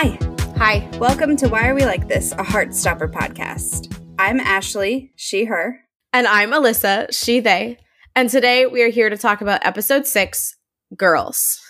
[0.00, 0.16] Hi.
[0.58, 0.88] Hi.
[1.00, 4.00] Welcome to Why Are We Like This, a Heartstopper podcast.
[4.16, 5.80] I'm Ashley, she, her.
[6.12, 7.78] And I'm Alyssa, she, they.
[8.14, 10.54] And today we are here to talk about episode six
[10.96, 11.60] Girls.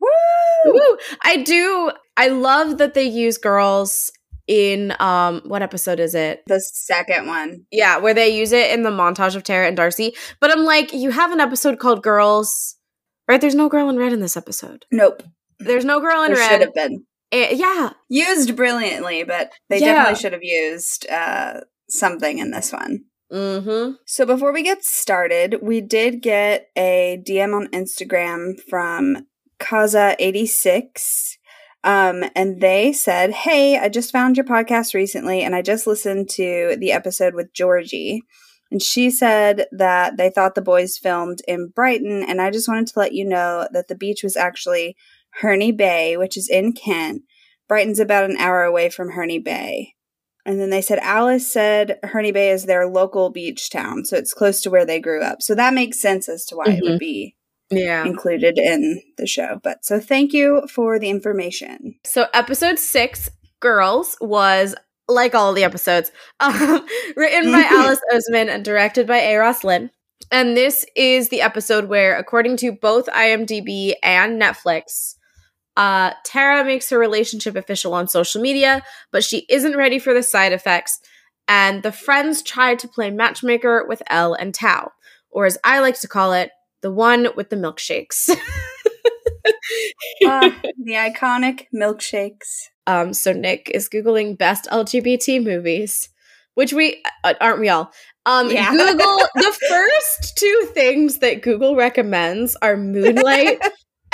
[0.00, 0.08] Woo!
[0.64, 0.96] Woo!
[1.24, 4.10] I do, I love that they use girls
[4.46, 6.42] in, um, what episode is it?
[6.46, 7.66] The second one.
[7.70, 10.14] Yeah, where they use it in the montage of Tara and Darcy.
[10.40, 12.76] But I'm like, you have an episode called Girls,
[13.28, 13.42] right?
[13.42, 14.86] There's no girl in red in this episode.
[14.90, 15.22] Nope.
[15.58, 16.50] There's no girl in There red.
[16.50, 17.04] should have been.
[17.34, 19.94] Eh, yeah, Used brilliantly, but they Yeah.
[19.94, 23.06] definitely should have used uh, something in this one.
[23.32, 23.94] Mm-hmm.
[24.06, 29.26] So before we get started, we did get a DM on Instagram from
[29.58, 31.36] Kaza86.
[31.82, 36.30] Um, and they said, Hey, I just found your podcast recently and I just listened
[36.30, 38.22] to the episode with Georgie.
[38.70, 42.22] And she said that they thought the boys filmed in Brighton.
[42.22, 44.96] And I just wanted to let you know that the beach was actually
[45.40, 47.22] Herne Bay, which is in Kent.
[47.68, 49.94] Brighton's about an hour away from Herne Bay.
[50.46, 54.34] And then they said Alice said Herne Bay is their local beach town, so it's
[54.34, 55.40] close to where they grew up.
[55.40, 56.90] So that makes sense as to why it Mhm.
[56.90, 57.34] would be
[57.70, 58.04] Yeah.
[58.04, 59.58] included in the show.
[59.62, 61.94] But so thank you for the information.
[62.04, 64.74] So episode six, Girls, was
[65.08, 69.90] like all the episodes, um, written by Alice Oseman and directed by Euros Lyn.
[70.30, 75.13] And this is the episode where, according to both IMDb and Netflix,
[75.76, 80.22] uh, Tara makes her relationship official on social media, but she isn't ready for the
[80.22, 81.00] side effects.
[81.46, 84.92] And the friends try to play matchmaker with Elle and Tao,
[85.30, 88.30] or as I like to call it, the one with the milkshakes.
[90.24, 92.68] Ah, the iconic milkshakes.
[92.86, 96.08] Um, so Nick is googling best LGBT movies,
[96.54, 97.92] which we uh, aren't we all.
[98.26, 98.70] Um, Yeah.
[98.70, 103.60] Google the first two things that Google recommends are Moonlight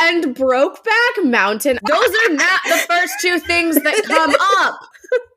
[0.00, 1.78] and Brokeback Mountain.
[1.86, 4.80] Those are not the first two things that come up.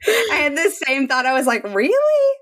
[0.31, 1.25] I had the same thought.
[1.25, 2.37] I was like, really?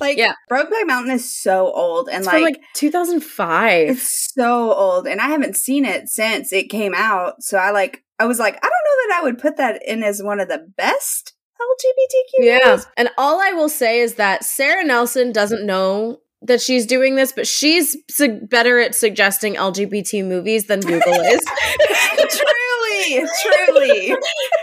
[0.00, 0.32] Like, Yeah.
[0.50, 3.88] Brokeback Mountain is so old, and like, like 2005.
[3.90, 7.42] it's so old, and I haven't seen it since it came out.
[7.42, 10.02] So I like, I was like, I don't know that I would put that in
[10.02, 12.44] as one of the best LGBTQ.
[12.44, 12.58] Yeah.
[12.66, 12.86] movies.
[12.96, 17.32] And all I will say is that Sarah Nelson doesn't know that she's doing this,
[17.32, 21.44] but she's su- better at suggesting LGBT movies than Google is.
[22.16, 24.16] truly, truly.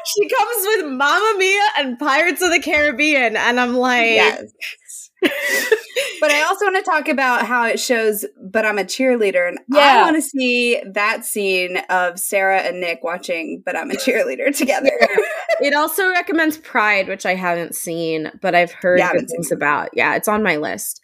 [0.05, 4.51] she comes with Mamma Mia and Pirates of the Caribbean, and I'm like, yes.
[6.19, 9.57] but I also want to talk about how it shows, but I'm a cheerleader, and
[9.73, 14.55] I want to see that scene of Sarah and Nick watching, but I'm a cheerleader
[14.57, 14.91] together.
[15.61, 19.89] it also recommends Pride, which I haven't seen, but I've heard Yeah, good things about.
[19.93, 21.01] Yeah, it's on my list.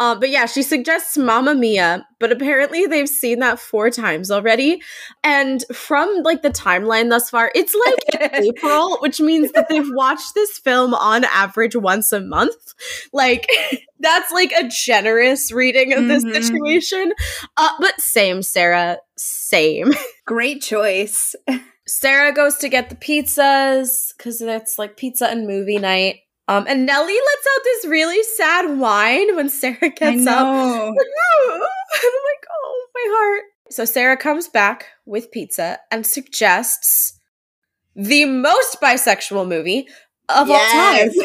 [0.00, 4.82] Uh, but yeah, she suggests Mamma Mia, but apparently they've seen that four times already.
[5.22, 10.34] And from like the timeline thus far, it's like April, which means that they've watched
[10.34, 12.74] this film on average once a month.
[13.12, 13.46] Like
[14.00, 16.32] that's like a generous reading of this Mhm.
[16.34, 17.12] situation.
[17.56, 19.92] Uh, but same, Sarah, same.
[20.26, 21.36] Great choice.
[21.86, 26.16] Sarah goes to get the pizzas because it's like pizza and movie night.
[26.46, 30.44] Um, and Nellie lets out this really sad whine when Sarah I gets up.
[30.46, 30.86] know.
[30.88, 33.42] and I'm like, oh, my heart.
[33.70, 37.18] So Sarah comes back with pizza and suggests
[37.96, 39.88] the most bisexual movie
[40.28, 41.10] of all time.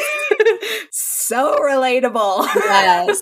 [0.92, 2.46] So relatable.
[2.56, 3.20] yes.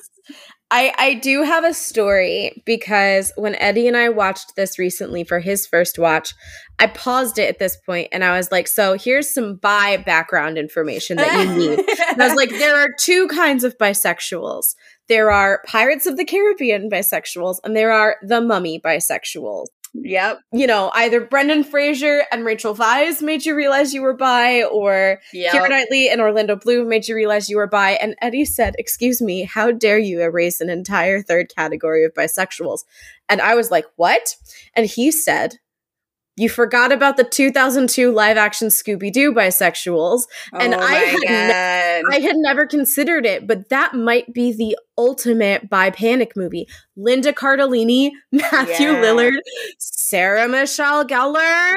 [0.71, 5.41] I, I do have a story because when Eddie and I watched this recently for
[5.41, 6.35] his first watch,
[6.79, 10.59] I paused it at this point and I was like, so here's some bi background
[10.59, 11.79] information that you need.
[12.11, 14.75] And I was like, there are two kinds of bisexuals.
[15.09, 19.67] There are Pirates of the Caribbean bisexuals, and there are the Mummy bisexuals.
[19.95, 20.41] Yep.
[20.53, 25.21] You know, either Brendan Fraser and Rachel Weisz made you realize you were bi, or
[25.33, 25.55] Yep.
[25.55, 27.93] Keira Knightley and Orlando Bloom made you realize you were bi.
[27.93, 32.85] And Eddie said, Excuse me, how dare you erase an entire third category of bisexuals?
[33.29, 34.37] And I was like, What?
[34.75, 35.59] And he said,
[36.39, 40.23] You forgot about the 2002 live action Scooby Doo bisexuals.
[40.53, 42.15] and oh I had God.
[42.15, 46.67] I had never considered it, but that might be the ultimate bi panic movie.
[46.97, 49.03] Linda Cardellini, Matthew Yeah.
[49.03, 49.39] Lillard,
[49.79, 51.75] Sarah Michelle Gellar,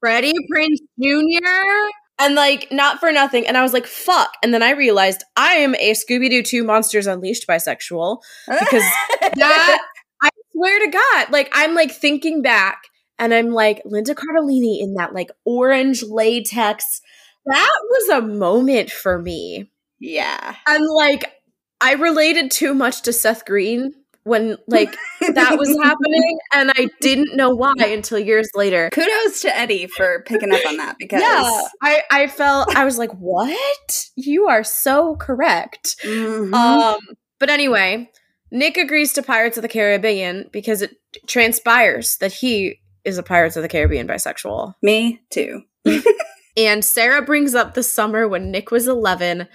[0.00, 3.46] Freddie Prinze Jr., and like not for nothing.
[3.46, 4.32] And I was like, fuck.
[4.42, 8.18] And then I realized I am a Scooby Doo 2 Monsters Unleashed bisexual
[8.48, 8.82] because
[9.36, 9.78] that
[10.22, 12.84] I swear to God, like I'm like thinking back
[13.18, 17.00] and I'm like Linda Cardellini in that like orange latex.
[17.46, 19.70] That was a moment for me.
[20.00, 20.56] yeah.
[20.66, 21.32] And like
[21.80, 23.92] I related too much to Seth Green
[24.24, 28.90] when like that was happening, and I didn't know why until years later.
[28.92, 32.98] Kudos to Eddie for picking up on that because Yeah, I I felt I was
[32.98, 34.06] like, "What?
[34.16, 36.52] You are so correct." Mhm.
[36.52, 36.98] Um,
[37.38, 38.10] but anyway,
[38.50, 40.96] Nick agrees to Pirates of the Caribbean because it
[41.28, 44.74] transpires that he is a Pirates of the Caribbean bisexual.
[44.82, 45.62] me too.
[46.56, 49.46] And Sarah brings up the summer when Nick was 11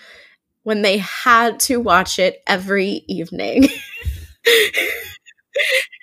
[0.63, 3.63] when they had to watch it every evening.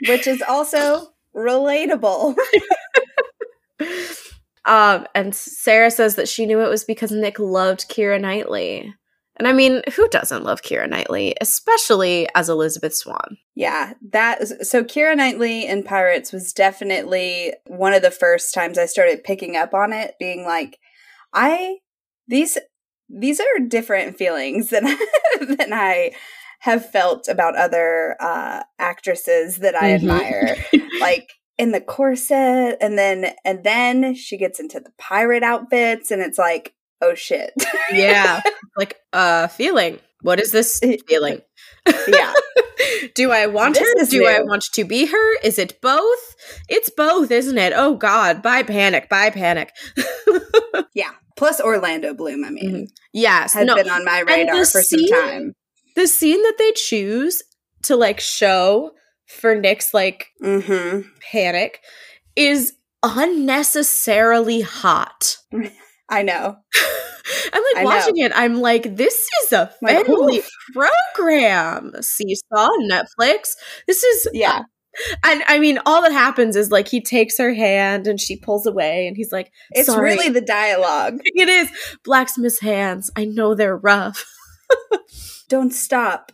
[0.09, 2.37] Which is also relatable.
[4.65, 8.93] um, and Sarah says that she knew it was because Nick loved Keira Knightley.
[9.39, 13.39] And I mean, who doesn't love Keira Knightley, especially as Elizabeth Swann?
[13.55, 18.79] Yeah, that is, so Keira Knightley in Pirates was definitely one of the first times
[18.79, 20.79] I started picking up on it, being like,
[21.33, 21.77] I
[22.27, 22.59] these
[23.09, 24.85] these are different feelings than
[25.41, 26.13] than I
[26.61, 29.95] have felt about other uh actresses that I Mhm.
[29.95, 30.57] admire.
[31.01, 36.23] like in the corset and then and then she gets into the pirate outfits and
[36.23, 37.53] it's like, oh shit.
[37.93, 38.41] yeah.
[38.77, 39.99] Like, uh, feeling.
[40.23, 41.41] What is this feeling?
[42.07, 42.33] yeah.
[43.17, 44.07] Do I want This her?
[44.07, 45.37] Do I want to be her?
[45.43, 46.37] Is it both?
[46.69, 47.73] It's both, isn't it?
[47.75, 49.73] Oh God, bi panic, bi panic.
[50.95, 51.11] Yeah.
[51.37, 52.87] Plus Orlando Bloom, I mean, Mhm.
[53.13, 53.75] yes, has no.
[53.77, 55.55] been on my radar for some time.
[55.97, 57.43] The scene that they choose
[57.83, 58.93] to like show
[59.27, 61.09] for Nick's like Mm-hmm.
[61.33, 61.81] panic
[62.37, 65.37] is unnecessarily hot.
[66.09, 66.57] I know.
[67.53, 68.33] I'm like I watching it.
[68.35, 70.49] I'm like, this is a family oof.
[70.73, 71.93] program.
[72.01, 73.55] Seesaw, Netflix.
[73.87, 74.63] This is Yeah.
[75.25, 78.67] And I mean, all that happens is like he takes her hand and she pulls
[78.67, 80.11] away, and he's like, It's Sorry.
[80.11, 81.21] really the dialogue.
[81.25, 81.71] "It is
[82.05, 83.11] blacksmith's hands.
[83.15, 84.25] I know they're rough."
[85.49, 86.33] Don't stop.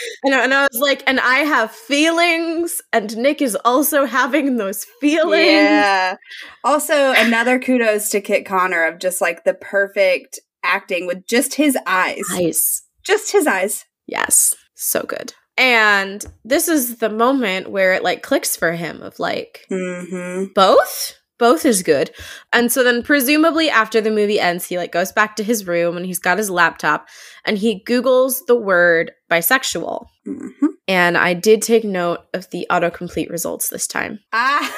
[0.24, 4.56] And I, and I was like, "And I have feelings, and Nick is also having
[4.56, 6.16] those feelings." Yeah.
[6.64, 11.76] Also, another kudos to Kit Connor of just like the perfect acting with just his
[11.86, 12.22] eyes.
[12.30, 12.82] Nice.
[13.04, 13.84] Just his eyes.
[14.06, 15.34] Yes, so good.
[15.58, 20.52] And this is the moment where it like clicks for him of like, Mm-hmm.
[20.54, 22.08] both both is good
[22.52, 25.96] and so then presumably after the movie ends he like goes back to his room
[25.96, 27.08] and he's got his laptop
[27.44, 30.66] and he googles the word bisexual Mm-hmm.
[30.86, 34.72] and i did take note of the autocomplete results this time Ah.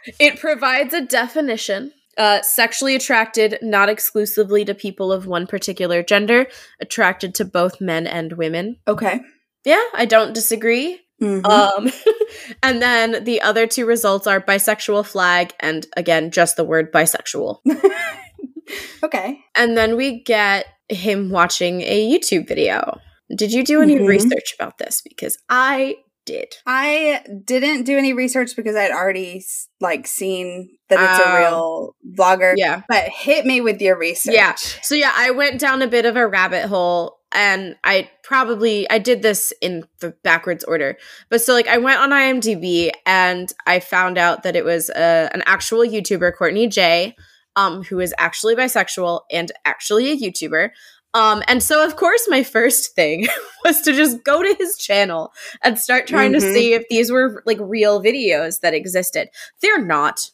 [0.20, 6.46] it provides a definition uh, sexually attracted not exclusively to people of one particular gender
[6.80, 9.20] attracted to both men and women okay.
[9.64, 11.44] yeah i don't disagree Mhm.
[11.46, 11.90] Um,
[12.62, 17.58] and then the other two results are bisexual flag and again, just the word bisexual.
[19.02, 19.38] okay.
[19.56, 22.98] And then we get him watching a YouTube video.
[23.36, 24.06] Did you do any Mhm.
[24.06, 25.00] research about this?
[25.02, 25.96] Because I
[26.26, 26.54] did.
[26.66, 29.44] I didn't do any research because I'd already
[29.80, 31.30] like seen that it's Oh.
[31.30, 32.54] a real vlogger.
[32.56, 32.82] Yeah.
[32.88, 34.34] But hit me with your research.
[34.34, 34.54] Yeah.
[34.82, 38.98] So yeah, I went down a bit of a rabbit hole and I probably I
[38.98, 40.96] did this in the backwards order.
[41.28, 45.28] But so like I went on IMDb and I found out that it was uh,
[45.34, 47.14] an actual YouTuber, Courtney-Jai,
[47.56, 50.70] um, who is actually bisexual and actually a YouTuber.
[51.12, 53.26] Um, and so of course my first thing
[53.64, 55.32] was to just go to his channel
[55.62, 56.52] and start trying to Mhm.
[56.54, 59.28] see if these were like real videos that existed.
[59.60, 60.30] They're not.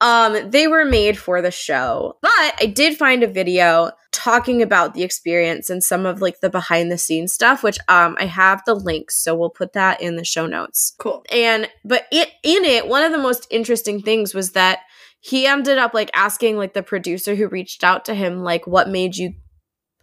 [0.00, 4.94] Um, they were made for the show, but I did find a video talking about
[4.94, 8.62] the experience and some of like the behind the scenes stuff, which um I have
[8.66, 10.94] the links, so we'll put that in the show notes.
[10.98, 11.24] Cool.
[11.32, 14.80] And but it in it, one of the most interesting things was that
[15.20, 18.90] he ended up like asking like the producer who reached out to him, like, what
[18.90, 19.32] made you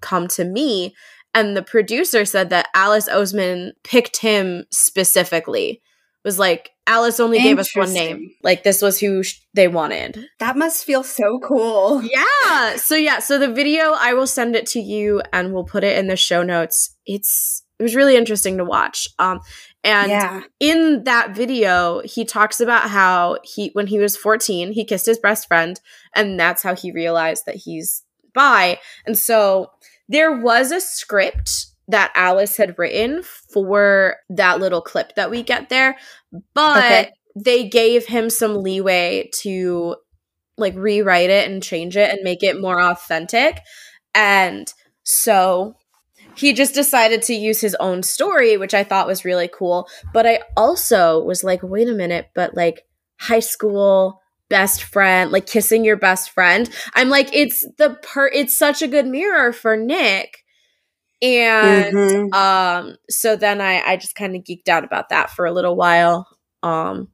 [0.02, 0.96] come to me?
[1.34, 5.82] And the producer said that Alice Oseman picked him specifically.
[6.24, 8.32] Was like Alice only gave us one name.
[8.44, 10.28] Like this was who sh- they wanted.
[10.40, 12.04] That must feel so cool.
[12.04, 12.76] Yeah.
[12.76, 15.98] So yeah, so the video I will send it to you and we'll put it
[15.98, 16.96] in the show notes.
[17.06, 19.08] It's it was really interesting to watch.
[19.20, 19.40] Um
[19.84, 20.44] and yeah.
[20.60, 25.18] in that video, he talks about how he when he was 14, he kissed his
[25.18, 25.80] best friend
[26.14, 28.80] and that's how he realized that he's bi.
[29.06, 29.72] And so
[30.10, 33.24] there was a script that Alice had written
[33.54, 35.98] for that little clip that we get there,
[36.54, 37.12] but Okay.
[37.36, 39.96] they gave him some leeway to
[40.58, 43.60] like rewrite it and change it and make it more authentic.
[44.14, 44.72] And
[45.04, 45.76] so
[46.36, 49.88] he just decided to use his own story, which I thought was really cool.
[50.14, 52.84] But I also was like, wait a minute, but like
[53.20, 56.70] high school best friend, like kissing your best friend.
[56.94, 60.41] I'm like, it's the per it's such a good mirror for Nick
[61.22, 62.34] And Mhm.
[62.34, 65.76] um so then I I just kind of geeked out about that for a little
[65.76, 66.28] while.
[66.64, 67.10] Um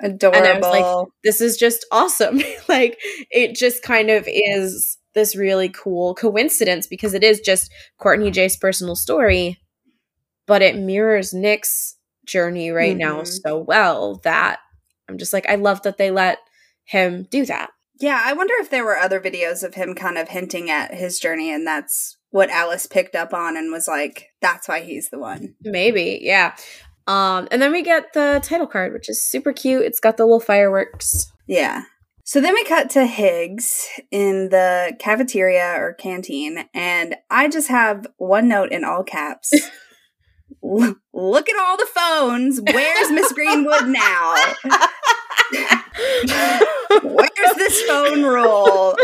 [0.00, 1.12] Adorable.
[1.22, 2.40] this is just awesome.
[2.68, 2.98] like
[3.30, 8.96] it just kind of is this really cool coincidence because it is just Courtney-Jai's personal
[8.96, 9.60] story,
[10.46, 13.26] but it mirrors Nick's journey right now Mhm.
[13.42, 14.58] so well that
[15.08, 16.38] I'm just like I love that they let
[16.84, 17.70] him do that.
[18.00, 21.20] yeah, I wonder if there were other videos of him kind of hinting at his
[21.20, 25.18] journey, and that's what Alice picked up on and was like, that's why he's the
[25.18, 25.54] one.
[25.62, 26.56] Maybe, yeah.
[27.06, 29.84] Um, and then we get the title card, which is super cute.
[29.84, 31.30] It's got the little fireworks.
[31.46, 31.82] Yeah.
[32.24, 38.06] So then we cut to Higgs in the cafeteria or canteen, and I just have
[38.16, 39.52] one note in all caps.
[40.64, 42.60] L- Look at all the phones.
[42.60, 44.36] Where's Miss Greenwood now?
[47.02, 48.96] Where's this phone rule?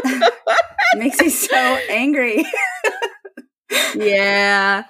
[0.97, 1.57] Makes me so
[1.91, 2.45] angry.
[3.95, 4.85] Yeah.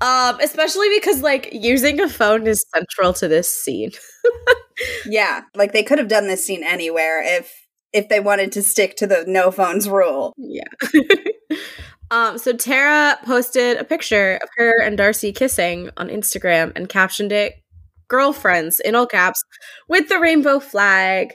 [0.00, 3.92] Um, especially because like using a phone is central to this scene.
[5.06, 7.52] Yeah, like they could have done this scene anywhere if
[7.92, 10.34] if they wanted to stick to the no phones rule.
[10.36, 10.64] Yeah.
[12.10, 17.30] um, so Tara posted a picture of her and Darcy kissing on Instagram and captioned
[17.30, 17.54] it
[18.08, 19.42] girlfriends in all caps
[19.88, 21.34] with the rainbow flag.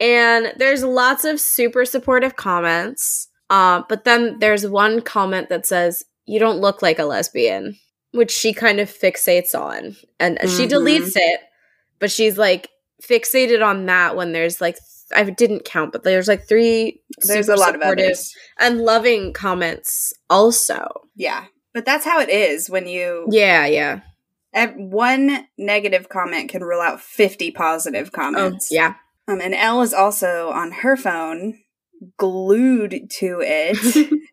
[0.00, 3.28] And there's lots of super supportive comments.
[3.50, 7.76] Um, but then there's one comment that says, You don't look like a lesbian,
[8.12, 9.96] which she kind of fixates on.
[10.20, 10.70] And she Mhm.
[10.70, 11.40] deletes it,
[11.98, 12.68] but she's like
[13.02, 14.78] fixated on that when there's like,
[15.14, 18.34] I didn't count, but there's like three There's a lot of others.
[18.58, 21.02] and loving comments also.
[21.14, 24.00] Yeah, but that's how it is when you Yeah, yeah.
[24.76, 28.68] one negative comment can rule out fifty positive Oh, comments.
[28.70, 28.94] yeah.
[29.28, 31.58] Um, and Elle is also on her phone,
[32.18, 34.10] glued to it.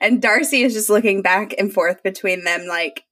[0.00, 3.04] and Darcy is just looking back and forth between them, like,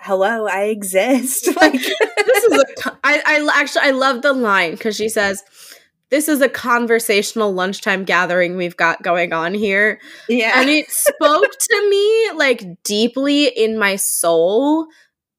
[0.00, 4.96] "Hello, I exist." like, this is a I, I actually I love the line because
[4.96, 5.42] she says
[6.10, 10.00] this is a conversational lunchtime gathering we've got going on here.
[10.28, 14.86] Yeah, and it spoke to me like deeply in my soul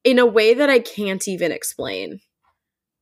[0.07, 2.21] in a way that i can't even explain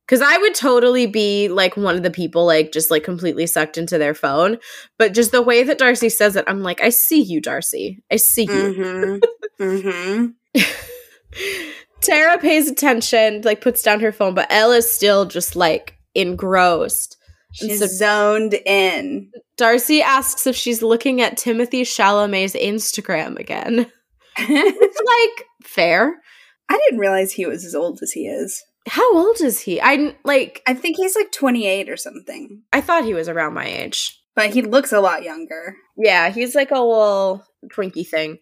[0.06, 3.76] because i would totally be like one of the people like just like completely sucked
[3.76, 4.58] into their phone
[4.98, 8.16] but just the way that darcy says it i'm like i see you darcy i
[8.16, 9.18] see you mm-hmm.
[9.60, 10.60] Mm-hmm.
[12.00, 17.16] Tara pays attention, like puts down her phone, but Ella's still just like engrossed.
[17.52, 19.30] She's so zoned in.
[19.56, 23.86] Darcy asks if she's looking at Timothy Chalamet's Instagram again.
[24.38, 26.20] It's like fair.
[26.68, 28.62] I didn't realize he was as old as he is.
[28.86, 29.80] How old is he?
[29.80, 30.62] I like.
[30.66, 34.18] I think he's like 28 or something, I thought he was around my age.
[34.34, 35.76] but he looks a lot younger.
[35.96, 38.38] Yeah, he's like a little Twinkie thing.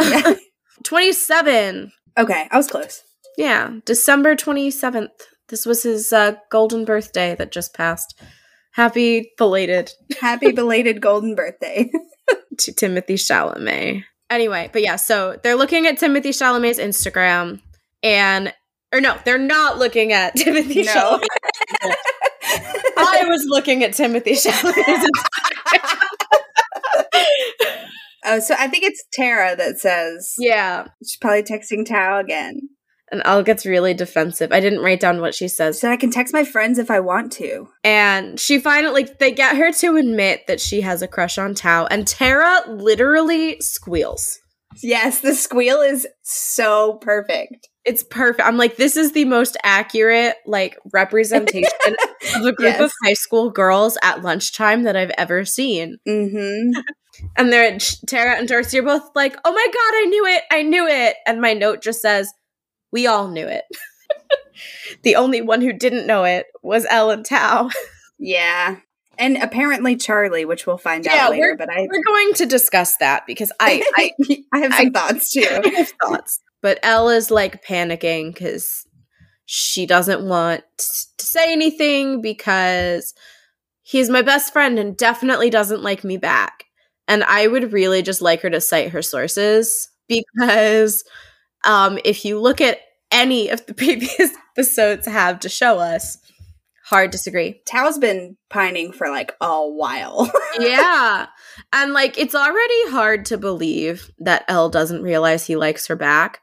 [0.00, 0.34] Yeah.
[0.84, 1.92] Twenty-seven.
[2.18, 3.02] okay, I was close.
[3.36, 5.12] Yeah, December twenty seventh.
[5.48, 8.18] This was his uh, golden birthday that just passed.
[8.72, 11.90] Happy belated Happy belated golden birthday.
[12.58, 14.04] to Timothy Chalamet.
[14.30, 17.60] Anyway, but yeah, so they're looking at Timothy Chalamet's Instagram
[18.02, 18.52] and
[18.92, 20.92] or no, they're not looking at Timothy No.
[20.92, 21.26] Chalamet.
[22.96, 25.10] I was looking at Timothy Chalamet's
[28.24, 30.86] oh, so I think it's Tara that says Yeah.
[31.02, 32.60] she's probably texting Tao again.
[33.12, 34.52] And Elle gets really defensive.
[34.52, 35.80] I didn't write down what she She says.
[35.80, 37.66] said I can text my friends if I want to.
[37.82, 41.54] And she finally like they get her to admit that she has a crush on
[41.54, 44.38] Tao and Tara literally squeals.
[44.80, 47.68] Yes, the squeal is so perfect.
[47.84, 48.46] It's perfect.
[48.46, 51.70] I'm like, this is the most accurate like representation
[52.36, 52.80] of a group Yes.
[52.80, 55.98] of high school girls at lunchtime that I've ever seen.
[56.06, 56.78] Mm-hmm.
[57.36, 60.42] And they're Tara and Darcy are both like, "Oh my god, I knew it!
[60.50, 62.32] I knew it!" And my note just says,
[62.92, 63.64] "We all knew it."
[65.02, 67.68] the only one who didn't know it was Elle and Tao.
[68.18, 68.76] Yeah.
[69.18, 72.96] And apparently Charlie, which we'll find Yeah, out later, but I We're going to discuss
[72.98, 74.12] that because I, I
[74.54, 75.46] I have some thoughts too.
[75.46, 76.40] I have thoughts.
[76.62, 78.86] But Elle is like panicking because
[79.46, 83.14] she doesn't want to say anything because
[83.82, 86.64] he's my best friend and definitely doesn't like me back.
[87.08, 91.02] And I would really just like her to cite her sources because
[91.64, 92.78] um, if you look at
[93.10, 96.18] any of the previous episodes have to show us,
[96.84, 97.60] hard disagree.
[97.66, 100.30] Tao's been pining for like a while.
[100.60, 101.26] yeah.
[101.72, 106.40] And like it's already hard to believe that Elle doesn't realize he likes her back.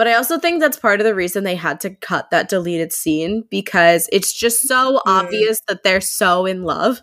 [0.00, 2.90] But I also think that's part of the reason they had to cut that deleted
[2.90, 5.00] scene because it's just so Mm.
[5.04, 7.02] obvious that they're so in love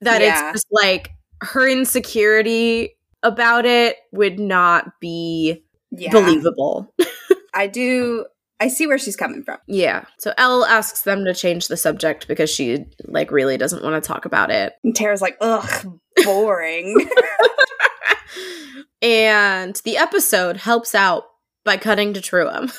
[0.00, 0.48] that Yeah.
[0.48, 1.10] it's just like
[1.42, 6.12] her insecurity about it would not be Yeah.
[6.12, 6.94] believable.
[7.52, 8.24] I do.
[8.58, 9.58] I see where she's coming from.
[9.66, 10.06] Yeah.
[10.18, 14.08] So Elle asks them to change the subject because she like really doesn't want to
[14.08, 14.72] talk about it.
[14.82, 17.06] And Tara's like, ugh, boring.
[19.02, 21.24] and the episode helps out
[21.64, 22.72] by cutting to Truham.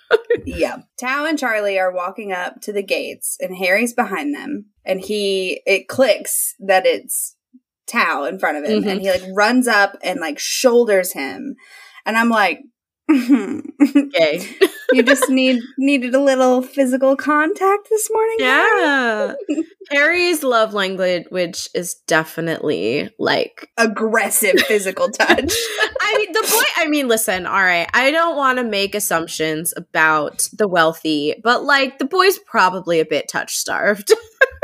[0.44, 0.78] yeah.
[0.98, 4.66] Tao and Charlie are walking up to the gates, and Harry's behind them.
[4.84, 7.36] And he, it clicks that it's
[7.86, 8.82] Tao in front of him.
[8.82, 8.86] Mhm.
[8.92, 11.56] And he like runs up and like shoulders him.
[12.04, 12.60] And I'm like,
[13.10, 13.98] Mm-hmm.
[13.98, 14.56] Okay.
[14.92, 18.36] you just need needed a little physical contact this morning.
[18.40, 19.34] Yeah.
[19.90, 25.54] Harry's love language which is definitely like Aggressive physical touch.
[26.00, 26.64] I mean, the boy.
[26.76, 27.46] I mean, listen.
[27.46, 32.38] All right, I don't want to make assumptions about the wealthy, but like the boy's
[32.38, 34.12] probably a bit touch starved.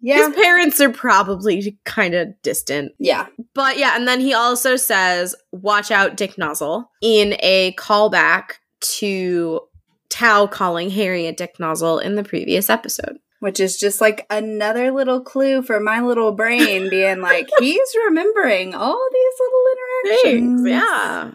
[0.00, 0.26] yeah.
[0.26, 2.92] His parents are probably kind of distant.
[2.98, 3.26] Yeah.
[3.54, 8.54] But yeah, and then he also says, "Watch out, Dick Nozzle," in a callback
[8.98, 9.60] to
[10.08, 13.18] Tao calling Harry a Dick Nozzle in the previous episode.
[13.40, 18.74] Which is just like another little clue for my little brain being like, he's remembering
[18.74, 20.62] all these little interactions.
[20.62, 20.70] Thanks.
[20.70, 21.30] Yeah.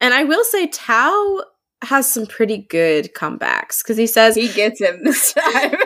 [0.00, 1.42] And I will say Tao
[1.82, 5.72] has some pretty good comebacks because he says, He gets him this time.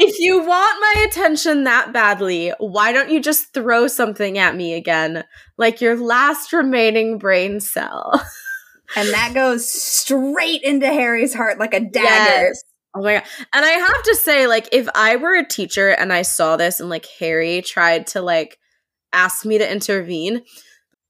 [0.00, 4.74] if you want my attention that badly, why don't you just throw something at me
[4.74, 5.24] again?
[5.56, 8.12] Like your last remaining brain cell.
[8.96, 12.46] and that goes straight into Harry's heart like a dagger.
[12.46, 12.64] Yes.
[12.94, 13.24] Oh my god.
[13.52, 16.80] And I have to say, like, if I were a teacher and I saw this
[16.80, 18.58] and like Harry tried to like
[19.12, 20.42] ask me to intervene,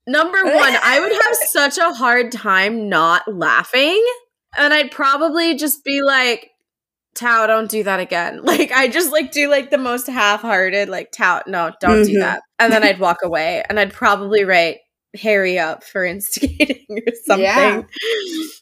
[0.09, 4.03] number one, I would have such a hard time not laughing.
[4.57, 6.49] And I'd probably just be like,
[7.15, 8.41] Tao, don't do that again.
[8.43, 12.19] Like I just like do like the most half-hearted, like Tao, no, don't do Mhm.
[12.21, 12.41] that.
[12.59, 14.77] And then I'd walk away and I'd probably write
[15.21, 17.43] Harry up for instigating or something.
[17.43, 17.81] Yeah.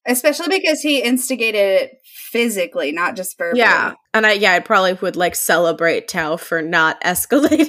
[0.05, 1.91] Especially because he instigated it
[2.31, 3.59] physically, not just verbally.
[3.59, 3.93] Yeah.
[4.13, 7.67] And I yeah, I probably would like celebrate Tao for not escalating.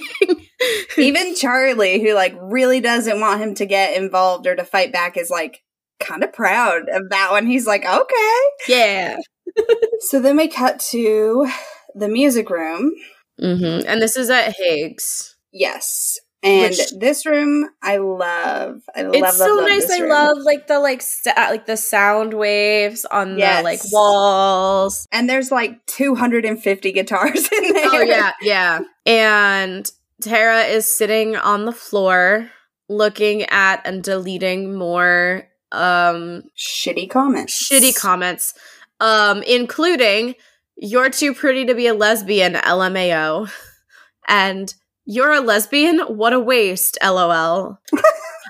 [0.97, 5.17] Even Charlie, who like really doesn't want him to get involved or to fight back,
[5.17, 5.63] is like
[6.01, 7.47] kind of proud of that one.
[7.47, 8.41] He's like, okay.
[8.69, 9.17] yeah.
[10.01, 11.49] So then we cut to
[11.95, 12.93] the music room.
[13.41, 15.37] hmm And this is at Higgs.
[15.53, 16.19] Yes.
[16.45, 18.83] And Which- this room I love.
[18.95, 19.91] I love It's so love nice.
[19.91, 20.11] I room.
[20.11, 25.09] love like the like sa- like the sound waves on the like walls.
[25.11, 27.85] And there's like 250 guitars in there.
[27.87, 28.81] Oh yeah, yeah.
[29.05, 29.91] And
[30.23, 32.51] Tara is sitting on the floor
[32.89, 37.71] looking at and deleting more um Shitty comments.
[37.71, 38.55] shitty comments
[39.01, 40.35] um including
[40.77, 43.51] you're too pretty to be a lesbian lmao
[44.27, 47.79] and you're a lesbian what a waste lol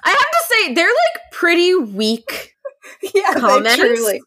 [0.04, 2.54] i have to say they're like pretty weak
[3.14, 3.76] yeah, they comments.
[3.76, 4.20] truly.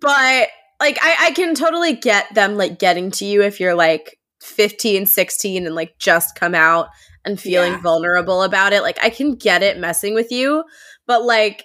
[0.00, 4.19] but like I, I can totally get them like getting to you if you're like
[4.40, 6.88] 15 16 and like just come out
[7.24, 7.80] and feeling Yeah.
[7.80, 10.64] vulnerable about it like i can get it messing with you
[11.06, 11.64] but like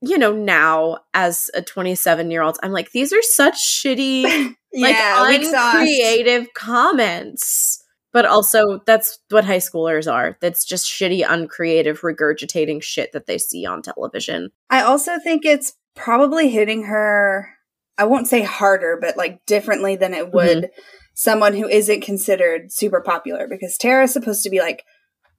[0.00, 4.24] you know now as a 27 year old i'm like these are such shitty
[4.74, 5.74] like yeah, sauce.
[5.76, 7.82] uncreative comments
[8.12, 13.38] but also that's what high schoolers are that's just shitty uncreative regurgitating shit that they
[13.38, 17.48] see on television I also think it's probably hitting her,
[17.96, 20.36] I won't say harder, but like differently than it mm-hmm.
[20.36, 20.70] would
[21.14, 24.84] someone who isn't considered super popular because Tara's supposed to be like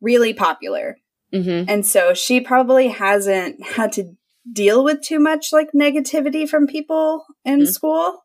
[0.02, 0.98] really popular.
[1.34, 1.70] mm-hmm.
[1.70, 4.14] And so she probably hasn't had to
[4.52, 7.68] deal with too much like negativity from people in Mhm.
[7.68, 8.24] school.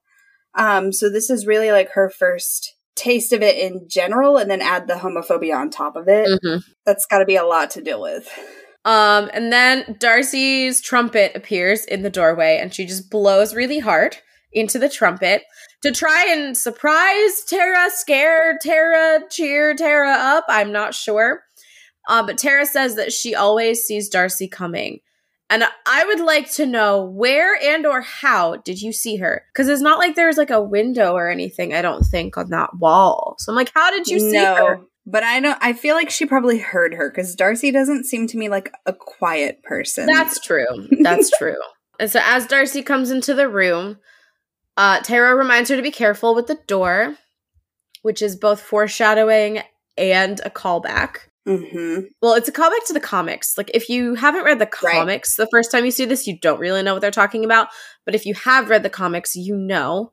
[0.54, 4.60] Um, so this is really like her first taste of it in general and then
[4.60, 6.28] add the homophobia on top of it.
[6.28, 6.58] Mm-hmm.
[6.84, 8.28] That's got to be a lot to deal with.
[8.84, 14.18] Um, and then Darcy's trumpet appears in the doorway and she just blows really hard
[14.52, 15.42] into the trumpet
[15.82, 20.44] to try and surprise Tara, scare Tara, cheer Tara up.
[20.48, 21.42] I'm not sure.
[22.08, 25.00] Um, but Tara says that she always sees Darcy coming.
[25.48, 29.42] And I would like to know where and or how did you see her?
[29.52, 32.76] Because it's not like there's like a window or anything, I don't think, on that
[32.78, 33.34] wall.
[33.38, 34.80] So I'm like, how did you see her?
[35.06, 35.58] But I don't.
[35.60, 38.92] I feel like she probably heard her because Darcy doesn't seem to me like a
[38.92, 40.06] quiet person.
[40.06, 40.88] That's true.
[41.00, 41.56] That's true.
[41.98, 43.98] And so as Darcy comes into the room,
[44.80, 47.16] uh, Tara reminds her to be careful with the door,
[48.00, 49.60] which is both foreshadowing
[49.98, 51.18] and a callback.
[51.46, 53.58] hmm Well, it's a callback to the comics.
[53.58, 54.94] Like if you haven't read the Right.
[54.94, 57.68] comics the first time you see this, you don't really know what they're talking about.
[58.06, 60.12] But if you have read the comics, you know.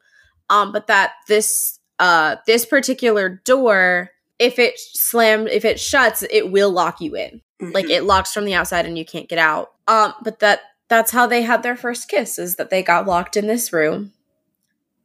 [0.49, 6.51] Um, but that this uh this particular door, if it slammed, if it shuts, it
[6.51, 7.41] will lock you in
[7.73, 7.91] like Mm-hmm.
[7.91, 11.25] it locks from the outside and you can't get out um but that that's how
[11.25, 14.13] they had their first kiss is that they got locked in this room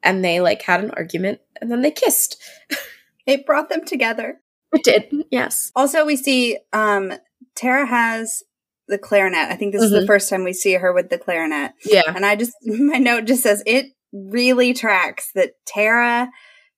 [0.02, 2.40] and they like had an argument and then they kissed.
[3.24, 4.40] It brought them together.
[4.72, 5.70] It did, yes.
[5.76, 7.12] Also, we see um
[7.54, 8.42] Tara has
[8.88, 9.48] the clarinet.
[9.48, 10.00] I think this is Mhm.
[10.00, 11.70] the first time we see her with the clarinet.
[11.84, 12.02] Yeah.
[12.06, 16.28] And I just my note just says it really tracks that Tara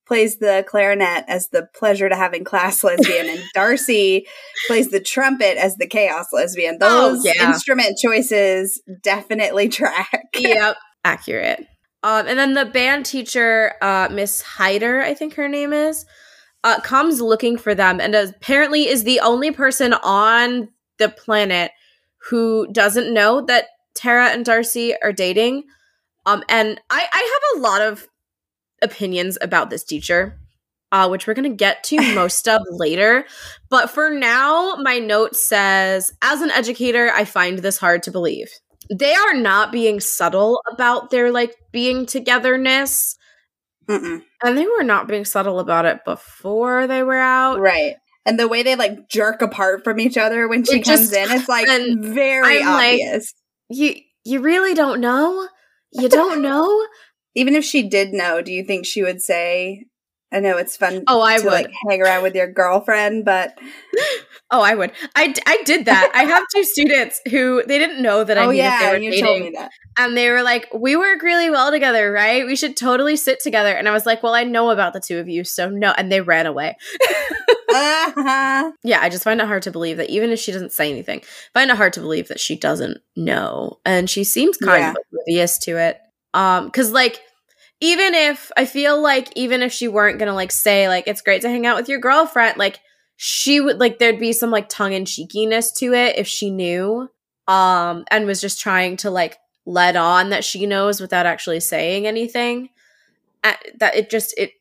[0.07, 4.27] plays the clarinet as the pleasure to having class lesbian and Darcy
[4.67, 6.77] plays the trumpet as the chaos lesbian.
[6.83, 7.47] Oh, Those yeah.
[7.49, 10.27] instrument choices definitely track.
[10.39, 10.77] yep.
[11.07, 11.67] Accurate.
[12.05, 16.05] Um, and then the band teacher, uh, Miss Hyder, I think her name is,
[16.62, 21.73] uh, comes looking for them and apparently is the only person on the planet
[22.29, 25.64] who doesn't know that Tara and Darcy are dating.
[26.27, 28.07] Um, and I, I have a lot of
[28.83, 30.38] opinions about this teacher,
[30.93, 33.25] uh, which we're going to get to most of later.
[33.71, 38.51] But for now, my note says, as an educator, I find this hard to believe.
[38.92, 43.16] They are not being subtle about their like being togetherness.
[43.88, 44.23] Mm-mm.
[44.42, 47.61] And they were not being subtle about it before they were out.
[47.61, 47.97] Right.
[48.27, 51.12] And the way they like jerk apart from each other when she It comes just-
[51.12, 53.35] in, it's like and very I'm like- obvious.
[53.68, 53.94] You
[54.25, 55.49] you really don't know?
[55.92, 56.87] You don't know?
[57.35, 59.85] Even if she did know, do you think she would say,
[60.35, 61.53] I know it's fun Oh, I to would.
[61.53, 63.57] like hang around with your girlfriend, but
[64.51, 64.92] Oh, I would.
[65.16, 66.12] I, I did that.
[66.14, 68.94] I have two students who they didn't know that I oh knew that yeah, they
[68.94, 69.25] were dating.
[69.25, 69.70] told me that.
[69.99, 72.47] and they were like, "We work really well together, right?
[72.47, 75.18] We should totally sit together." And I was like, "Well, I know about the two
[75.18, 76.77] of you, so no." And they ran away.
[77.77, 78.70] Uh-huh.
[78.85, 81.20] Yeah, I just find it hard to believe that even if she doesn't say anything,
[81.23, 84.90] I find it hard to believe that she doesn't know, and she seems kind Yeah.
[84.92, 86.01] of oblivious to it.
[86.35, 87.20] Um, because like,
[87.81, 91.43] even if I feel like even if she weren't gonna like say like it's great
[91.43, 92.81] to hang out with your girlfriend, like
[93.17, 97.09] she would like there'd be some like tongue in cheekiness to it if she knew,
[97.49, 102.07] um, and was just trying to like let on that she knows without actually saying
[102.07, 102.71] anything.
[103.43, 104.53] Uh, that it just it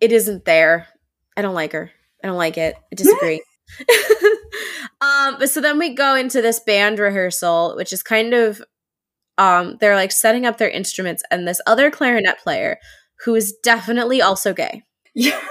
[0.00, 0.88] it isn't there.
[1.36, 1.90] I don't like her.
[2.22, 2.76] I don't like it.
[2.92, 3.42] I disagree.
[5.00, 8.62] um, but so then we go into this band rehearsal, which is kind of
[9.38, 12.78] um they're like setting up their instruments and this other clarinet player
[13.24, 14.82] who is definitely also gay.
[15.14, 15.40] Yeah.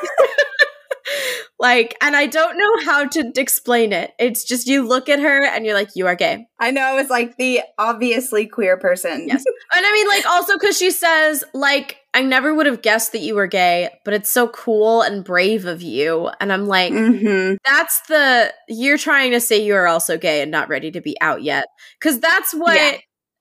[1.59, 4.11] Like, and I don't know how to explain it.
[4.19, 6.45] It's just you look at her and you're like, you are gay.
[6.59, 9.27] I know it's like the obviously queer person.
[9.27, 9.43] Yes.
[9.73, 13.21] And I mean, like, also because she says, like, I never would have guessed that
[13.21, 16.29] you were gay, but it's so cool and brave of you.
[16.39, 20.69] And I'm like, hmm that's the you're trying to say you're also gay and not
[20.69, 21.65] ready to be out yet
[21.99, 22.97] because that's what Yeah.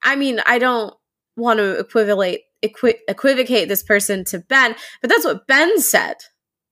[0.07, 0.93] I mean i don't
[1.35, 6.15] want to equivalate equi- equivocate this person to ben but that's what ben said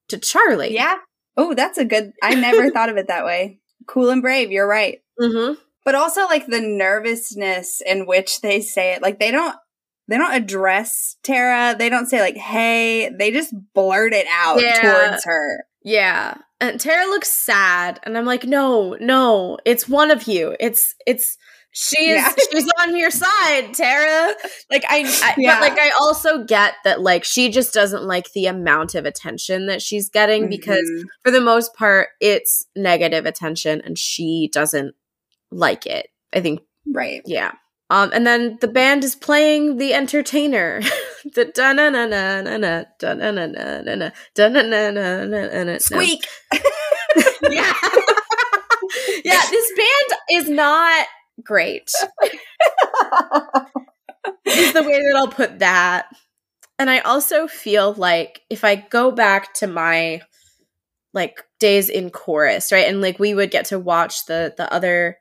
[0.10, 0.98] to charlie Yeah.
[1.38, 3.60] Oh, that's a good I never thought of it that way.
[3.88, 5.00] Cool and brave, you're right.
[5.22, 5.56] mm-hmm.
[5.84, 9.02] But also like the nervousness in which they say it.
[9.02, 9.56] Like they don't
[10.08, 11.76] they don't address Tara.
[11.78, 14.80] They don't say like, "Hey." They just blurt it out Yeah.
[15.10, 15.66] towards her.
[15.84, 20.96] yeah and tara looks sad and i'm like no no it's one of you it's
[21.06, 21.38] it's
[21.78, 22.34] she is Yeah.
[22.52, 24.34] she's on your side tara
[24.72, 25.60] like i, I Yeah.
[25.60, 29.68] but like i also get that like she just doesn't like the amount of attention
[29.68, 31.04] that she's getting because Mhm.
[31.24, 34.96] for the most part it's negative attention and she doesn't
[35.52, 36.62] like it i think
[36.94, 37.22] right.
[37.26, 37.52] yeah
[37.90, 40.80] um and then the band is playing the entertainer
[41.36, 44.62] the da na na na na na da na na na na na da na
[44.62, 46.26] na na na na Squeak.
[47.52, 47.74] yeah
[49.24, 51.06] yeah this band is not
[51.44, 51.92] great
[54.46, 56.08] is the way that I'll put that.
[56.80, 60.22] And I also feel like if I go back to my
[61.14, 62.88] like days in chorus, right?
[62.88, 65.18] And like we would get to watch the the other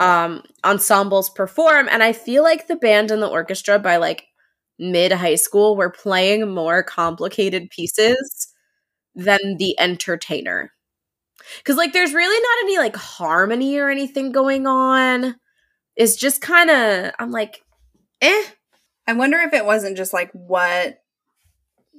[0.00, 4.24] um ensembles perform and I feel like the band and the orchestra by like
[4.78, 8.48] mid high school were playing more complicated pieces
[9.14, 10.72] than the entertainer.
[11.64, 15.36] Cuz like there's really not any like harmony or anything going on.
[16.00, 17.62] It's just kind of I'm like
[18.22, 18.44] eh
[19.06, 20.98] I wonder if it wasn't just like what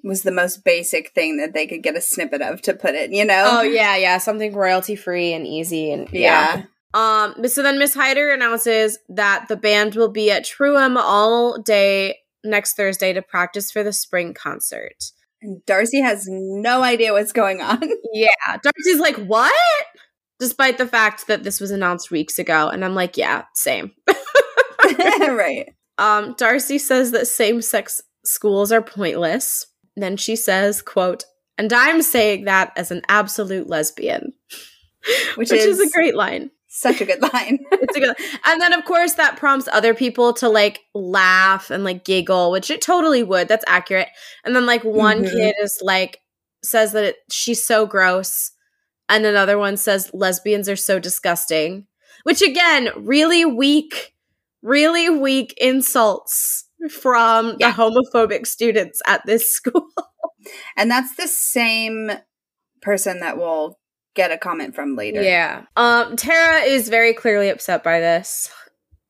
[0.03, 3.11] was the most basic thing that they could get a snippet of to put it,
[3.11, 3.43] you know?
[3.45, 6.63] Oh yeah, yeah, something royalty free and easy and yeah.
[6.95, 7.29] Yeah.
[7.35, 12.17] Um so then Miss Hyder announces that the band will be at Truham all day
[12.43, 15.11] next Thursday to practice for the spring concert.
[15.43, 17.87] And Darcy has no idea what's going on.
[18.13, 18.57] Yeah.
[18.63, 19.53] Darcy's like, "What?"
[20.41, 23.91] Despite the fact that this was announced weeks ago and I'm like, "Yeah, same."
[25.19, 25.73] right.
[25.97, 29.67] Um Darcy says that same-sex schools are pointless.
[29.95, 31.25] Then she says, quote,
[31.57, 34.33] "And I'm saying that as an absolute lesbian."
[35.35, 36.51] Which, Which is, is, a great line.
[36.67, 37.59] Such a good line.
[37.71, 41.83] it's a good and then of course that prompts other people to like laugh and
[41.83, 44.07] like giggle which it totally would that's accurate
[44.45, 45.31] and then like one Mhm.
[45.31, 46.19] kid is like
[46.63, 48.51] says that it, she's so gross
[49.11, 51.85] and another one says lesbians are so disgusting
[52.23, 54.13] which again really weak
[54.63, 57.71] really weak insults from Yeah.
[57.71, 59.87] the homophobic students at this school
[60.75, 62.11] And that's the same
[62.81, 63.77] person that will
[64.15, 65.21] get a comment from later.
[65.21, 65.65] Yeah.
[65.77, 68.49] Um Tara is very clearly upset by this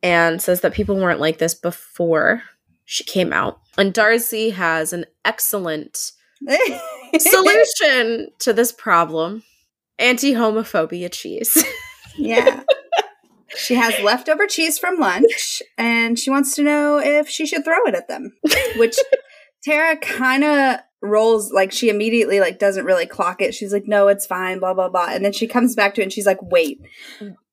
[0.03, 2.43] and says that people weren't like this before
[2.85, 3.59] she came out.
[3.77, 6.11] And Darcy has an excellent
[7.17, 9.43] solution to this problem.
[10.01, 11.63] Anti-homophobia cheese.
[12.17, 12.63] yeah.
[13.55, 17.85] She has leftover cheese from lunch and she wants to know if she should throw
[17.85, 18.33] it at them.
[18.77, 18.97] Which
[19.63, 23.53] Tara kind of rolls like she immediately like doesn't really clock it.
[23.53, 26.05] She's like, "No, it's fine, blah blah blah." And then she comes back to it
[26.05, 26.81] and she's like, "Wait.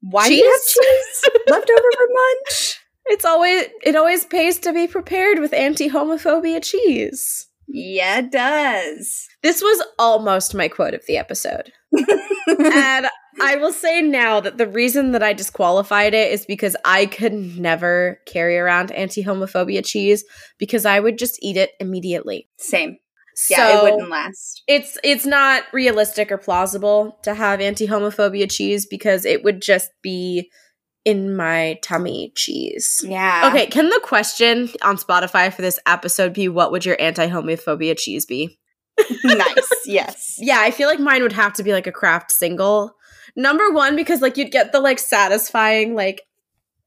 [0.01, 4.73] Why do you have cheese left over from lunch?" it's always it always pays to
[4.73, 7.47] be prepared with anti-homophobia cheese.
[7.67, 9.29] Yeah, it does.
[9.43, 11.73] This was almost my quote of the episode.
[11.93, 13.09] And
[13.41, 17.33] I will say now that the reason that I disqualified it is because I could
[17.33, 20.25] never carry around anti homophobia cheese
[20.59, 22.49] because I would just eat it immediately.
[22.59, 22.99] Same.
[23.35, 24.65] So Yeah, it wouldn't last.
[24.67, 29.91] it's it's not realistic or plausible to have anti homophobia cheese because it would just
[30.03, 30.51] be
[31.05, 33.05] in my tummy cheese.
[33.07, 33.49] Yeah.
[33.49, 37.97] Okay, can the question on Spotify for this episode be what would your anti homophobia
[37.97, 38.58] cheese be?
[39.25, 39.69] Nice.
[39.87, 40.37] Yes.
[40.39, 42.95] Yeah, I feel like mine would have to be like a Kraft single.
[43.37, 46.23] Number one, because like you'd get the like satisfying like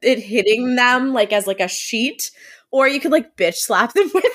[0.01, 2.29] it hitting them like as like a sheet,
[2.71, 4.33] or you could like bitch slap them with it.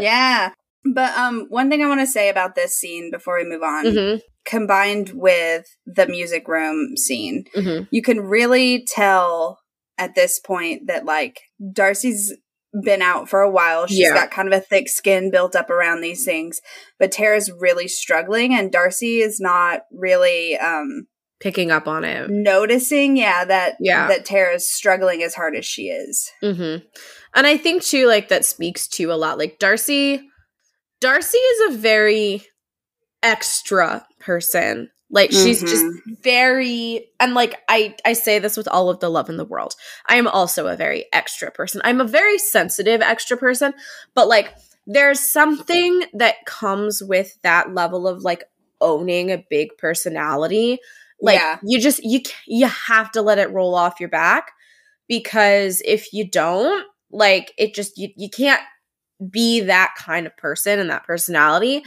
[0.00, 0.52] Yeah.
[0.84, 3.86] But um one thing I want to say about this scene before we move on,
[3.86, 4.22] it.
[4.46, 7.84] combined with the music room scene, Mm-hmm, mm-hmm.
[7.90, 9.60] you can really tell
[9.98, 11.40] at this point that like
[11.72, 12.32] Darcy's
[12.82, 13.86] been out for a while.
[13.86, 14.14] She's Yeah.
[14.14, 16.60] got kind of a thick skin built up around these things,
[16.98, 21.06] but Tara's really struggling and Darcy is not really um
[21.40, 22.30] Picking up on it.
[22.30, 24.08] noticing yeah that Yeah.
[24.08, 26.30] that Tara's struggling as hard as she is.
[26.42, 26.84] Mm-hmm.
[27.34, 29.38] And I think too, like that speaks to a lot.
[29.38, 30.22] Like Darcy,
[31.00, 32.44] Darcy is a very
[33.22, 34.90] extra person.
[35.14, 36.14] Like she's just mm-hmm.
[36.24, 39.76] very and like I I say this with all of the love in the world.
[40.08, 41.80] I am also a very extra person.
[41.84, 43.74] I'm a very sensitive extra person,
[44.14, 44.52] but like
[44.88, 48.42] there's something that comes with that level of like
[48.80, 50.78] owning a big personality.
[51.22, 51.58] Like Yeah.
[51.62, 54.50] you just you you have to let it roll off your back
[55.06, 58.62] because if you don't, like it just you you can't
[59.30, 61.84] be that kind of person and that personality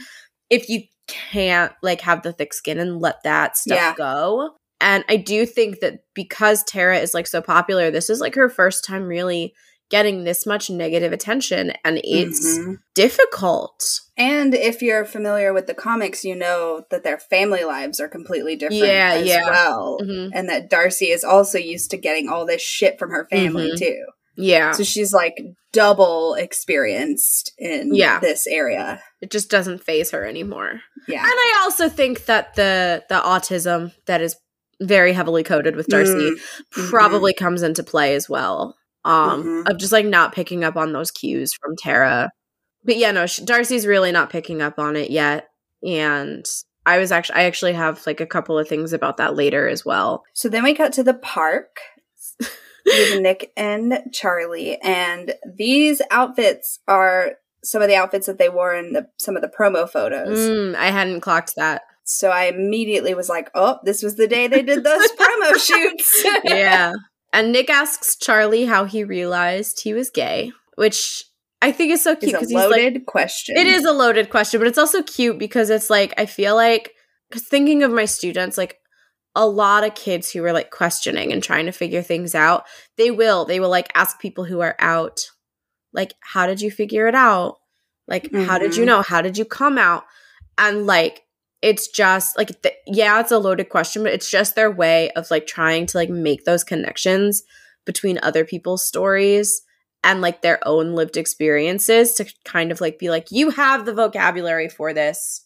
[0.48, 3.94] if you can't like have the thick skin and let that stuff Yeah.
[3.96, 4.50] go.
[4.80, 8.48] And I do think that because Tara is like so popular, this is like her
[8.48, 9.52] first time really
[9.90, 12.76] getting this much negative attention and it's Mhm.
[12.94, 14.00] difficult.
[14.18, 18.54] And if you're familiar with the comics, you know that their family lives are completely
[18.54, 19.44] different Yeah, as yeah.
[19.48, 19.98] well.
[20.02, 20.30] Mhm.
[20.34, 23.78] And that Darcy is also used to getting all this shit from her family Mhm.
[23.78, 24.04] too.
[24.36, 24.72] Yeah.
[24.72, 25.38] So she's like
[25.72, 28.20] double experienced in Yeah.
[28.20, 29.02] this area.
[29.20, 30.80] It just doesn't faze her anymore.
[31.08, 31.22] Yeah.
[31.22, 34.36] And I also think that the the autism that is
[34.80, 38.76] very heavily coded with Darcy Mm, probably comes into play as well.
[39.04, 39.70] Um Mhm.
[39.70, 42.30] of just like not picking up on those cues from Tara.
[42.84, 45.48] But yeah, no, sh- Darcy's really not picking up on it yet
[45.84, 46.44] and
[46.86, 49.84] I was actually I actually have like a couple of things about that later as
[49.84, 50.22] well.
[50.34, 51.80] So then we cut to the park
[52.86, 57.32] with Nick and Charlie, and these outfits are
[57.64, 60.38] some of the outfits that they wore in the some of the promo photos.
[60.38, 61.82] Mm, I hadn't clocked that.
[62.04, 66.24] So I immediately was like, "Oh, this was the day they did those promo shoots."
[66.44, 66.92] yeah.
[67.32, 71.24] And Nick asks Charlie how he realized he was gay, which
[71.60, 73.56] I think is so cute It's a because he's like loaded question.
[73.56, 76.94] It is a loaded question, but it's also cute because it's like I feel like
[77.28, 78.78] because thinking of my students, like
[79.34, 82.64] a lot of kids who are like questioning and trying to figure things out,
[82.96, 85.20] they will they will like ask people who are out,
[85.92, 87.56] like, how did you figure it out?
[88.06, 88.86] Like, how did you Mhm.
[88.86, 89.02] know?
[89.02, 90.04] How did you come out?
[90.56, 91.22] And like,
[91.60, 92.50] it's just like,
[92.86, 96.08] yeah, it's a loaded question, but it's just their way of like trying to like
[96.10, 97.42] make those connections
[97.84, 99.62] between other people's stories
[100.04, 103.94] and like their own lived experiences to kind of like be like, you have the
[103.94, 105.44] vocabulary for this.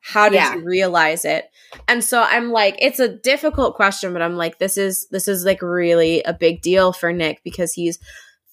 [0.00, 0.54] How did Yeah.
[0.54, 1.50] you realize it?
[1.88, 5.44] And so I'm like, it's a difficult question, but I'm like, this is this is
[5.44, 7.98] like really a big deal for Nick because he's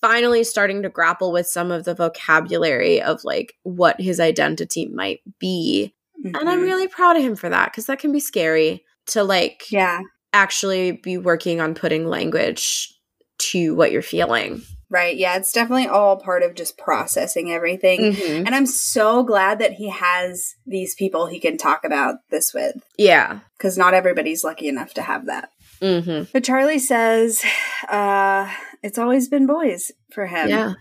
[0.01, 5.19] finally starting to grapple with some of the vocabulary of like what his identity might
[5.39, 5.93] be.
[6.23, 6.63] And I'm Mhm.
[6.63, 10.01] really proud of him for that because that can be scary to like yeah.
[10.34, 12.91] actually be working on putting language
[13.38, 14.62] to what you're feeling.
[14.89, 15.17] Right.
[15.17, 15.36] Yeah.
[15.36, 18.13] It's definitely all part of just processing everything.
[18.13, 18.45] Mhm.
[18.45, 22.75] And I'm so glad that he has these people he can talk about this with
[22.97, 23.39] Yeah.
[23.58, 25.49] because not everybody's lucky enough to have that.
[25.81, 27.43] hmm But Charlie says
[27.89, 28.49] uh,
[28.86, 30.48] it's always been boys for him.
[30.50, 30.74] Yeah.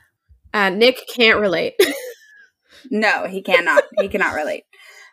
[0.52, 1.74] Uh, Nick can't relate.
[2.90, 3.84] No, he cannot.
[3.98, 4.64] he cannot relate.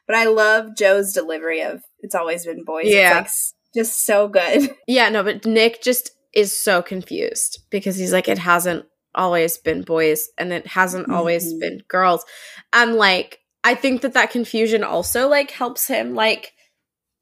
[0.08, 2.88] But I love Joe's delivery of it's always been boys.
[2.88, 3.22] Yeah.
[3.22, 4.76] It's like just so good.
[4.88, 9.84] yeah, no, but Nick just is so confused because he's like, it hasn't always been
[9.84, 11.60] boys and it hasn't always Mhm.
[11.60, 12.26] been girls.
[12.74, 16.52] And like, I think that that confusion also like helps him like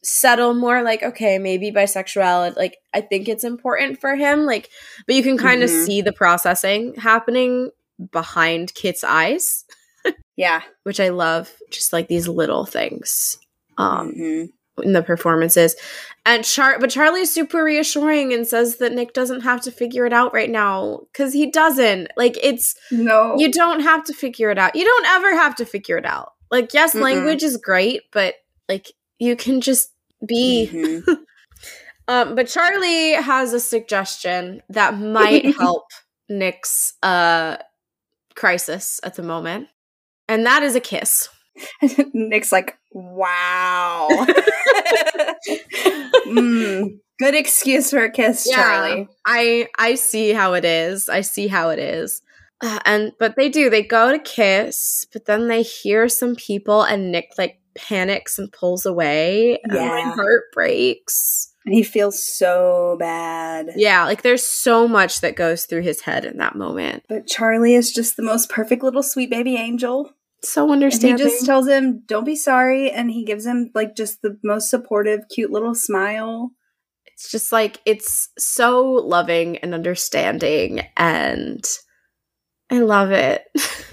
[0.03, 4.69] settle more like okay maybe bisexuality like i think it's important for him like
[5.05, 5.85] but you can kind of Mhm.
[5.85, 7.69] see the processing happening
[8.11, 9.65] behind kit's eyes
[10.37, 10.61] Yeah.
[10.83, 13.37] which i love just like these little things
[13.77, 14.49] um Mhm.
[14.83, 15.75] in the performances.
[16.25, 20.13] And Char but Charlie's super reassuring and says that Nick doesn't have to figure it
[20.13, 22.09] out right now cuz he doesn't.
[22.15, 23.35] Like it's No.
[23.37, 24.75] you don't have to figure it out.
[24.77, 26.31] You don't ever have to figure it out.
[26.49, 27.01] Like yes, Mm-mm.
[27.01, 28.35] language is great, but
[28.69, 29.89] like you can just
[30.25, 31.03] be Mhm.
[32.07, 35.85] um but Charlie has a suggestion that might help
[36.29, 37.57] Nick's uh
[38.35, 39.67] crisis at the moment.
[40.27, 41.27] And that is a kiss.
[42.13, 44.07] Nick's like, wow.
[46.27, 49.07] Mm, good excuse for a kiss, Charlie.
[49.25, 51.09] I I see how it is.
[51.09, 52.21] I see how it is.
[52.61, 53.69] Uh, and but they do.
[53.69, 58.51] They go to kiss, but then they hear some people, and Nick like panics and
[58.51, 59.59] pulls away.
[59.63, 60.13] And my Yeah.
[60.13, 61.53] heart breaks.
[61.65, 63.71] And he feels so bad.
[63.75, 67.03] Yeah, like there's so much that goes through his head in that moment.
[67.09, 70.11] But Charlie is just the most perfect little sweet baby angel.
[70.41, 71.17] So And he understanding.
[71.27, 72.89] just tells him, don't be sorry.
[72.91, 76.51] And he gives him like just the most supportive, cute little smile.
[77.05, 81.65] it's just like it's so loving and understanding, and
[82.71, 83.43] I love it.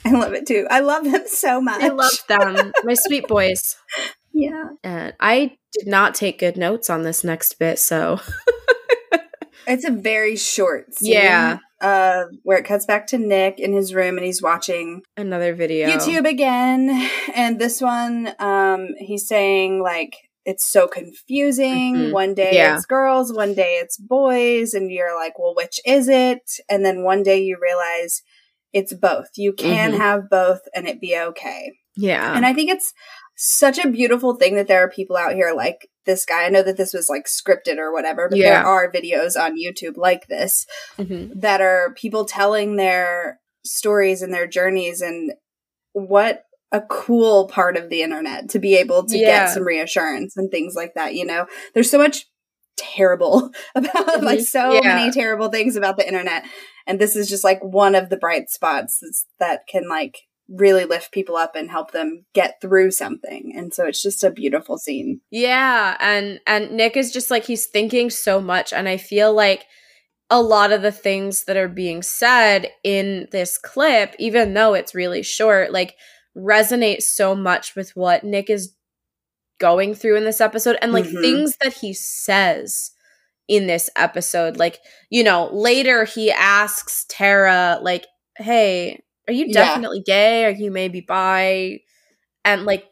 [0.04, 0.66] I love it too.
[0.70, 1.82] I love them so much.
[1.82, 3.76] I love them, my sweet boys.
[4.32, 4.68] Yeah.
[4.84, 8.20] And I did not take good notes on this next bit, so
[9.66, 11.12] It's a very short scene.
[11.14, 11.58] Yeah.
[11.80, 15.88] Uh, where it cuts back to Nick in his room and he's watching another video.
[15.88, 17.08] YouTube again.
[17.34, 21.94] And this one, um, he's saying like it's so confusing.
[21.96, 22.12] Mhm.
[22.12, 22.76] One day Yeah.
[22.76, 26.42] it's girls, one day it's boys, and you're like, well, which is it?
[26.68, 28.22] And then one day you realize
[28.72, 29.28] it's both.
[29.36, 29.96] You can Mhm.
[29.98, 31.72] have both and it be okay.
[31.96, 32.34] Yeah.
[32.36, 32.92] And I think it's
[33.36, 36.44] such a beautiful thing that there are people out here like this guy.
[36.44, 38.50] I know that this was like scripted or whatever, but Yeah.
[38.60, 40.66] there are videos on YouTube like this
[40.98, 41.40] Mhm.
[41.40, 45.32] that are people telling their stories and their journeys and
[45.92, 49.46] what a cool part of the internet to be able to Yeah.
[49.46, 51.46] get some reassurance and things like that, you know.
[51.74, 52.26] There's so much
[52.80, 54.44] terrible about like Mhm.
[54.46, 54.94] so Yeah.
[54.96, 56.44] many terrible things about the internet
[56.86, 59.02] and this is just like one of the bright spots
[59.38, 60.16] that can like
[60.48, 63.52] really lift people up and help them get through something.
[63.56, 65.20] And so it's just a beautiful scene.
[65.30, 69.66] Yeah, and and Nick is just like he's thinking so much and I feel like
[70.28, 74.94] a lot of the things that are being said in this clip even though it's
[74.94, 75.94] really short like
[76.36, 78.72] resonate so much with what Nick is
[79.60, 81.20] going through in this episode and like Mhm.
[81.22, 82.90] things that he says
[83.46, 84.78] in this episode like
[85.10, 88.06] you know later he asks Tara like
[88.38, 89.52] hey are you Yeah.
[89.52, 91.80] definitely gay are you maybe bi
[92.44, 92.84] and like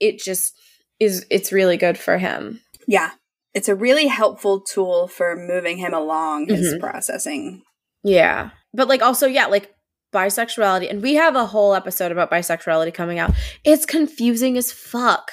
[0.00, 0.54] it just
[1.00, 3.10] is it's really good for him Yeah.
[3.54, 6.80] It's a really helpful tool for moving him along his Mhm.
[6.80, 7.62] processing.
[8.04, 9.72] yeah but like also yeah like
[10.14, 13.32] bisexuality and we have a whole episode about bisexuality coming out
[13.64, 15.32] it's confusing as fuck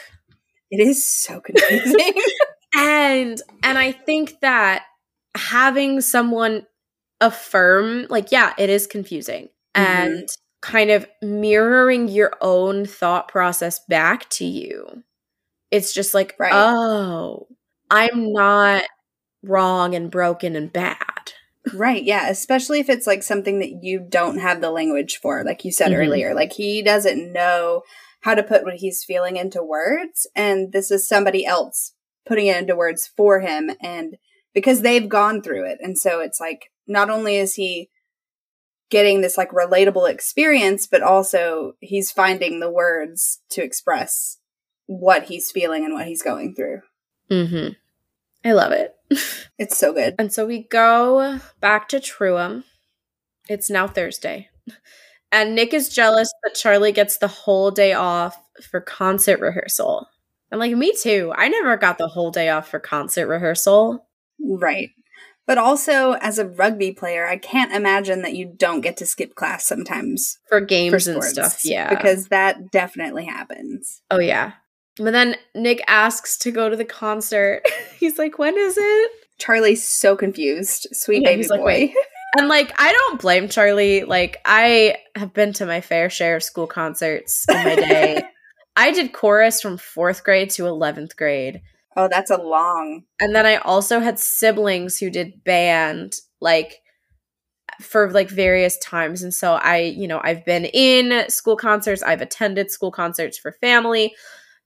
[0.74, 2.14] It is so confusing.
[2.76, 4.84] and and i think that
[5.36, 6.66] having someone
[7.22, 9.82] affirm like yeah it is confusing Mhm.
[9.84, 10.30] and
[10.62, 15.04] kind of mirroring your own thought process back to you
[15.72, 16.52] it's just like Right.
[16.54, 17.48] oh
[17.92, 18.84] i'm not
[19.44, 21.34] wrong and broken and bad
[21.74, 22.04] right.
[22.04, 22.28] Yeah.
[22.30, 25.92] Especially if it's like something that you don't have the language for, like you said
[25.94, 25.98] Mhm.
[25.98, 26.34] earlier.
[26.34, 27.84] Like he doesn't know
[28.24, 30.28] how to put what he's feeling into words.
[30.36, 31.94] And this is somebody else
[32.26, 33.72] putting it into words for him.
[33.82, 34.18] And
[34.54, 35.78] because they've gone through it.
[35.82, 37.90] And so it's like, not only is he
[38.90, 44.38] getting this like relatable experience, but also he's finding the words to express
[44.86, 46.82] what he's feeling and what he's going through.
[47.32, 47.70] mm-hmm
[48.46, 48.94] i love it
[49.58, 50.16] It's so good.
[50.18, 52.64] And so we go back to Truham.
[53.48, 54.50] It's now Thursday.
[55.34, 60.08] And Nick is jealous that Charlie gets the whole day off for concert rehearsal.
[60.52, 61.34] And like me too.
[61.36, 64.08] I never got the whole day off for concert rehearsal.
[64.40, 64.92] Right.
[65.48, 69.34] But also, as a rugby player, I can't imagine that you don't get to skip
[69.34, 71.62] class sometimes for for games and stuff.
[71.66, 71.90] Yeah.
[71.90, 74.02] Because that definitely happens.
[74.12, 74.54] oh yeah.
[74.98, 77.64] But then Nick asks to go to the concert.
[78.00, 79.12] he's like, when is it?
[79.40, 80.88] Charlie's so confused.
[80.92, 81.66] Sweet Yeah, baby like, boy.
[81.66, 81.96] "Wait."
[82.38, 84.04] And like, I don't blame Charlie.
[84.04, 88.24] Like, I have been to my fair share of school concerts in my day.
[88.76, 91.62] I did chorus from fourth grade to 11th grade.
[91.96, 93.04] oh, that's a long.
[93.20, 96.80] And then I also had siblings who did band, like,
[97.82, 99.22] for like various times.
[99.22, 103.52] And so I, you know, I've been in school concerts, I've attended school concerts for
[103.62, 104.14] family.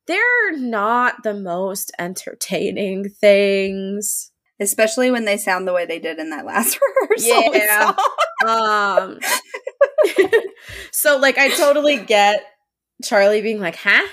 [0.07, 4.31] They're not the most entertaining things.
[4.59, 7.53] Especially when they sound the way they did in that last rehearsal.
[7.53, 7.93] Yeah.
[8.45, 9.19] Um
[10.91, 12.43] so like I totally get
[13.03, 14.07] Charlie being like, "Huh?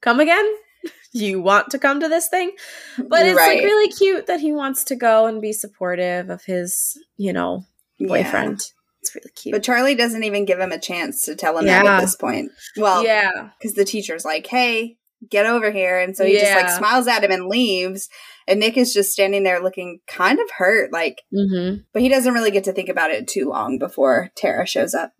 [0.00, 0.44] Come again?
[1.14, 2.52] You want to come to this thing?"
[2.96, 3.56] But it's Right.
[3.58, 7.64] like really cute that he wants to go and be supportive of his, you know,
[7.98, 8.08] Yeah.
[8.08, 8.62] boyfriend.
[9.02, 9.52] It's really cute.
[9.52, 12.50] But Charlie doesn't even give him a chance to tell him that at this point.
[12.78, 13.50] Well, yeah.
[13.58, 14.96] because the teacher's like, "Hey,
[15.28, 18.08] get over here," and so he just like smiles at him and leaves.
[18.48, 21.84] And Nick is just standing there looking kind of hurt, like, Mhm.
[21.92, 25.12] but he doesn't really get to think about it too long before Tara shows up.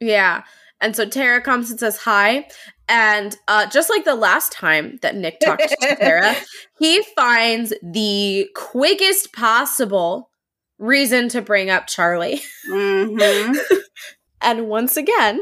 [0.00, 0.44] Yeah.
[0.80, 2.48] And so Tara comes and says hi.
[2.88, 6.34] And uh, just like the last time that Nick talked to Tara,
[6.78, 10.30] he finds the quickest possible
[10.78, 12.40] reason to bring up Charlie.
[12.66, 13.52] hmm
[14.40, 15.40] And once again,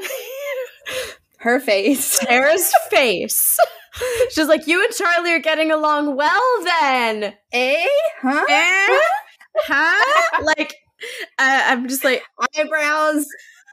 [1.39, 2.19] Her face.
[2.19, 3.57] Tara's face.
[4.31, 7.35] She's like, You and Charlie are getting along well then.
[7.53, 7.87] Eh?
[8.21, 8.45] Huh?
[8.49, 8.99] Eh?
[9.59, 10.43] Huh?
[10.57, 10.77] like,
[11.39, 12.23] uh, I'm just like,
[12.57, 13.27] Eyebrows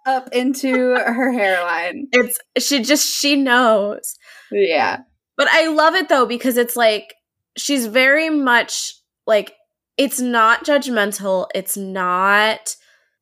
[0.06, 2.08] up into her hairline.
[2.14, 4.16] it's, she just, she knows.
[4.52, 5.00] Yeah.
[5.38, 7.14] But I love it though because it's like
[7.56, 8.94] she's very much
[9.26, 9.54] like
[9.98, 12.76] it's not judgmental, it's not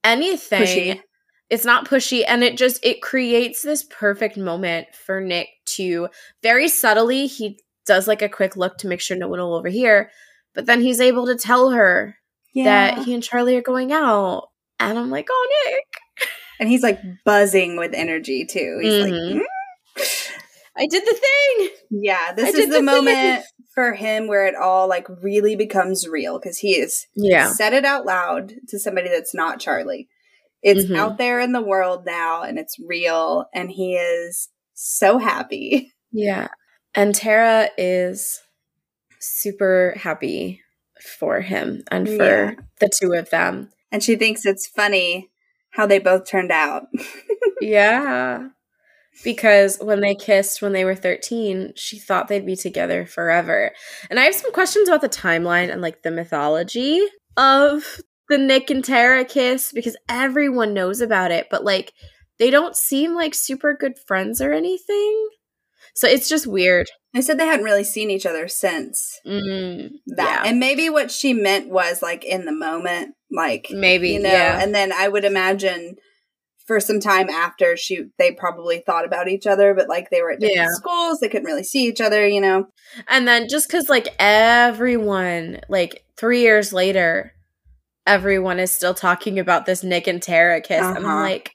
[0.04, 0.62] anything.
[0.62, 1.02] Pushy.
[1.50, 6.10] It's not pushy and it just it creates this perfect moment for Nick to
[6.42, 10.10] very subtly he does like a quick look to make sure no one will overhear,
[10.56, 12.16] but then he's able to tell her
[12.54, 12.64] Yeah.
[12.96, 14.50] that he and Charlie are going out.
[14.80, 16.30] And I'm like, "Oh, Nick,
[16.60, 18.80] and he's like buzzing with energy too.
[18.82, 19.42] He's like, Mhm.
[19.42, 20.32] "Mm."
[20.78, 23.44] I did the thing." yeah, this did is the the moment
[23.74, 27.52] for him where it all like really becomes real because he is Yeah.
[27.52, 30.10] said it out loud to somebody that's not Charlie.
[30.66, 30.98] It's Mhm.
[30.98, 35.94] out there in the world now and it's real and he is so happy.
[36.12, 36.48] Yeah.
[36.96, 38.42] And Tara is
[39.20, 40.62] super happy
[41.18, 42.52] for him and for Yeah.
[42.80, 43.72] the two of them.
[43.92, 45.30] And she thinks it's funny
[45.72, 46.88] how they both turned out.
[47.62, 48.50] Yeah.
[49.24, 53.72] Because when they kissed when they were 13, she thought they'd be together forever.
[54.10, 57.02] And I have some questions about the timeline and like the mythology
[57.38, 61.94] of the Nick and Tara kiss because everyone knows about it, but like
[62.40, 65.30] they don't seem like super good friends or anything.
[65.96, 66.88] So it's just weird.
[67.14, 70.42] they said they hadn't really seen each other since Mm, that.
[70.44, 70.50] yeah.
[70.50, 74.60] And maybe what she meant was like in the moment, like Maybe, you know, yeah.
[74.62, 75.96] and then I would imagine
[76.68, 80.32] for some time after she they probably thought about each other, but like they were
[80.32, 80.74] at different Yeah.
[80.74, 82.66] schools, they couldn't really see each other, you know.
[83.08, 87.34] And then just because, like, everyone, like, three years later,
[88.06, 90.82] everyone is still talking about this Nick and Tara kiss.
[90.82, 90.96] Uh-huh.
[90.98, 91.52] I'm like,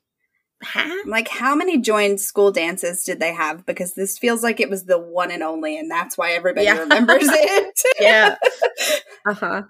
[0.62, 0.80] huh?
[1.04, 3.64] I'm like, how many joined school dances did they have?
[3.66, 6.78] Because this feels like it was the one and only, and that's why everybody Yeah.
[6.78, 7.80] remembers it.
[8.00, 8.36] Yeah.
[9.26, 9.62] uh huh.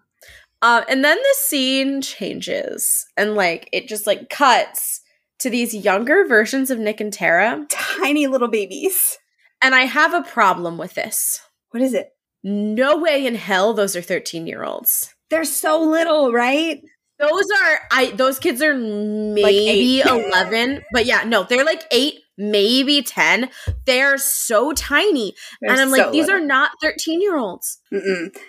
[0.62, 5.00] Um, and then the scene changes and, like, it just, like, cuts
[5.38, 7.64] to these younger versions of Nick and Tara.
[7.70, 9.16] Tiny little babies.
[9.62, 11.40] And I have a problem with this.
[11.70, 12.10] What is it?
[12.44, 15.14] No way in hell those are 13 year olds.
[15.30, 16.80] They're so little, right?
[17.18, 20.06] Those are I those kids are maybe eight.
[20.06, 23.50] 11, but yeah, no, they're like 8, maybe 10.
[23.86, 25.34] They're so tiny.
[25.60, 27.80] They're and I'm like so these are not 13-year-olds.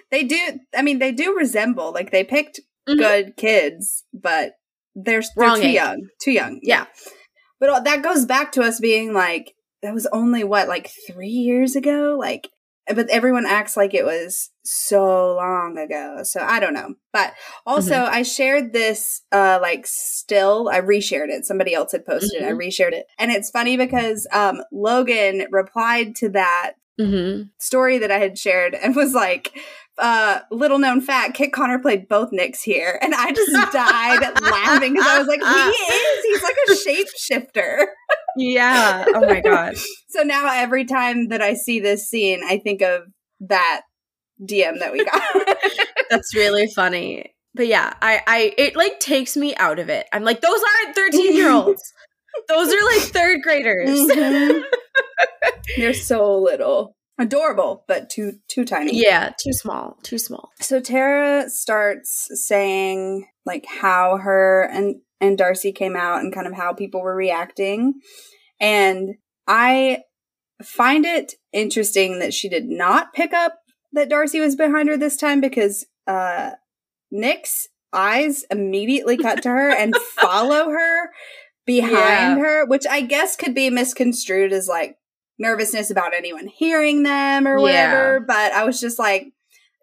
[0.10, 0.60] They do.
[0.76, 1.92] I mean, they do resemble.
[1.94, 2.60] Like they picked
[2.90, 2.98] Mhm.
[2.98, 4.54] good kids, but
[4.96, 5.74] they're, they're Wrong too age.
[5.76, 6.08] young.
[6.24, 6.60] Too young.
[6.64, 6.86] Yeah.
[7.60, 9.54] But all- that goes back to us being like
[9.84, 12.16] that was only what like three years ago.
[12.18, 12.48] Like,
[12.88, 16.22] but everyone acts like it was so long ago.
[16.24, 16.96] So I don't know.
[17.14, 17.34] But
[17.66, 18.14] also, Mm-hmm.
[18.16, 20.70] I shared this uh like still.
[20.72, 21.46] I reshared it.
[21.46, 22.42] Somebody else had posted.
[22.42, 22.46] it.
[22.46, 22.58] I Mhm.
[22.60, 27.50] reshared it, and it's funny because um Logan replied to that Mhm.
[27.60, 29.58] story that I had shared and was like,
[29.98, 32.98] uh, little known fact, Kit Connor played both Nicks here.
[33.02, 36.26] And I just died laughing because I was like, he is.
[36.26, 36.72] He's like a
[37.52, 37.86] shapeshifter.
[38.38, 39.06] Yeah.
[39.08, 39.76] Oh my god.
[40.10, 43.04] So now every time that I see this scene, I think of
[43.42, 43.84] that
[44.44, 45.24] DM that we got.
[46.10, 47.34] That's really funny.
[47.56, 50.08] But yeah, I I it like takes me out of it.
[50.12, 51.82] I'm like, those aren't 13 year olds.
[52.50, 53.90] those are like third graders.
[53.90, 54.64] Mhm.
[55.78, 56.96] They're so little.
[57.20, 59.00] Adorable, but too too tiny.
[59.00, 59.98] yeah, too small.
[60.04, 60.50] Too small.
[60.60, 66.54] So Tara starts saying like how her and and Darcy came out and kind of
[66.54, 67.94] how people were reacting.
[68.60, 69.16] And
[69.48, 70.00] I
[70.64, 73.56] find it interesting that she did not pick up
[73.94, 76.52] that Darcy was behind her this time because uh
[77.12, 81.10] Nick's eyes immediately cut to her and follow her
[81.66, 82.36] behind Yeah.
[82.40, 84.96] her, which I guess could be misconstrued as like
[85.38, 88.20] nervousness about anyone hearing them or whatever.
[88.26, 89.28] But I was just like,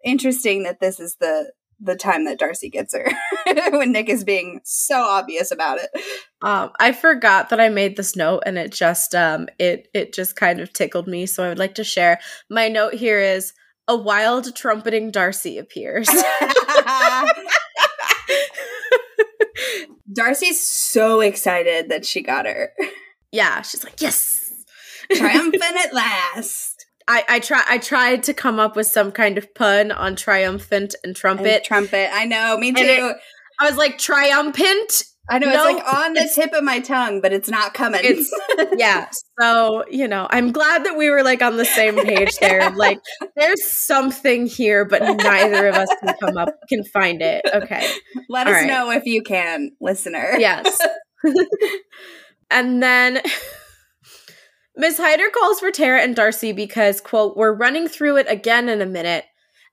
[0.03, 3.09] interesting that this is the the time that Darcy gets her
[3.71, 5.89] when Nick is being so obvious about it.
[6.41, 10.35] Um, I forgot that I made this note, and it just um, it it just
[10.35, 11.25] kind of tickled me.
[11.25, 12.19] So I would like to share.
[12.49, 13.53] My note here is
[13.87, 16.09] a wild trumpeting Darcy appears.
[20.13, 22.71] Darcy's so excited that she got her.
[23.31, 24.51] yeah, she's like, yes.
[25.11, 26.78] Triumphant at last.
[27.09, 30.93] I, I try I tried to come up with some kind of pun on triumphant
[31.03, 31.63] and And trumpet.
[31.65, 32.09] trumpet.
[32.13, 32.81] I know, me too.
[32.83, 33.15] It-
[33.59, 35.03] I was like triumphant.
[35.31, 38.01] I know no, it's like on the tip of my tongue, but it's not coming.
[38.03, 38.31] It's-
[38.77, 39.09] Yeah.
[39.39, 42.71] So, you know, I'm glad that we were like on the same page there.
[42.75, 42.99] Like
[43.35, 47.43] there's something here, but neither of us can come up can find it.
[47.53, 47.85] Okay.
[48.29, 48.67] Let All us right.
[48.67, 50.35] know if you can, listener.
[50.39, 50.79] Yes.
[52.51, 53.21] and then
[54.79, 58.81] Miss Hyder calls for Tara and Darcy because, quote, we're running through it again in
[58.81, 59.25] a minute.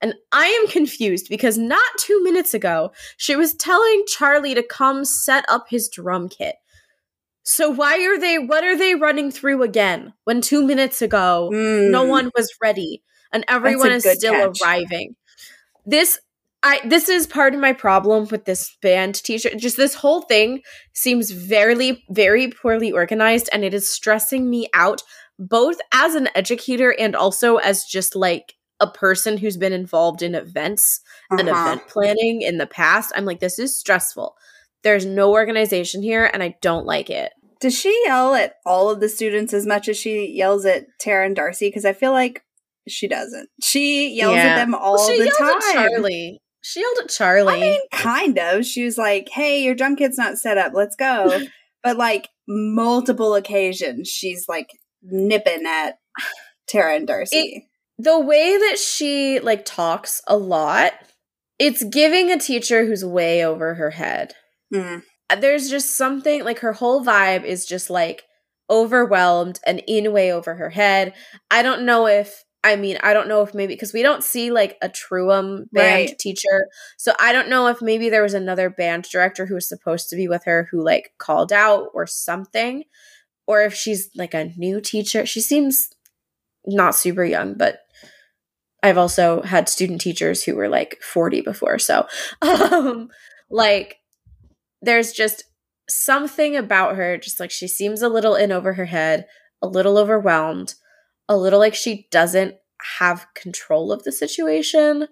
[0.02, 5.04] And I am confused because not two minutes ago, she was telling Charlie to come
[5.04, 6.56] set up his drum kit.
[7.44, 11.90] So why are they, what are they running through again when two minutes ago Mm.
[11.92, 14.58] no one was ready and everyone is still catch.
[14.60, 15.14] arriving
[15.86, 16.18] this
[16.66, 20.60] i this is part of my problem with this band teacher just this whole thing
[20.94, 25.02] seems very very poorly organized and it is stressing me out
[25.38, 30.34] both as an educator and also as just like a person who's been involved in
[30.34, 31.00] events
[31.30, 31.62] and Uh-huh.
[31.72, 34.34] event planning in the past i'm like this is stressful
[34.82, 39.00] there's no organization here and i don't like it Does she yell at all of
[39.00, 41.68] the students as much as she yells at Tara and Darcy?
[41.68, 42.42] Because I feel like
[42.86, 43.48] she doesn't.
[43.62, 44.48] She yells Yeah.
[44.52, 45.56] at them all Well, she the time.
[45.56, 48.66] at charlie she yelled at charlie I mean, kind of.
[48.66, 50.72] She was like, "Hey, your drum kit's not set up.
[50.74, 51.40] Let's go."
[51.82, 54.68] but like multiple occasions, she's like
[55.02, 55.98] nipping at
[56.68, 57.68] Tara and Darcy.
[57.98, 60.92] the way that she like talks a lot
[61.58, 64.34] it's giving a teacher who's way over her head
[64.74, 65.02] Mm.
[65.40, 68.24] there's just something like her whole vibe is just like
[68.68, 71.14] overwhelmed and in way over her head
[71.50, 74.50] i don't know if i mean i don't know if maybe because we don't see
[74.50, 76.18] like a Truham band Right.
[76.18, 76.66] teacher.
[76.98, 80.16] So i don't know if maybe there was another band director who was supposed to
[80.16, 82.84] be with her who like called out or something
[83.46, 85.26] or if she's like a new teacher.
[85.26, 85.90] She seems
[86.66, 87.80] not super young but
[88.82, 91.78] i've also had student teachers who were like 40 before.
[91.78, 92.06] So
[92.42, 93.08] um
[93.50, 93.98] like
[94.82, 95.44] there's just
[95.88, 99.26] something about her just like she seems a little in over her head
[99.62, 100.74] a little overwhelmed
[101.28, 102.54] a little like she doesn't
[102.98, 105.08] have control of the situation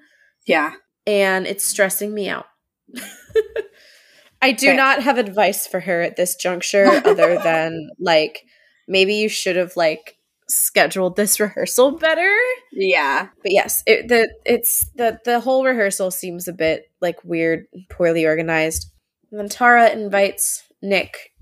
[0.46, 0.72] Yeah.
[1.06, 2.46] and it's stressing me out
[4.42, 8.42] i do not have advice for her at this juncture other than like
[8.86, 10.16] maybe you should have like
[10.48, 12.30] scheduled this rehearsal better
[12.72, 13.28] Yeah.
[13.42, 18.26] but yes it the it's the the whole rehearsal seems a bit like weird poorly
[18.26, 18.90] organized
[19.30, 21.32] and then tara invites nick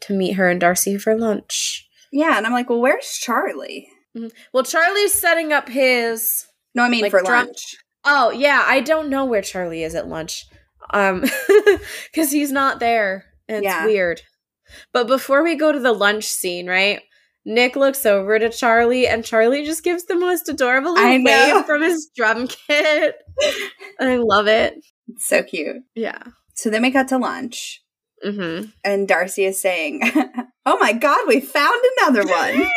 [0.00, 2.38] to meet her and darcy for lunch Yeah.
[2.38, 3.86] And I'm like, well, where's Charlie?
[4.52, 7.76] Well charlie's setting up his No, I mean Like for drum- lunch.
[8.04, 10.46] oh yeah i don't know where charlie is at lunch
[10.92, 11.20] um
[12.12, 14.22] because he's not there and it's weird
[14.92, 17.00] but before we go to the lunch scene right
[17.46, 21.80] Nick looks over to Charlie, and Charlie just gives the most adorable little wave from
[21.80, 23.14] his drum kit.
[23.98, 24.74] I love it.
[25.08, 25.76] It's so cute.
[25.94, 26.22] Yeah.
[26.54, 27.82] So then we got to lunch,
[28.24, 28.66] Mm-hmm.
[28.84, 30.02] and Darcy is saying,
[30.66, 32.68] "Oh my God, we found another one."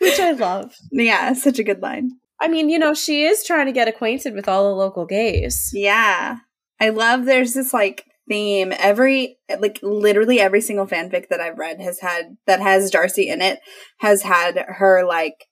[0.00, 0.74] Which I love.
[0.90, 2.10] yeah, such a good line.
[2.40, 5.70] I mean, you know, she is trying to get acquainted with all the local gays.
[5.74, 6.38] Yeah.
[6.80, 8.72] I love there's this like theme.
[8.78, 13.42] Every like literally every single fanfic that I've read has had that has Darcy in
[13.42, 13.60] it
[13.98, 15.44] has had her like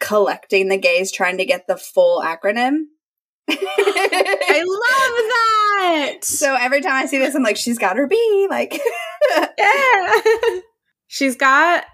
[0.00, 2.84] collecting the gays trying to get the full acronym.
[3.48, 6.24] I love that.
[6.24, 8.80] so every time I see this I'm like she's got her B like
[9.58, 10.14] yeah.
[11.08, 11.84] She's got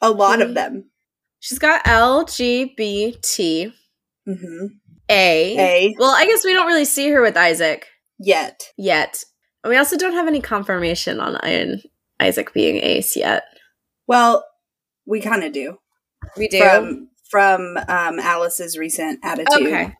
[0.00, 0.90] A lot of them.
[1.42, 3.72] She's got LGBT
[4.24, 4.66] hmm
[5.10, 5.58] A.
[5.58, 7.86] A Well, I guess we don't really see her with Isaac
[8.18, 8.62] yet.
[8.78, 9.22] yet.
[9.64, 11.36] And we also don't have any confirmation on
[12.20, 13.42] Isaac being ace yet.
[14.06, 14.44] Well,
[15.06, 15.76] we kind of do
[16.36, 16.58] We do.
[16.58, 19.66] from from um, Alice's recent attitude.
[19.66, 19.94] okay.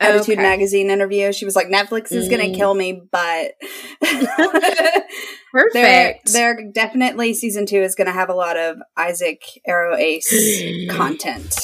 [0.00, 0.42] Attitude Okay.
[0.42, 1.32] magazine interview.
[1.32, 2.52] She was like, "Netflix is going Mm.
[2.52, 3.52] to kill me," but
[4.00, 5.02] they're
[5.52, 6.32] Perfect.
[6.32, 11.54] they're definitely season two is going to have a lot of Isaac Aro Ace content.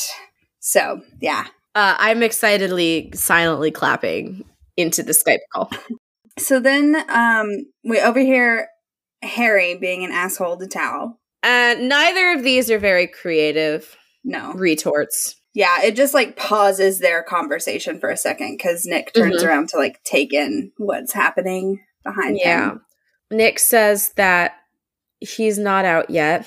[0.61, 1.47] So yeah.
[1.77, 4.45] Uh, I'm excitedly, silently clapping
[4.77, 5.71] into the Skype call.
[6.39, 7.51] So then um,
[7.85, 8.69] we overhear
[9.23, 11.19] Harry being an asshole to Tao.
[11.43, 14.53] And neither of these are very creative No.
[14.55, 15.37] retorts.
[15.55, 19.47] Yeah, it just like pauses their conversation for a second because Nick turns Mhm.
[19.47, 22.71] around to like take in what's happening behind Yeah.
[22.71, 22.81] him.
[23.31, 24.53] Nick says that
[25.21, 26.47] he's not out yet.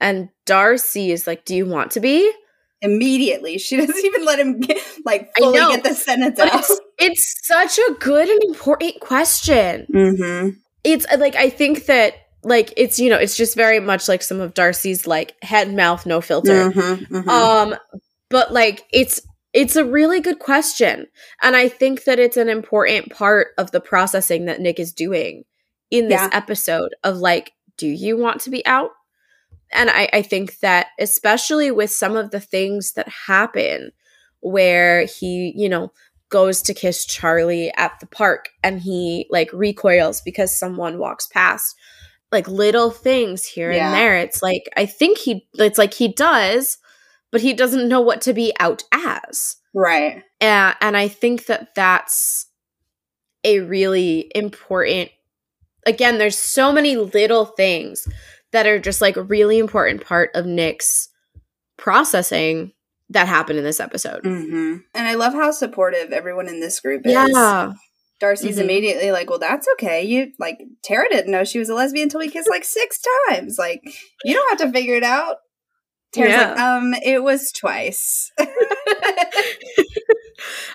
[0.00, 2.30] And Darcy is like, Do you want to be?
[2.82, 6.48] Immediately, she doesn't even let him get, like I fully get the sentence out.
[6.52, 9.86] it's, it's such a good and important question.
[9.94, 10.48] Mm-hmm.
[10.84, 12.14] It's uh, like, I think that,
[12.44, 16.06] like, it's, you know, it's just very much like some of Darcy's, like, head, mouth,
[16.06, 16.70] no filter.
[16.70, 17.28] Mm-hmm.
[17.28, 17.74] Um,
[18.30, 19.20] but like it's
[19.52, 21.06] it's a really good question.
[21.40, 25.44] And I think that it's an important part of the processing that Nick is doing
[25.90, 26.28] in this Yeah.
[26.32, 28.90] episode of like, do you want to be out?
[29.72, 33.92] And I, I think that especially with some of the things that happen
[34.40, 35.90] where he, you know,
[36.28, 41.74] goes to kiss Charlie at the park and he like recoils because someone walks past.
[42.30, 43.86] Like little things here Yeah.
[43.86, 44.16] and there.
[44.18, 46.76] It's like I think he it's like he does,
[47.32, 49.56] but he doesn't know what to be out as.
[49.74, 50.22] right.
[50.40, 52.46] And, and I think that that's
[53.44, 55.10] a really important.
[55.86, 58.06] Again, there's so many little things
[58.52, 61.08] that are just like a really important part of Nick's
[61.76, 62.72] processing
[63.10, 64.22] that happened in this episode.
[64.24, 64.76] Mm-hmm.
[64.94, 67.12] And I love how supportive everyone in this group is.
[67.12, 67.72] Yeah.
[68.18, 68.62] Darcy's Mhm.
[68.62, 70.02] immediately like, "Well, that's okay.
[70.02, 72.98] You like Tara didn't know she was a lesbian until we kissed like six
[73.28, 73.56] times.
[73.58, 73.82] Like,
[74.24, 75.36] you don't have to figure it out."
[76.16, 78.32] Tara's like, "Um, it was twice."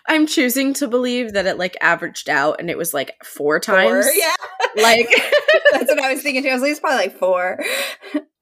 [0.08, 4.06] I'm choosing to believe that it like averaged out and it was like four times.
[4.06, 4.36] Four, yeah.
[4.82, 5.08] Like
[5.72, 6.50] That's what I was thinking too.
[6.50, 7.60] I was like, it's probably like four,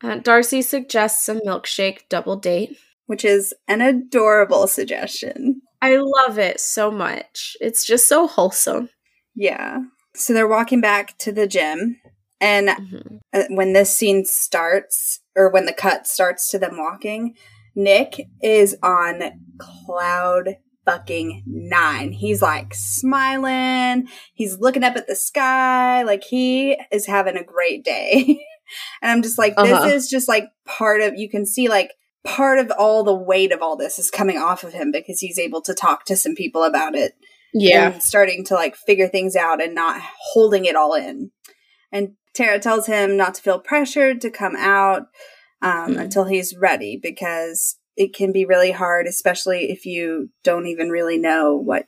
[0.04, 2.78] uh, Darcy suggests a milkshake double date.
[3.08, 5.62] which is an adorable suggestion.
[5.82, 7.56] I love it so much.
[7.62, 8.90] It's just so wholesome.
[9.36, 9.80] Yeah.
[10.16, 11.98] So they're walking back to the gym,
[12.42, 13.20] and Mhm.
[13.34, 17.36] uh, when this scene starts, or when the cut starts to them walking,
[17.76, 22.12] Nick is on cloud fucking nine.
[22.14, 24.08] He's like smiling.
[24.34, 26.02] He's looking up at the sky.
[26.04, 28.24] Like he is having a great day.
[29.02, 29.88] and I'm just like, this Uh-huh.
[29.88, 31.94] is just like part of, you can see like
[32.26, 35.38] part of all the weight of all this is coming off of him because he's
[35.40, 37.14] able to talk to some people about it
[37.54, 37.92] Yeah.
[37.94, 40.02] and starting to like figure things out and not
[40.34, 41.32] holding it all in.
[41.92, 45.08] And Tara tells him not to feel pressured to come out
[45.62, 46.00] um, Mhm.
[46.00, 51.18] until he's ready because it can be really hard, especially if you don't even really
[51.18, 51.86] know what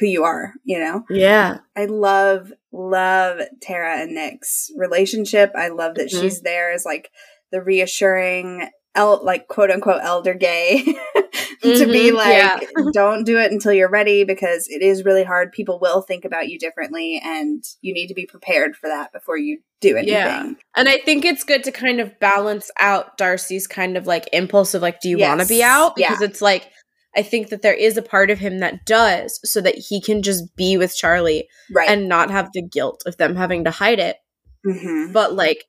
[0.00, 0.54] who you are.
[0.64, 1.58] You know, Yeah.
[1.76, 5.52] I love love Tara and Nick's relationship.
[5.54, 6.20] I love that Mhm.
[6.20, 7.10] she's there as like
[7.52, 8.68] the reassuring.
[8.94, 10.82] El- like quote unquote elder gay
[11.62, 12.60] to be Mhm, like yeah.
[12.92, 16.48] don't do it until you're ready because it is really hard people will think about
[16.48, 20.50] you differently and you need to be prepared for that before you do anything Yeah.
[20.76, 24.74] And I think it's good to kind of balance out Darcy's kind of like impulse
[24.74, 25.70] of like, do you want to be Yes.
[25.70, 25.92] out?
[25.96, 26.10] Yeah.
[26.10, 26.70] Because it's like,
[27.16, 30.22] I think that there is a part of him that does so that he can
[30.22, 33.98] just be with Charlie right and not have the guilt of them having to hide
[33.98, 34.16] it.
[34.64, 35.64] hmm But like,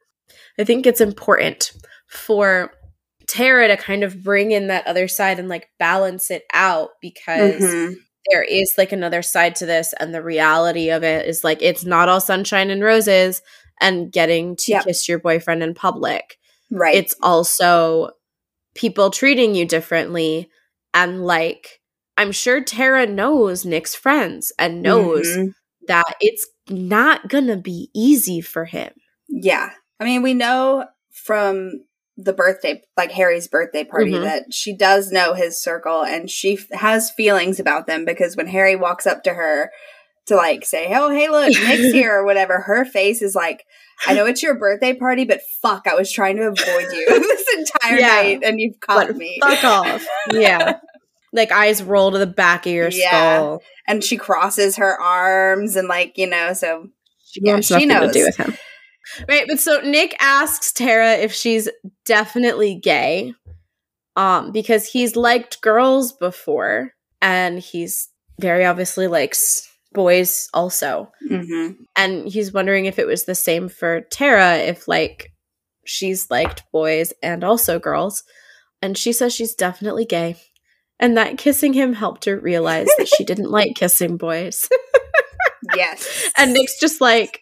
[0.60, 1.72] I think it's important
[2.08, 2.72] for
[3.30, 7.62] Tara to kind of bring in that other side and like balance it out because
[7.64, 7.94] hmm
[8.32, 11.86] there is like another side to this and the reality of it is like it's
[11.86, 13.42] not all sunshine and roses
[13.82, 14.84] and getting to Yep.
[14.84, 16.38] kiss your boyfriend in public.
[16.70, 16.96] Right.
[16.96, 18.10] It's also
[18.76, 20.50] people treating you differently
[20.94, 21.80] and like
[22.18, 25.54] i'm sure tara knows nick's friends and knows Mhm.
[25.88, 28.92] that it's not gonna be easy for him.
[29.28, 29.72] Yeah.
[30.00, 31.84] I mean we know from
[32.22, 34.24] the birthday like harry's birthday party Mhm.
[34.24, 38.48] that she does know his circle and she f- has feelings about them because when
[38.48, 39.72] harry walks up to her
[40.26, 43.64] to like say oh hey look nick's here or whatever her face is like
[44.06, 47.46] i know it's your birthday party but fuck i was trying to avoid you this
[47.58, 48.08] entire Yeah.
[48.08, 50.80] night and you've caught But me fuck off yeah
[51.34, 53.38] like eyes roll to the back of your Yeah.
[53.38, 56.90] skull and she crosses her arms and like you know so
[57.24, 58.12] she Yeah, she knows.
[58.12, 58.58] to do with him
[59.28, 61.70] Right, but so Nick asks Tara if she's
[62.06, 63.34] definitely gay.
[64.16, 66.92] Um, because he's liked girls before,
[67.22, 71.12] and he's very obviously likes boys also.
[71.30, 71.84] Mm-hmm.
[71.96, 75.32] And he's wondering if it was the same for Tara, if like
[75.86, 78.24] she's liked boys and also girls.
[78.82, 80.36] And she says she's definitely gay.
[81.00, 84.68] And that kissing him helped her realize that she didn't like kissing boys.
[85.76, 86.30] Yes.
[86.38, 87.42] and Nick's just like,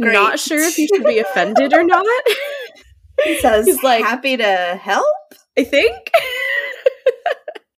[0.00, 0.12] Great.
[0.12, 2.04] not sure if you should be offended or not.
[3.24, 5.06] he says, He's like- happy to help.
[5.58, 6.10] I think.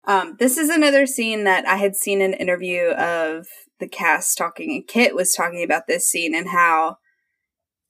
[0.06, 3.48] Um, this is another scene that I had seen an interview of
[3.80, 6.98] the cast talking, and Kit was talking about this scene and how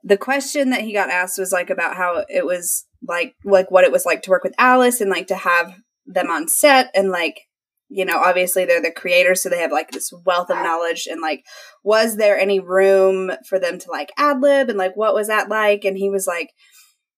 [0.04, 3.84] the question that he got asked was like about how it was like like what
[3.84, 5.76] it was like to work with Alice and like to have
[6.06, 7.41] them on set and like
[7.90, 11.22] you know obviously they're the creators so they have like this wealth of knowledge and
[11.22, 11.46] like
[11.84, 15.50] was there any room for them to like ad lib and like what was that
[15.50, 16.52] like and he was like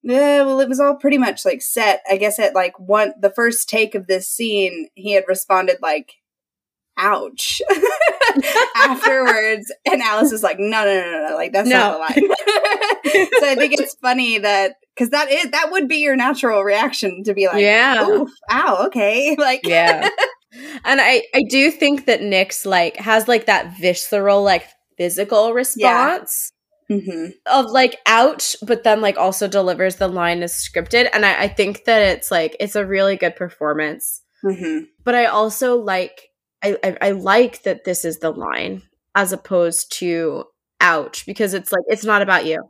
[0.08, 2.04] yeah, well, it was all pretty much like set.
[2.08, 6.14] I guess at like one, the first take of this scene, he had responded like,
[6.96, 7.60] "Ouch."
[8.76, 11.36] Afterwards, and Alice was like, "No, no, no, no, no.
[11.36, 12.36] like that's not the line."
[13.40, 17.24] so I think it's funny that because that is that would be your natural reaction
[17.24, 18.26] to be like, Yeah.
[18.52, 20.10] Ow, okay, like, yeah.
[20.84, 24.66] And I I do think that Nick's like has like that visceral like
[24.98, 26.52] physical response
[26.88, 31.10] hmm of like ouch, but then like also delivers the line as scripted.
[31.14, 34.22] And I, I think that it's like it's a really good performance.
[34.44, 36.30] hmm But I also like
[36.64, 38.84] I, I I like that this is the line
[39.16, 40.46] as opposed to
[40.82, 42.64] ouch because it's like it's not about you.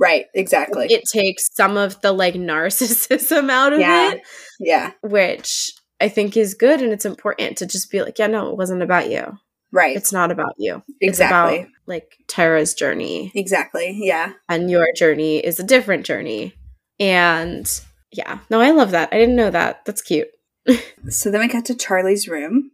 [0.00, 4.12] right, exactly, It takes some of the like narcissism out of Yeah.
[4.12, 4.22] it,
[4.58, 8.50] yeah, which I think is good and it's important to just be like, yeah, no,
[8.50, 9.38] it wasn't about you.
[9.72, 10.82] right, It's not about you.
[11.00, 14.32] exactly, It's about like Tara's journey exactly, yeah.
[14.48, 16.54] and your journey is a different journey.
[16.98, 17.70] And
[18.12, 19.08] yeah, no, I love that.
[19.12, 19.84] I didn't know that.
[19.84, 20.28] That's cute.
[21.08, 22.70] So then we got to Charlie's room.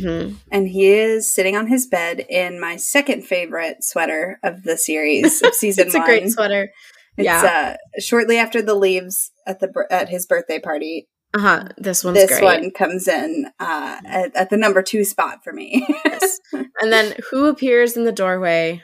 [0.00, 4.76] hmm and he is sitting on his bed in my second favorite sweater of the
[4.76, 6.06] series of season It's a one.
[6.06, 6.70] great sweater.
[7.16, 7.76] It's yeah.
[7.76, 11.08] uh, shortly after the leaves at the at his birthday party.
[11.36, 11.64] Uh huh.
[11.76, 12.42] This one's this great.
[12.42, 15.86] one comes in uh, at, at the number two spot for me.
[16.04, 16.40] Yes.
[16.80, 18.82] And then who appears in the doorway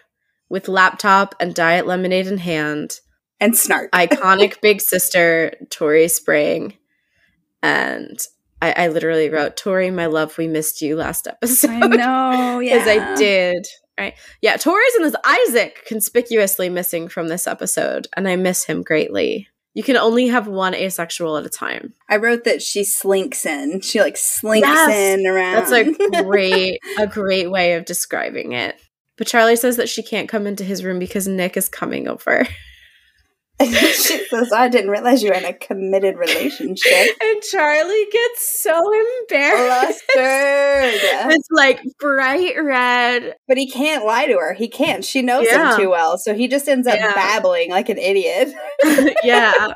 [0.49, 3.01] with laptop and diet lemonade in hand?
[3.43, 3.91] and Snart.
[3.95, 6.75] Iconic big sister Tori Spring.
[7.63, 8.19] And
[8.63, 11.71] I, I literally wrote, Tori, my love, we missed you last episode.
[11.71, 13.67] I know, yeah, Because I did.
[13.99, 14.15] Right.
[14.41, 19.49] Yeah, Tori's in this Isaac conspicuously missing from this episode, and I miss him greatly.
[19.75, 21.95] You can only have one asexual at a time.
[22.09, 23.81] I wrote that she slinks in.
[23.81, 25.19] She like slinks Yes!
[25.19, 25.55] in around.
[25.55, 28.77] That's a great a great way of describing it.
[29.17, 32.47] But Charlie says that she can't come into his room because Nick is coming over.
[33.63, 38.79] she says, "I didn't realize you were in a committed relationship." And Charlie gets so
[39.21, 40.03] embarrassed.
[40.13, 41.01] Flustered.
[41.35, 43.37] It's like bright red.
[43.47, 44.55] But he can't lie to her.
[44.55, 45.05] He can't.
[45.05, 45.73] She knows Yeah.
[45.75, 46.19] him too well.
[46.19, 47.15] So he just ends up Yeah.
[47.15, 48.53] babbling like an idiot.
[49.23, 49.73] yeah.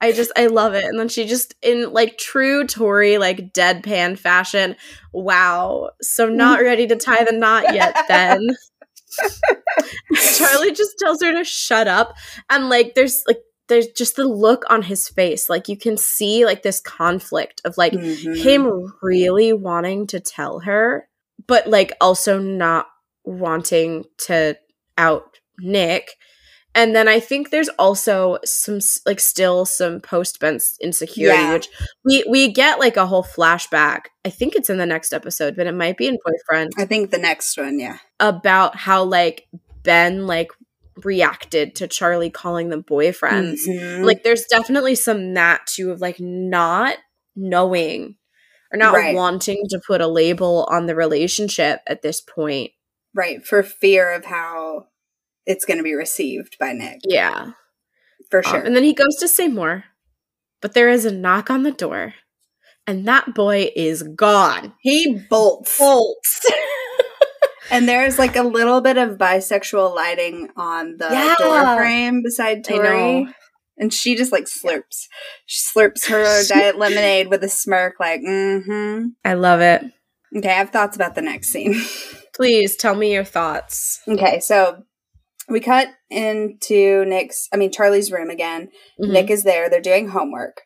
[0.00, 0.84] I just I love it.
[0.84, 4.74] And then she just in like true Tori like deadpan fashion.
[5.12, 5.90] Wow.
[6.00, 8.40] So not ready to tie the knot yet then.
[10.36, 12.14] Charlie just tells her to shut up
[12.50, 13.38] and like there's like
[13.68, 17.76] there's just the look on his face like you can see like this conflict of
[17.78, 18.36] like Mhm.
[18.36, 21.08] him really wanting to tell her
[21.46, 22.86] but like also not
[23.24, 24.56] wanting to
[24.98, 26.10] out Nick
[26.74, 31.52] and then I think there's also some like still some post Ben's insecurity Yeah.
[31.52, 31.68] which
[32.04, 35.66] we we get like a whole flashback I think it's in the next episode but
[35.66, 37.98] it might be in boyfriend I think the next one, yeah.
[38.20, 39.46] about how like
[39.82, 40.50] Ben like
[41.04, 43.66] reacted to Charlie calling them boyfriends.
[43.66, 44.04] Mhm.
[44.04, 46.98] Like there's definitely some that too of like not
[47.34, 48.16] knowing
[48.72, 49.14] or not Right.
[49.14, 52.72] wanting to put a label on the relationship at this point.
[53.14, 54.86] right, for fear of how
[55.46, 57.00] it's going to be received by Nick.
[57.04, 57.52] Yeah.
[58.30, 58.60] For Um, sure.
[58.60, 59.84] and then he goes to say more,
[60.60, 62.14] but there is a knock on the door,
[62.86, 64.74] and that boy is gone.
[64.80, 65.78] he bolts.
[65.78, 66.46] Bolts.
[67.70, 71.34] And there's like a little bit of bisexual lighting on the Yeah.
[71.38, 73.26] door frame beside Tori.
[73.78, 75.06] And she just like slurps.
[75.46, 79.06] She slurps her diet lemonade with a smirk, like, mm hmm.
[79.24, 79.84] I love it.
[80.36, 81.80] Okay, I have thoughts about the next scene.
[82.34, 84.00] Please tell me your thoughts.
[84.06, 84.82] okay, so
[85.48, 88.68] we cut into Nick's, I mean, Charlie's room again.
[89.00, 89.10] Mhm.
[89.12, 89.68] Nick is there.
[89.68, 90.62] They're doing homework.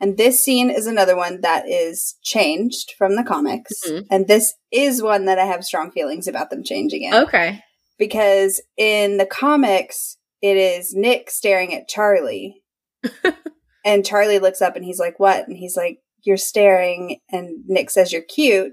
[0.00, 3.72] And this scene is another one that is changed from the comics.
[3.86, 4.06] Mhm.
[4.10, 7.14] And this is one that I have strong feelings about them changing it.
[7.14, 7.60] Okay.
[7.98, 12.62] Because in the comics, it is Nick staring at Charlie.
[13.84, 15.46] and Charlie looks up and he's like, What?
[15.46, 17.20] And he's like, You're staring.
[17.30, 18.72] And Nick says, You're cute.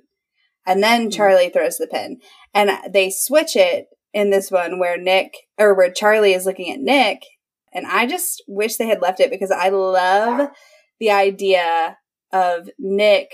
[0.66, 1.14] And then Mhm.
[1.14, 2.20] Charlie throws the pin.
[2.54, 6.80] And they switch it in this one where Nick, or where Charlie is looking at
[6.80, 7.22] Nick.
[7.74, 10.50] And I just wish they had left it because I love
[11.00, 11.98] the idea
[12.34, 13.32] of Nick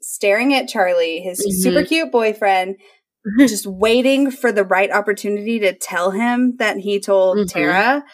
[0.00, 1.62] staring at Charlie, his Mhm.
[1.62, 2.76] super cute boyfriend,
[3.38, 7.52] just waiting for the right opportunity to tell him that he told Mhm.
[7.52, 8.04] Tara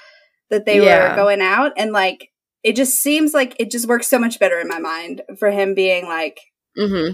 [0.51, 1.11] that they Yeah.
[1.11, 1.73] were going out.
[1.77, 2.29] And like,
[2.63, 5.75] it just seems like it just works so much better in my mind for him
[5.75, 6.39] being like,
[6.77, 7.11] hmm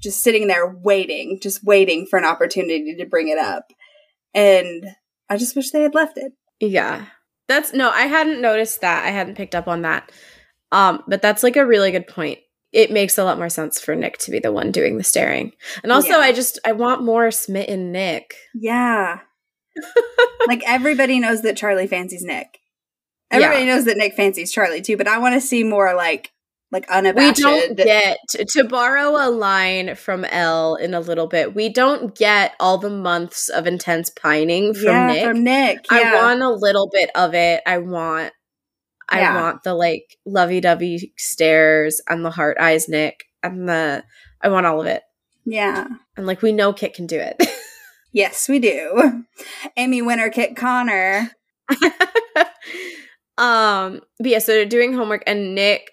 [0.00, 3.66] just sitting there waiting, just waiting for an opportunity to bring it up.
[4.34, 4.84] And
[5.28, 6.32] I just wish they had left it.
[6.60, 7.06] Yeah.
[7.48, 9.04] That's no, I hadn't noticed that.
[9.04, 10.10] I hadn't picked up on that.
[10.70, 12.38] Um, but that's like a really good point.
[12.72, 15.52] It makes a lot more sense for Nick to be the one doing the staring.
[15.82, 16.18] And also Yeah.
[16.18, 18.34] I just I want more smitten Nick.
[18.54, 19.20] Yeah.
[20.46, 22.58] like everybody knows that Charlie fancies Nick.
[23.30, 26.30] Everybody knows that Nick fancies Charlie too, but I want to see more like
[26.72, 31.54] like We don't get to borrow a line from Elle in a little bit.
[31.54, 35.24] We don't get all the months of intense pining from yeah, Nick.
[35.24, 35.78] from Nick.
[35.90, 37.60] I want a little bit of it.
[37.66, 38.32] I want
[39.08, 39.42] I Yeah.
[39.42, 44.02] want the like lovey-dovey stares and the heart eyes Nick and the
[44.40, 45.02] I want all of it.
[45.44, 45.86] Yeah.
[46.16, 47.36] And like we know Kit can do it.
[48.14, 49.24] Yes, we do.
[49.74, 51.30] Emmy winner, Kit Connor.
[53.38, 55.90] um but yeah, so they're doing homework and Nick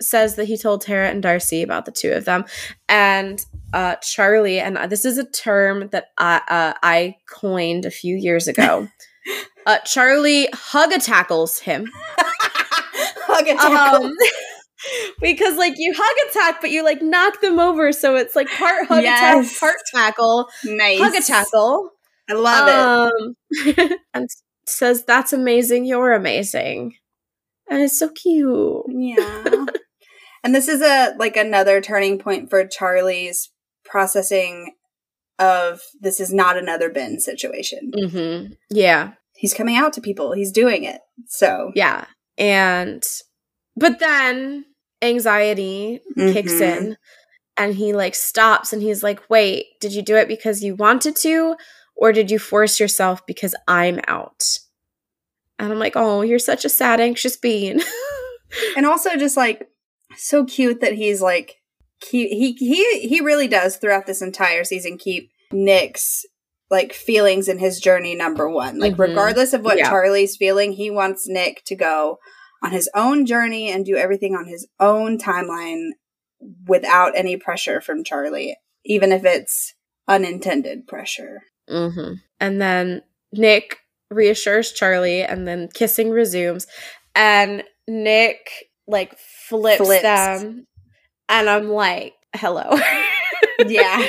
[0.00, 2.44] says that he told Tara and Darcy about the two of them.
[2.88, 8.16] And uh Charlie, and this is a term that I uh, I coined a few
[8.16, 8.88] years ago.
[9.66, 11.86] uh Charlie hug tackles him.
[13.32, 14.06] Hug tackle.
[14.06, 14.12] um
[15.20, 18.86] because like you hug attack but you like knock them over so it's like part
[18.88, 19.46] hug Yes.
[19.50, 20.98] attack part tackle nice.
[20.98, 21.90] hug tackle
[22.28, 23.12] I love
[23.68, 23.76] it.
[23.76, 24.28] um and
[24.66, 26.94] says that's amazing you're amazing
[27.70, 29.66] and it's so cute Yeah.
[30.42, 33.50] And this is a like another turning point for Charlie's
[33.84, 34.74] processing
[35.38, 37.90] of this is not another Ben situation.
[37.96, 40.32] mm-hmm yeah He's coming out to people.
[40.32, 41.00] He's doing it.
[41.28, 42.04] So yeah
[42.38, 43.02] and
[43.76, 44.64] but then
[45.02, 46.60] anxiety kicks Mhm.
[46.76, 46.96] in
[47.56, 51.16] and he like stops and he's like wait did you do it because you wanted
[51.16, 51.56] to
[51.96, 54.42] or did you force yourself because i'm out
[55.58, 57.80] and i'm like oh you're such a sad anxious being
[58.76, 59.68] and also just like
[60.16, 61.56] so cute that he's like
[62.08, 66.24] he he he he really does throughout this entire season keep Nick's
[66.70, 68.78] like feelings in his journey number one.
[68.78, 69.08] Like Mhm.
[69.08, 69.88] regardless of what Yeah.
[69.88, 72.18] Charlie's feeling, he wants Nick to go
[72.62, 75.90] on his own journey and do everything on his own timeline
[76.66, 79.74] without any pressure from Charlie, even if it's
[80.08, 81.42] unintended pressure.
[81.68, 83.00] hmm and then
[83.32, 83.76] nick
[84.10, 86.66] reassures charlie and then kissing resumes
[87.14, 89.16] and nick like
[89.48, 90.02] flips, Flips.
[90.02, 90.66] them
[91.28, 92.78] and i'm like hello
[93.66, 94.04] Yeah.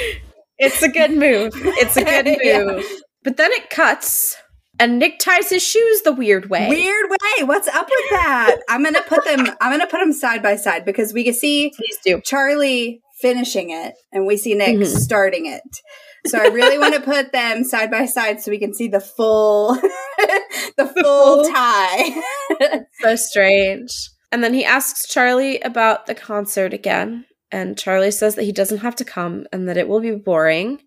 [0.58, 2.64] it's a good move it's a good Yeah.
[2.66, 2.86] move
[3.24, 4.36] but then it cuts
[4.80, 7.44] and nick ties his shoes the weird way Weird way.
[7.44, 8.58] What's up with that?
[8.70, 9.46] I'm gonna put them.
[9.62, 13.70] I'm gonna put them side by side because we can see please do Charlie finishing
[13.70, 14.86] it and we see Nick Mhm.
[14.88, 15.62] starting it.
[16.26, 19.00] So I really want to put them side by side so we can see the
[19.02, 22.82] full the full- tie.
[23.02, 23.92] so strange.
[24.32, 28.80] And then he asks Charlie about the concert again, and Charlie says that he doesn't
[28.80, 30.82] have to come and that it will be boring.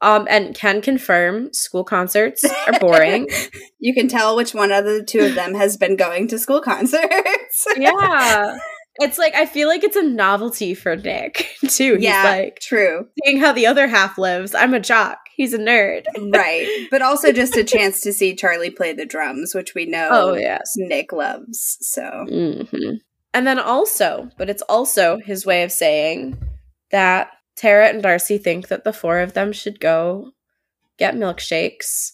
[0.00, 3.26] Um, and can confirm school concerts are boring.
[3.80, 6.60] you can tell which one of the two of them has been going to school
[6.60, 7.66] concerts.
[7.76, 8.58] yeah.
[9.00, 11.94] It's like I feel like it's a novelty for Nick too.
[11.94, 13.06] He's yeah, like true.
[13.24, 14.54] seeing how the other half lives.
[14.54, 15.18] I'm a jock.
[15.36, 16.04] He's a nerd.
[16.34, 16.88] Right.
[16.90, 20.34] But also just a chance to see Charlie play the drums, which we know Oh
[20.34, 20.72] yes.
[20.76, 21.78] Nick loves.
[21.80, 22.94] So hmm
[23.34, 26.36] And then also, but it's also his way of saying
[26.90, 30.30] that Tara and Darcy think that the four of them should go
[30.98, 32.12] get milkshakes,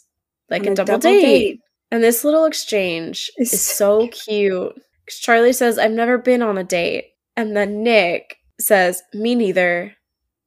[0.51, 1.61] like on a double, date.
[1.91, 4.74] And this little exchange It's is so so cute.
[5.09, 7.07] Charlie says, I've never been on a date.
[7.37, 9.95] And then Nick says, Me neither.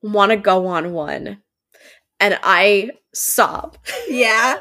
[0.02, 1.42] Want to go on one.
[2.20, 3.78] And I sob.
[4.08, 4.58] Yeah.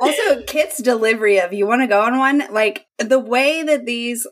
[0.00, 4.26] Also, Kit's delivery of you want to go on one, like the way that these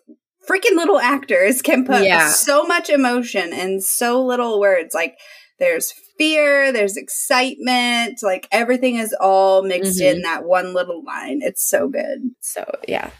[0.48, 2.30] freaking little actors can put Yeah.
[2.30, 4.94] so much emotion in so little words.
[4.94, 5.18] Like
[5.58, 10.14] there's fear, there's excitement, like everything is all mixed Mhm.
[10.16, 11.40] in that one little line.
[11.42, 12.30] It's so good.
[12.40, 13.10] So yeah.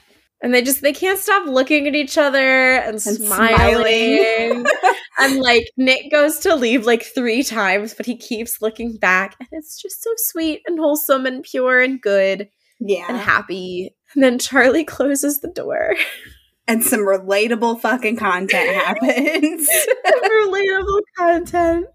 [0.40, 3.56] And they just they can't stop looking at each other and, smiling.
[3.56, 4.66] smiling.
[5.18, 9.34] and like Nick goes to leave like three times, but he keeps looking back.
[9.40, 12.48] And it's just so sweet and wholesome and pure and good
[12.80, 13.94] yeah and happy.
[14.14, 15.94] And then Charlie closes the door.
[16.66, 19.68] And some relatable fucking content happens.
[20.06, 21.86] relatable content.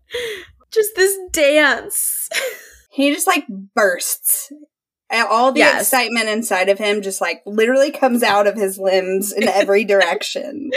[0.72, 2.28] Just this dance.
[2.92, 4.52] he just like bursts.
[5.22, 5.82] All the Yes.
[5.84, 10.72] excitement inside of him just like literally comes out of his limbs in every direction.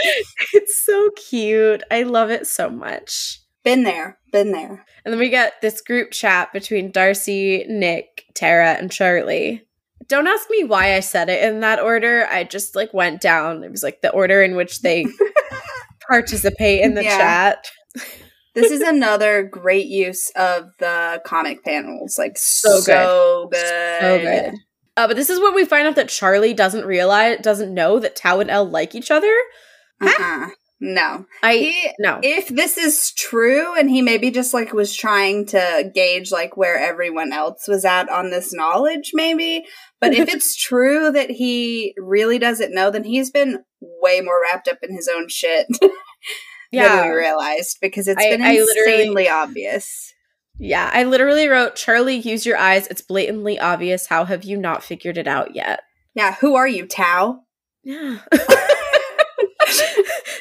[0.53, 1.83] It's so cute.
[1.91, 3.39] I love it so much.
[3.63, 4.85] Been there, been there.
[5.03, 9.63] And then we get this group chat between Darcy, Nick, Tara, and Charlie.
[10.07, 12.25] Don't ask me why I said it in that order.
[12.31, 13.63] I just like went down.
[13.63, 15.05] It was like the order in which they
[16.07, 17.17] participate in the Yeah.
[17.17, 17.65] chat.
[18.57, 22.17] This is another great use of the comic panels.
[22.17, 23.59] Like so, So good.
[23.61, 24.01] good.
[24.01, 24.53] So good.
[24.97, 28.15] Uh, but this is when we find out that Charlie doesn't realize, doesn't know that
[28.15, 29.31] Tao and Elle like each other.
[30.01, 30.47] Uh-uh.
[30.79, 31.25] No.
[31.41, 32.19] I He no.
[32.21, 36.77] if this is true and he maybe just like was trying to gauge like where
[36.77, 39.65] everyone else was at on this knowledge maybe
[39.99, 44.67] but if it's true that he really doesn't know then he's been way more wrapped
[44.67, 45.65] up in his own shit
[46.71, 50.13] than we yeah, realized because it's I- been insanely obvious
[50.59, 50.89] yeah.
[50.91, 52.87] I literally wrote, "Charlie, use your eyes.
[52.87, 54.07] It's blatantly obvious.
[54.07, 55.81] How have you not figured it out yet?"
[56.15, 57.41] yeah who are you tao
[57.83, 58.17] Yeah.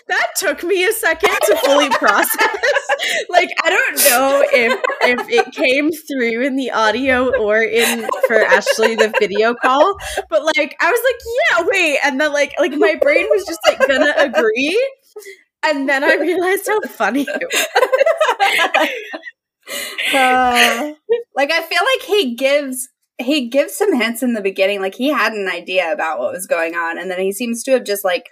[0.08, 2.58] that took me a second to fully process.
[3.28, 8.40] like I don't know if if it came through in the audio or in for
[8.42, 9.96] Ashley the video call,
[10.30, 13.60] but like I was like, yeah, wait, and then like like my brain was just
[13.66, 14.80] like gonna agree.
[15.62, 18.90] And then I realized how funny it was.
[20.14, 20.92] Uh,
[21.34, 22.88] like I feel like he gives
[23.18, 26.46] he gives some hints in the beginning like he had an idea about what was
[26.46, 28.28] going on and then he seems to have just like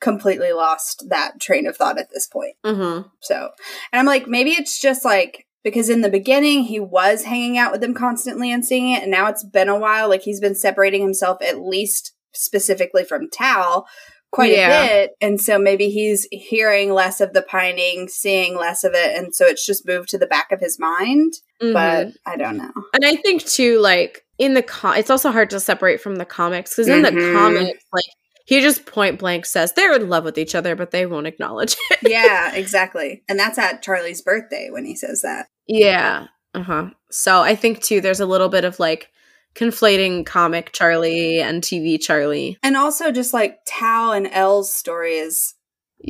[0.00, 2.56] completely lost that train of thought at this point.
[2.64, 3.08] Mm-hmm.
[3.20, 3.50] So,
[3.92, 7.70] and I'm like maybe it's just like because in the beginning he was hanging out
[7.70, 10.56] with them constantly and seeing it and now it's been a while like he's been
[10.56, 13.84] separating himself at least specifically from Tao
[14.32, 14.82] quite Yeah.
[14.82, 19.16] a bit and so maybe he's hearing less of the pining, seeing less of it
[19.16, 21.74] and so it's just moved to the back of his mind Mm-hmm.
[21.74, 22.72] but I don't know.
[22.92, 26.24] And I think too, like in the com- it's also hard to separate from the
[26.24, 27.14] comics because in Mhm.
[27.14, 28.04] the comics, like
[28.46, 31.76] he just point blank says they're in love with each other, but they won't acknowledge
[31.90, 31.98] it.
[32.10, 33.22] yeah, exactly.
[33.28, 35.46] And that's at Charlie's birthday when he says that.
[35.68, 36.26] yeah.
[36.54, 36.90] Uh huh.
[37.10, 39.08] So I think too, there's a little bit of like
[39.54, 42.58] conflating comic Charlie and TV Charlie.
[42.62, 45.54] And also just like Tao and Elle's story is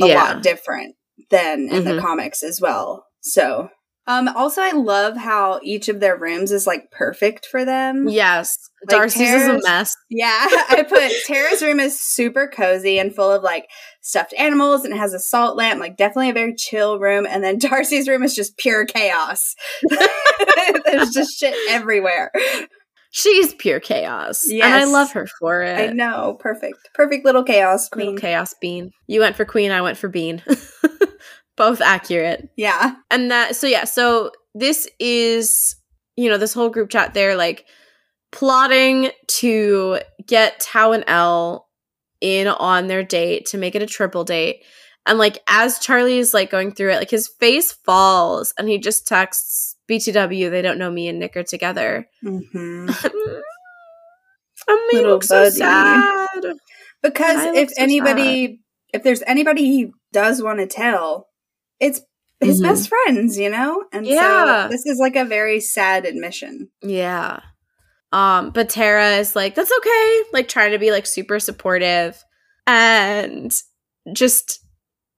[0.01, 0.23] a yeah.
[0.23, 0.95] lot different
[1.31, 2.01] than in the Mhm.
[2.01, 3.07] comics as well.
[3.21, 3.69] So
[4.09, 8.09] um also I love how each of their rooms is like perfect for them.
[8.09, 8.57] Yes.
[8.89, 9.95] Like, Darcy's is a mess.
[10.11, 13.69] Yeah, I put Tara's room is super cozy and full of like
[14.01, 17.27] stuffed animals and it has a salt lamp, like definitely a very chill room.
[17.29, 19.55] And then Darcy's room is just pure chaos.
[20.85, 22.33] There's just shit everywhere.
[23.15, 24.45] She's pure chaos.
[24.51, 25.79] And I love her for it.
[25.79, 28.19] I know, perfect, perfect little chaos Little queen.
[28.19, 28.91] chaos bean.
[29.07, 30.43] You went for queen, I went for bean.
[31.57, 32.49] Both accurate.
[32.57, 35.77] Yeah, and that so yeah so this is
[36.17, 37.67] you know this whole group chat they're like
[38.33, 41.69] plotting to get tao and Elle
[42.23, 44.65] in on their date to make it a triple date
[45.07, 48.79] and like as charlie is like going through it like his face falls and he
[48.79, 52.89] just texts btw they don't know me and nick are together hmm
[54.69, 55.51] and we Little so buddy.
[55.51, 56.01] sad
[57.03, 58.61] because I if so anybody,
[58.93, 61.29] if there's anybody he does want to tell,
[61.81, 62.01] it's
[62.41, 62.63] his Mhm.
[62.63, 63.85] best friends, you know.
[63.93, 64.65] And Yeah.
[64.65, 66.71] so this is like a very sad admission.
[66.83, 67.41] Yeah.
[68.13, 72.23] Um, but Tara is like, that's okay, like trying to be like super supportive.
[72.67, 73.53] And
[74.13, 74.62] just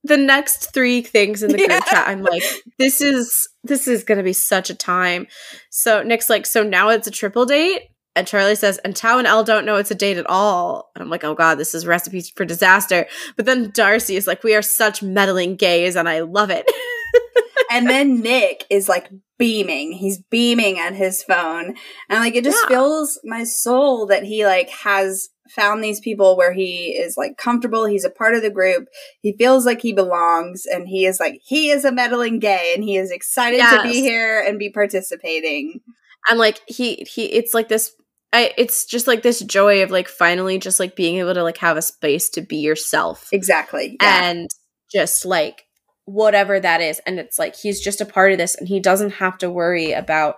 [0.05, 1.81] the next three things in the group Yeah.
[1.81, 2.43] chat, I'm like,
[2.79, 5.27] this is this is gonna be such a time.
[5.71, 7.83] So Nick's like, so now it's a triple date?
[8.17, 10.91] And Charlie says, and Tao and Elle don't know it's a date at all.
[10.95, 13.07] And I'm like, oh god, this is recipes for disaster.
[13.37, 16.71] But then Darcy is like, we are such meddling gays, and I love it.
[17.73, 19.91] and then Nick is like beaming.
[19.93, 21.75] He's beaming at his phone.
[22.09, 22.77] And like it just Yeah.
[22.77, 27.84] fills my soul that he like has found these people where he is like comfortable.
[27.84, 28.88] He's a part of the group.
[29.20, 32.82] He feels like he belongs and he is like he is a meddling gay and
[32.82, 35.80] he is excited to be here and be participating.
[36.28, 37.92] and like he he it's like this
[38.32, 41.59] I, it's just like this joy of like finally just like being able to like
[41.59, 43.97] have a space to be yourself Exactly.
[44.03, 44.24] Yeah.
[44.30, 44.51] and
[44.90, 45.66] just like
[46.07, 49.12] whatever that is and it's like he's just a part of this and he doesn't
[49.12, 50.34] have to worry about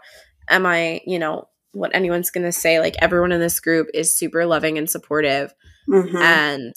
[0.48, 4.46] am i you know what anyone's gonna say like everyone in this group is super
[4.46, 5.54] loving and supportive
[5.88, 6.20] Mhm.
[6.20, 6.72] and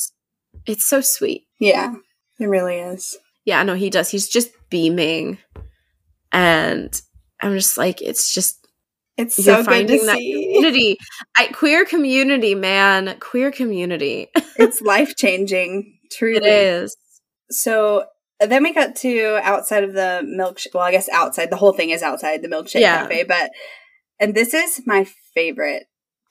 [0.66, 1.94] it's so sweet yeah.
[2.40, 3.18] It really is.
[3.46, 5.38] yeah no he does he's just beaming
[6.32, 7.02] and
[7.42, 8.68] i'm just like it's just
[9.18, 10.32] It's so You're good to finding that see.
[10.54, 10.98] community.
[11.36, 13.18] I, queer community, man.
[13.20, 14.30] Queer community.
[14.58, 16.00] it's life changing.
[16.10, 16.96] Truly, it is.
[17.52, 18.06] So
[18.40, 20.74] then we got to outside of the milkshake.
[20.74, 21.50] Well, I guess outside.
[21.50, 23.02] The whole thing is outside the milkshake Yeah.
[23.02, 23.24] cafe.
[23.26, 23.52] But
[24.20, 25.86] and this is my favorite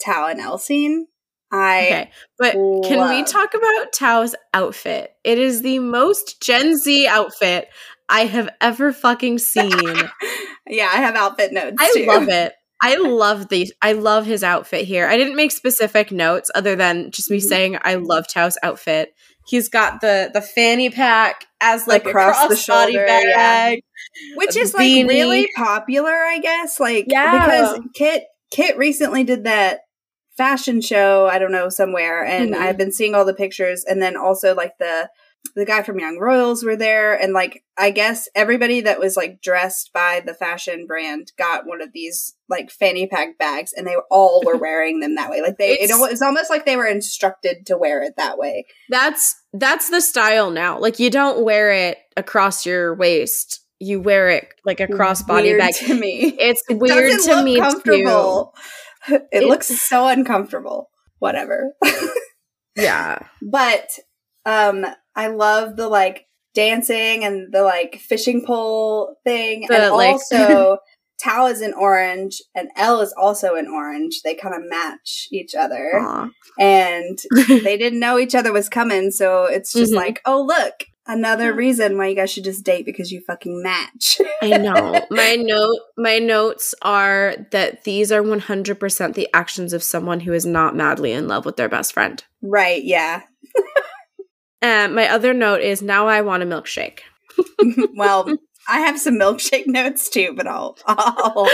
[0.04, 1.06] Tao and Elle scene.
[1.50, 2.10] I Okay.
[2.38, 2.52] But
[2.86, 5.12] can we talk about Tao's outfit?
[5.24, 7.68] It is the most Gen Z outfit
[8.08, 9.70] I have ever fucking seen.
[10.66, 11.76] yeah, I have outfit notes.
[11.80, 12.06] I too.
[12.06, 12.52] love it.
[12.82, 15.06] I love the I love his outfit here.
[15.08, 17.42] I didn't make specific notes other than just me Mhm.
[17.48, 19.14] saying I love Tao's outfit.
[19.48, 23.80] He's got the the fanny pack as like Across a the crossbody shoulder, bag.
[24.36, 25.08] which is like beanie.
[25.08, 26.78] really popular, I guess.
[26.78, 27.46] Like Yeah.
[27.46, 29.80] because Kit Kit recently did that
[30.36, 31.26] fashion show.
[31.30, 32.58] I don't know somewhere, and Mhm.
[32.58, 35.08] I've been seeing all the pictures, and then also like the
[35.54, 39.40] the guy from Young Royals were there, and like I guess everybody that was like
[39.42, 43.96] dressed by the fashion brand got one of these like fanny pack bags, and they
[44.10, 45.40] all were wearing them that way.
[45.42, 48.66] Like they, it It's- was almost like they were instructed to wear it that way.
[48.88, 50.78] That's that's the style now.
[50.78, 53.60] Like you don't wear it across your waist.
[53.80, 55.74] You wear it like a crossbody bag.
[55.74, 56.34] to me.
[56.38, 57.60] It's weird doesn't to me too.
[57.62, 58.54] comfortable.
[59.08, 60.90] It, It- looks so uncomfortable.
[61.20, 61.72] Whatever.
[62.76, 63.18] Yeah.
[63.42, 63.88] but
[64.46, 64.86] um
[65.18, 69.66] I love the like dancing and the like fishing pole thing.
[69.68, 70.78] The, and like- also
[71.20, 74.22] Tao is in orange and Elle is also in orange.
[74.22, 75.98] They kind of match each other.
[76.00, 76.28] Aw.
[76.60, 79.96] And they didn't know each other was coming, so it's just Mhm.
[79.96, 84.20] like, oh look, another reason why you guys should just date because you fucking match.
[84.42, 85.04] I know.
[85.10, 90.46] My note my notes are that these are 100% the actions of someone who is
[90.46, 92.22] not madly in love with their best friend.
[92.42, 93.22] right, yeah.
[94.60, 97.00] And my other note is now I want a milkshake.
[97.94, 98.28] well,
[98.68, 101.48] I have some milkshake notes too, but I'll, I'll hold.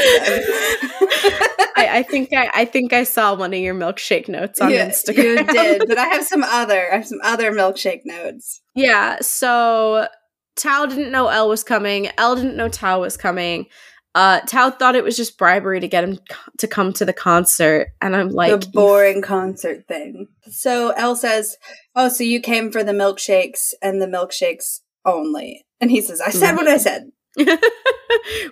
[1.77, 4.89] I, I think I, I think I saw one of your milkshake notes on Yeah,
[4.89, 5.39] Instagram.
[5.39, 6.93] You did, but I have some other.
[6.93, 8.63] I have some other milkshake notes.
[8.75, 10.09] Yeah, so
[10.57, 12.09] Tao didn't know Elle was coming.
[12.19, 13.67] Elle didn't know Tao was coming.
[14.15, 16.19] Uh, Tao thought it was just bribery to get him
[16.59, 20.29] to come to the concert, and I'm like, the boring concert thing.
[20.51, 21.57] So Elle says,
[21.97, 26.31] "Oh, so you came for the milkshakes and the milkshakes only?" And he says, "I
[26.31, 27.11] said what I said."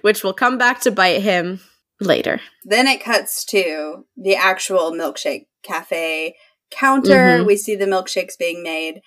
[0.01, 1.61] which will come back to bite him
[2.01, 2.41] later.
[2.65, 6.37] Then it cuts to the actual milkshake cafe
[6.71, 7.39] counter.
[7.39, 7.47] Mhm.
[7.47, 9.01] We see the milkshakes being made.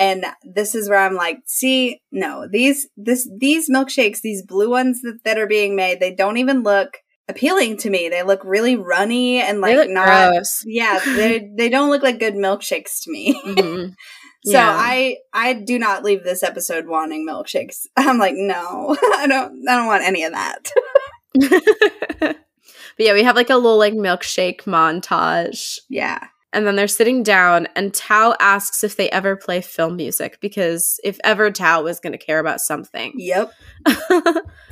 [0.00, 5.02] And this is where I'm like, see, no, these this these milkshakes, these blue ones
[5.02, 6.96] that, that are being made, they don't even look
[7.28, 8.08] appealing to me.
[8.08, 10.64] They look really runny and like not gross.
[10.66, 13.40] yeah, they they don't look like good milkshakes to me.
[13.44, 13.94] Mhm.
[14.42, 14.74] So Yeah.
[14.74, 17.84] I I do not leave this episode wanting milkshakes.
[17.98, 20.70] I'm like, no, I don't I don't want any of that.
[21.38, 22.36] but
[22.98, 25.78] yeah, we have like a little like milkshake montage.
[25.90, 26.28] yeah.
[26.52, 30.98] And then they're sitting down, and Tao asks if they ever play film music because
[31.04, 33.52] if ever Tao was going to care about something, Yep.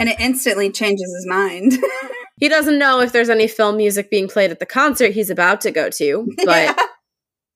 [0.01, 1.79] And it instantly changes his mind.
[2.41, 5.61] he doesn't know if there's any film music being played at the concert he's about
[5.63, 6.29] to go to.
[6.45, 6.77] But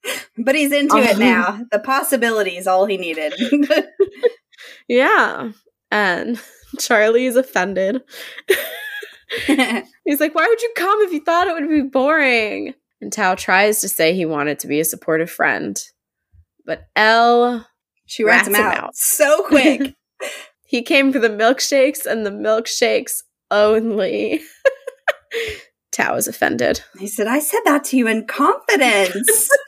[0.05, 0.19] Yeah.
[0.39, 1.61] but he's into it Um, now.
[1.73, 3.35] The possibility is all he needed.
[4.89, 5.51] yeah,
[5.91, 6.41] and
[6.79, 8.03] Charlie is offended.
[10.05, 13.35] He's like, "Why would you come if you thought it would be boring?" And Tao
[13.35, 15.79] tries to say he wanted to be a supportive friend,
[16.65, 17.67] but Elle
[18.07, 18.91] she rats him him out, out.
[18.95, 19.95] so quick.
[20.67, 24.41] he came for the milkshakes and the milkshakes only.
[25.93, 26.83] Tao is offended.
[26.99, 29.51] he said, I said that to you in confidence.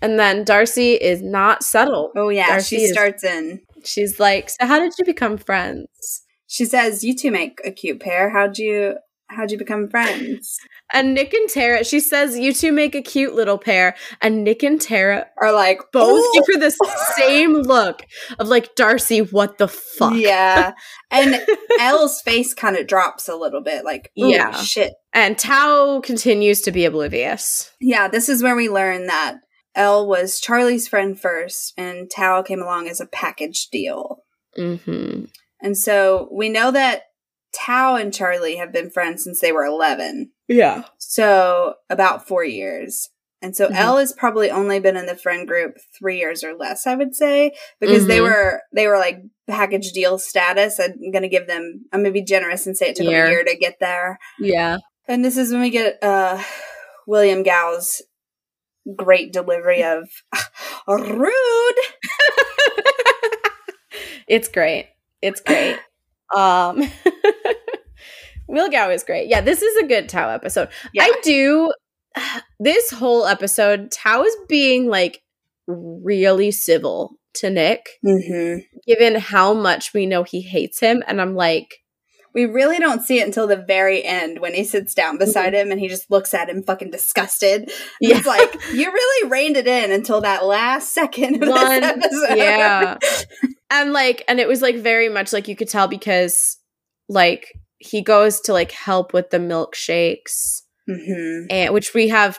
[0.00, 2.12] And then Darcy is not settled.
[2.14, 2.46] oh, yeah.
[2.46, 3.60] Darcy she is- starts in.
[3.84, 7.98] She's like, "So how did you become friends?" She says, You two make a cute
[8.00, 8.30] pair.
[8.30, 8.94] How'd you
[9.28, 10.58] how'd you become friends?
[10.92, 14.62] And Nick and Tara, she says, "You two make a cute little pair." And Nick
[14.62, 16.78] and Tara Are like both "Ooh." give her this
[17.16, 18.04] same look
[18.38, 20.72] of like, "Darcy, what the fuck?" Yeah.
[21.10, 21.40] And
[21.80, 24.52] Elle's face kind of drops a little bit, like, Yeah.
[24.62, 24.92] shit.
[25.12, 27.70] And Tao continues to be oblivious.
[27.80, 29.36] Yeah, this is where we learn that
[29.74, 34.24] Elle was Charlie's friend first, and Tao came along as a package deal.
[34.56, 35.24] hmm
[35.62, 37.02] And so we know that
[37.54, 40.30] Tao and Charlie have been friends since they were 11.
[40.48, 40.84] Yeah.
[40.98, 43.08] So about four years.
[43.40, 43.76] And so Mhm.
[43.76, 47.14] Elle has probably only been in the friend group three years or less, I would
[47.14, 48.22] say, because they Mhm.
[48.24, 50.80] were they were like package deal status.
[50.80, 51.84] I'm gonna give them.
[51.92, 53.26] I'm gonna be generous and say it took Year.
[53.26, 54.18] a year to get there.
[54.40, 54.78] Yeah.
[55.06, 56.42] And this is when we get uh
[57.06, 58.02] William Gao's
[58.96, 60.08] great delivery of
[60.88, 61.32] rude.
[64.26, 64.88] it's great.
[65.22, 65.78] It's great.
[66.34, 66.82] Um
[68.48, 69.28] Will Gao is great.
[69.28, 70.68] Yeah, this is a good Tao episode.
[70.92, 71.04] Yeah.
[71.04, 71.72] I do
[72.60, 75.20] this whole episode, Tao is being like
[75.66, 78.60] really civil to Nick, Mm-hmm.
[78.86, 81.02] given how much we know he hates him.
[81.06, 81.78] And I'm like,
[82.34, 85.70] We really don't see it until the very end when he sits down beside him
[85.70, 87.70] and he just looks at him fucking disgusted.
[88.00, 88.18] yeah.
[88.18, 92.36] It's like you really reined it in until that last second of One- episode.
[92.36, 92.98] yeah.
[93.70, 96.58] and like, and it was like very much like you could tell because
[97.08, 100.62] like he goes to like help with the milkshakes.
[100.86, 102.38] hmm and which we have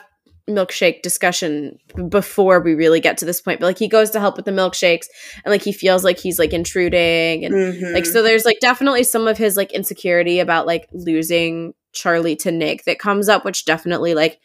[0.50, 1.78] milkshake discussion
[2.08, 4.50] before we really get to this point but like he goes to help with the
[4.50, 5.06] milkshakes
[5.44, 7.94] and like he feels like he's like intruding and Mm-hmm.
[7.94, 12.50] like so there's like definitely some of his like insecurity about like losing charlie to
[12.52, 14.38] nick that comes up which definitely like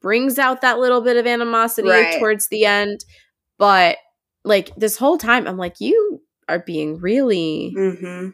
[0.00, 2.18] brings out that little bit of animosity Right.
[2.18, 3.04] towards the end.
[3.58, 3.96] But
[4.44, 8.28] like this whole time i'm like you are being really hmm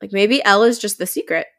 [0.00, 1.46] like maybe Elle is just the secret.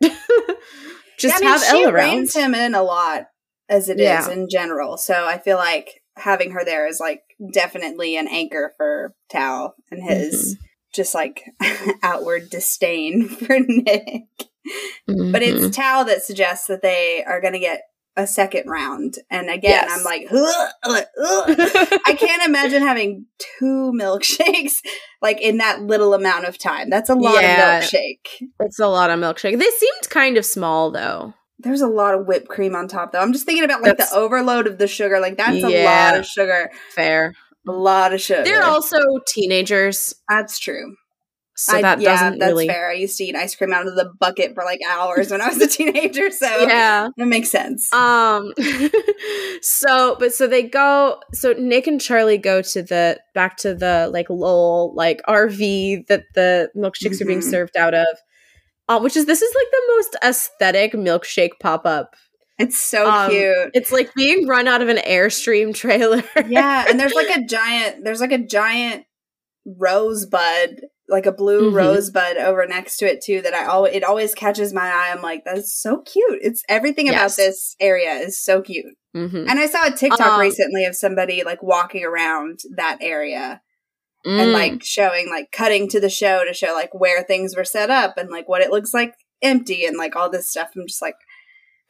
[1.18, 2.30] Just yeah, I mean, have she Elle around.
[2.34, 3.28] him in a lot
[3.70, 4.30] as it is Yeah.
[4.32, 4.98] in general.
[4.98, 7.22] So I feel like having her there is like
[7.54, 10.66] definitely an anchor for Tao and his Mm-hmm.
[10.96, 11.44] just like
[12.04, 14.24] outward disdain for Nick.
[15.08, 15.66] But Mhm.
[15.66, 17.82] it's Tao that suggests that they are going to get
[18.18, 19.16] a second round.
[19.30, 19.92] And again, Yes.
[19.92, 23.26] I'm like, "Ugh, ugh, ugh." I can't imagine having
[23.60, 24.76] two milkshakes
[25.22, 26.90] like in that little amount of time.
[26.90, 27.80] That's a lot Yeah.
[27.80, 28.48] of milkshake.
[28.62, 29.60] It's a lot of milkshake.
[29.60, 31.34] They seemed kind of small though.
[31.60, 33.20] There's a lot of whipped cream on top, though.
[33.22, 35.20] I'm just thinking about like That's- the overload of the sugar.
[35.20, 36.70] Like that's a lot of sugar.
[36.94, 37.34] Fair.
[37.68, 38.44] A lot of sugar.
[38.44, 40.96] They're also teenagers, that's true.
[41.56, 42.68] so I- that yeah, doesn't that's really.
[42.68, 42.90] fair.
[42.90, 45.48] I used to eat ice cream out of the bucket for like hours when I
[45.48, 47.08] was a teenager, so Yeah.
[47.16, 47.92] that makes sense.
[47.94, 48.54] Um.
[49.62, 51.20] so, but so they go.
[51.34, 56.24] So Nick and Charlie go to the back to the like Lowell like RV that
[56.34, 57.50] the milkshakes are being Mhm.
[57.50, 58.06] served out of.
[58.88, 62.16] Um, which is this is like the most aesthetic milkshake pop up.
[62.60, 63.72] it's so um, cute.
[63.74, 66.24] It's like being run out of an Airstream trailer.
[66.48, 68.04] yeah, and there's like a giant.
[68.04, 69.06] There's like a giant
[69.80, 71.76] rosebud, like a blue Mhm.
[71.76, 73.42] rosebud over next to it too.
[73.42, 75.10] That I always it always catches my eye.
[75.12, 76.40] I'm like, that's so cute.
[76.42, 78.86] It's everything about this area is so cute.
[79.16, 79.50] Mhm.
[79.50, 83.62] And I saw a TikTok Um, recently of somebody like walking around that area
[84.26, 84.40] Mm.
[84.42, 87.90] and like showing like cutting to the show to show like where things were set
[87.92, 90.72] up and like what it looks like empty and like all this stuff.
[90.76, 91.16] I'm just like,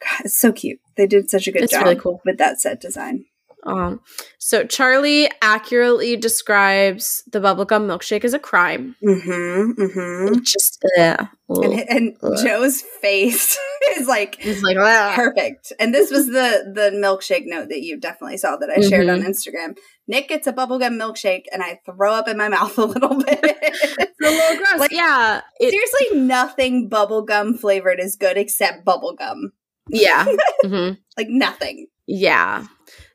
[0.02, 0.78] God, it's so cute.
[0.96, 2.20] They did such a good It's job really cool.
[2.26, 3.24] with that set design.
[3.66, 4.00] Um,
[4.38, 8.94] so Charlie accurately describes the bubblegum milkshake as a crime.
[9.04, 9.72] Mm-hmm.
[9.82, 10.40] Mm-hmm.
[10.42, 11.26] Just yeah.
[11.48, 12.36] And, and Ugh.
[12.44, 13.58] Joe's face
[13.96, 14.76] is like like
[15.16, 15.72] perfect.
[15.80, 19.20] And this was the the milkshake note that you definitely saw that I shared on
[19.22, 19.26] Mhm.
[19.28, 19.76] Instagram.
[20.08, 23.40] Nick gets a bubblegum milkshake and I throw up in my mouth a little bit.
[23.42, 24.80] It's a little gross.
[24.80, 25.40] Like, yeah.
[25.58, 29.50] It, Seriously, nothing bubblegum flavored is good except bubblegum.
[29.88, 30.24] yeah.
[30.64, 30.98] Mhm.
[31.16, 31.88] Like nothing.
[32.06, 32.66] Yeah.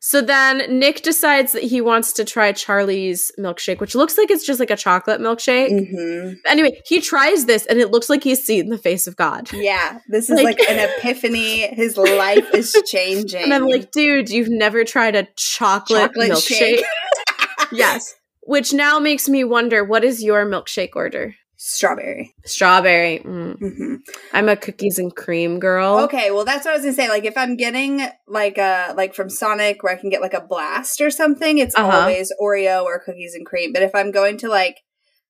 [0.03, 4.43] So then Nick decides that he wants to try Charlie's milkshake, which looks like it's
[4.43, 5.69] just like a chocolate milkshake.
[5.69, 6.33] Mm-hmm.
[6.47, 9.53] Anyway, he tries this and it looks like he's seen the face of God.
[9.53, 11.67] Yeah, this is like, Like- an epiphany.
[11.75, 13.43] His life is changing.
[13.43, 16.81] And I'm like, dude, you've never tried a chocolate, chocolate milkshake.
[17.71, 18.15] yes.
[18.47, 21.35] Which now makes me wonder what is your milkshake order?
[21.63, 22.33] Strawberry.
[22.43, 23.19] Strawberry.
[23.23, 23.59] Mm.
[23.59, 23.95] hmm
[24.33, 25.99] I'm a cookies and cream girl.
[26.05, 27.07] Okay, well that's what I was gonna say.
[27.07, 30.41] Like if I'm getting like a like from Sonic where I can get like a
[30.41, 31.99] blast or something, it's Uh-huh.
[31.99, 33.73] always Oreo or cookies and cream.
[33.73, 34.77] But if I'm going to like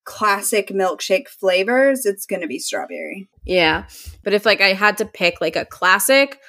[0.06, 3.28] classic milkshake flavors, it's gonna be strawberry.
[3.44, 3.88] Yeah.
[4.24, 6.40] But if like I had to pick like a classic,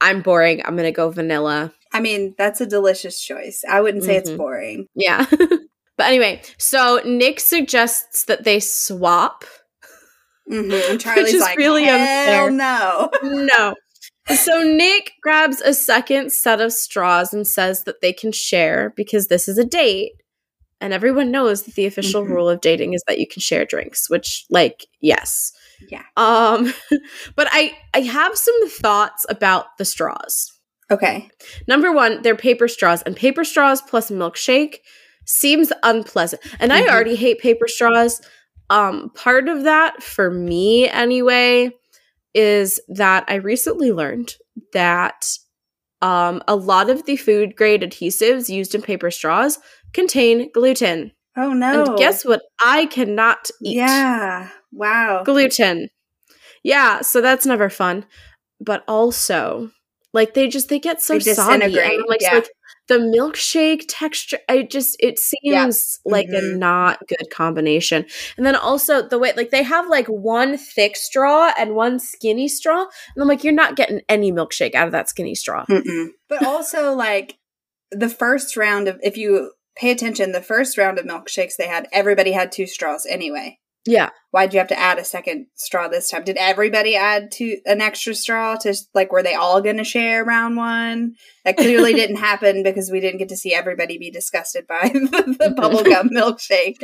[0.00, 0.60] I'm boring.
[0.64, 1.72] I'm gonna go vanilla.
[1.92, 3.62] I mean, that's a delicious choice.
[3.70, 4.38] I wouldn't say it's Mhm.
[4.38, 4.86] boring.
[4.96, 5.24] Yeah.
[5.96, 9.44] but anyway, so Nick suggests that they swap.
[10.50, 10.90] Mm-hmm.
[10.92, 12.50] And Charlie's is like, really unfair.
[12.50, 13.10] no.
[13.22, 13.74] no.
[14.34, 19.28] So Nick grabs a second set of straws and says that they can share because
[19.28, 20.12] this is a date.
[20.80, 22.28] And everyone knows that the official Mhm.
[22.30, 25.52] rule of dating is that you can share drinks, which like, yes.
[25.90, 26.02] Yeah.
[26.16, 26.74] Um
[27.36, 30.50] but I I have some thoughts about the straws.
[30.90, 31.30] Okay.
[31.68, 34.76] Number one, they're paper straws, and paper straws plus milkshake
[35.26, 36.42] seems unpleasant.
[36.60, 36.76] And Mhm.
[36.76, 38.20] I already hate paper straws.
[38.70, 41.70] Um, part of that, for me anyway,
[42.34, 44.34] is that I recently learned
[44.72, 45.26] that
[46.02, 49.58] um, a lot of the food grade adhesives used in paper straws
[49.92, 51.12] contain gluten.
[51.36, 51.84] Oh no.
[51.84, 52.42] And guess what?
[52.62, 54.50] I cannot eat Yeah.
[54.72, 55.22] Wow.
[55.24, 55.88] gluten.
[56.62, 58.04] Yeah, so that's never fun.
[58.60, 59.70] But also,
[60.12, 61.54] Like they just they get so They soggy.
[61.64, 62.48] And I'm like, so, like
[62.88, 66.58] the milkshake texture, I just it seems like a Mhm.
[66.58, 68.04] not good combination.
[68.36, 72.48] And then also the way like they have like one thick straw and one skinny
[72.48, 75.64] straw, and I'm like, you're not getting any milkshake out of that skinny straw.
[75.66, 76.08] Mm-mm.
[76.28, 77.36] But also, like
[77.90, 81.88] the first round of, if you pay attention, the first round of milkshakes they had,
[81.92, 83.58] everybody had two straws anyway.
[83.86, 86.24] Yeah, Why'd you have to add a second straw this time?
[86.24, 90.24] Did everybody add to an extra straw to like were they all going to share
[90.24, 91.14] round one?
[91.44, 95.36] That clearly didn't happen because we didn't get to see everybody be disgusted by the,
[95.38, 96.76] the bubblegum milkshake.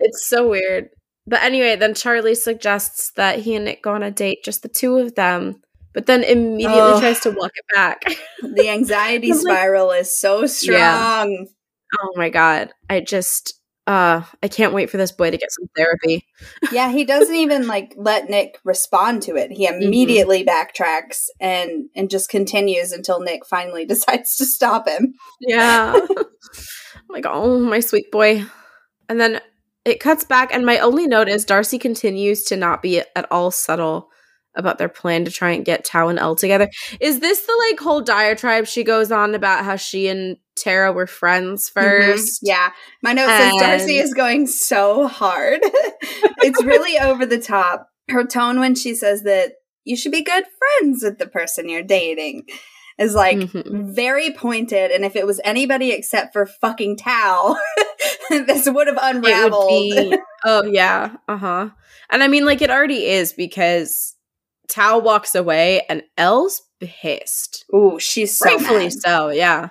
[0.00, 0.88] it's so weird.
[1.26, 4.68] But anyway, then Charlie suggests that he and Nick go on a date, just the
[4.68, 5.60] two of them.
[5.94, 7.00] But then immediately Ugh.
[7.00, 8.02] tries to walk it back.
[8.42, 11.46] The anxiety I'm like- spiral is so strong.
[12.00, 12.72] oh my god.
[12.88, 16.26] I just uh I can't wait for this boy to get some therapy.
[16.70, 19.50] Yeah, he doesn't even like let Nick respond to it.
[19.50, 19.82] He Mm-hmm.
[19.82, 25.14] immediately backtracks and and just continues until Nick finally decides to stop him.
[25.40, 25.94] Yeah.
[26.16, 28.44] I'm like, oh my sweet boy.
[29.08, 29.40] And then
[29.84, 33.50] it cuts back, and my only note is Darcy continues to not be at all
[33.50, 34.08] subtle
[34.54, 36.68] about their plan to try and get Tao and Elle together.
[37.00, 41.06] Is this the like whole diatribe she goes on about how she and Tara were
[41.06, 42.38] friends 1st Mhm.
[42.42, 42.70] Yeah.
[43.02, 45.60] My note says Darcy is going so hard.
[46.42, 47.88] it's really over the top.
[48.10, 49.52] Her tone when she says that
[49.84, 52.44] you should be good friends with the person you're dating
[52.98, 53.94] is like Mhm.
[53.94, 54.90] very pointed.
[54.90, 57.56] And if it was anybody except for fucking Tao,
[58.30, 59.70] this would have It unraveled.
[59.70, 60.18] would be.
[60.44, 61.16] Oh yeah.
[61.26, 61.68] Uh huh.
[62.10, 64.14] And I mean, like it already is because
[64.72, 67.64] Tao walks away and Elle's pissed.
[67.74, 68.92] Ooh, she's so Rightfully mad.
[68.94, 69.28] so.
[69.28, 69.68] Yeah.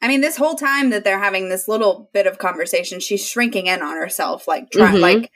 [0.00, 3.66] I mean, this whole time that they're having this little bit of conversation, she's shrinking
[3.66, 5.00] in on herself, like trying, Mhm.
[5.00, 5.30] like,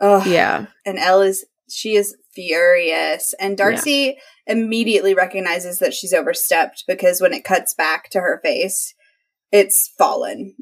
[0.00, 0.26] ugh.
[0.26, 0.66] Yeah.
[0.84, 7.32] And Elle is she is furious, and Darcy immediately recognizes that she's overstepped because when
[7.32, 8.94] it cuts back to her face,
[9.50, 10.54] it's fallen.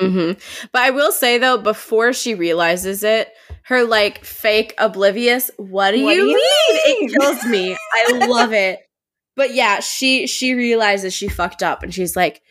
[0.00, 0.32] Hmm
[0.72, 3.30] But I will say though, before she realizes it,
[3.64, 6.98] her like fake oblivious, what do, What you, do you mean?
[7.00, 7.10] mean?
[7.10, 7.76] It kills me.
[7.94, 8.80] I love it.
[9.36, 12.42] But yeah, she she realizes she fucked up and she's like,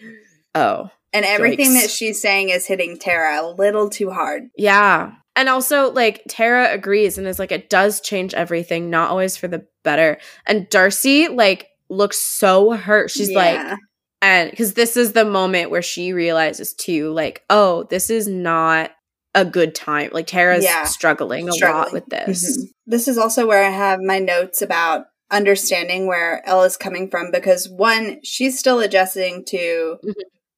[0.55, 1.81] "Oh, And everything Yikes.
[1.81, 4.43] that she's saying is hitting Tara a little too hard.
[4.57, 9.38] yeah." And also like Tara agrees and is like it does change everything, not always
[9.38, 10.18] for the better.
[10.47, 13.11] And Darcy like looks so hurt.
[13.11, 13.76] She's like Yeah.
[14.22, 18.91] And because this is the moment where she realizes too like oh this is not
[19.35, 20.84] a good time like tara's Yeah.
[20.85, 22.64] struggling a lot with this Mhm.
[22.88, 27.68] This is also where I have my notes about understanding where Ella's coming from because
[27.69, 30.14] one, she's still adjusting to Mhm.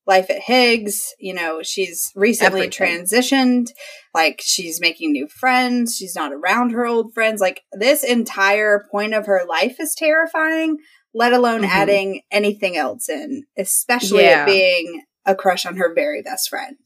[0.06, 1.14] life at Higgs.
[1.20, 3.04] You know, she's recently Everything.
[3.04, 3.68] transitioned.
[4.14, 5.96] Like, she's making new friends.
[5.98, 7.42] She's not around her old friends.
[7.42, 10.78] Like, this entire point of her life is terrifying,
[11.14, 11.70] let alone Mhm.
[11.70, 14.44] adding anything else in, especially Yeah.
[14.44, 16.78] it being a crush on her very best friend.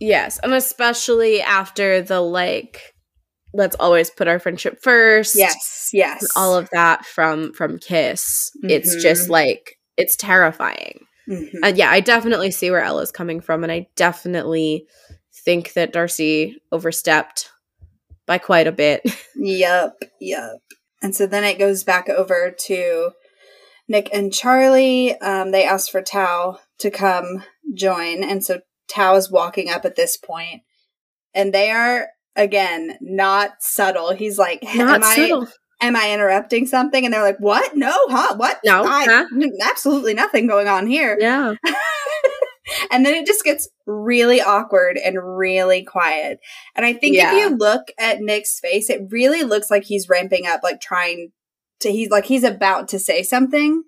[0.00, 2.94] yes and especially after the like
[3.52, 6.24] let's always put our friendship first Yes, yes.
[6.36, 9.00] all of that from from kiss it's Mhm.
[9.02, 11.50] just like it's terrifying Mhm.
[11.64, 14.86] and yeah i definitely see where ella's coming from and i definitely
[15.44, 17.50] think that darcy overstepped
[18.24, 19.02] by quite a bit
[19.34, 20.60] Yup, yup.
[21.02, 23.10] And so then it goes back over to
[23.88, 25.18] Nick and Charlie.
[25.20, 27.44] Um, they asked for Tao to come
[27.74, 30.62] join, and so Tao is walking up at this point,
[31.34, 34.12] and they are again not subtle.
[34.12, 35.46] He's like, not "Am subtle
[35.80, 37.76] I am I interrupting something?" And they're like, "What?
[37.76, 38.36] No, huh?
[38.36, 38.58] What?
[38.64, 39.26] No, I- huh?
[39.62, 41.54] absolutely nothing going on here." yeah
[42.90, 46.38] and then it just gets really awkward and really quiet.
[46.76, 47.34] And I think Yeah.
[47.34, 51.32] if you look at Nick's face, it really looks like he's ramping up, like trying
[51.80, 53.82] to, he's like, he's about to say something.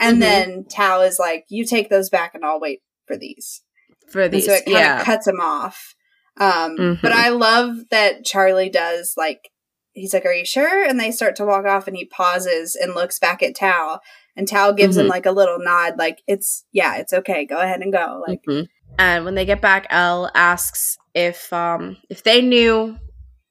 [0.00, 0.20] And Mhm.
[0.20, 3.62] then Tao is like, you take those back and I'll wait for these.
[4.08, 5.94] for And these so it kind yeah of cuts him off.
[6.38, 7.02] Um, Mhm.
[7.02, 9.50] But I love that Charlie does like,
[9.92, 10.82] he's like, Are you sure?
[10.84, 14.00] And they start to walk off and he pauses and looks back at Tao.
[14.36, 15.10] And Tao gives him Mhm.
[15.10, 17.44] like a little nod, like, It's, yeah, it's okay.
[17.46, 18.22] Go ahead and go.
[18.26, 18.66] Like, Mhm.
[18.98, 22.96] And when they get back, Elle asks if um if they knew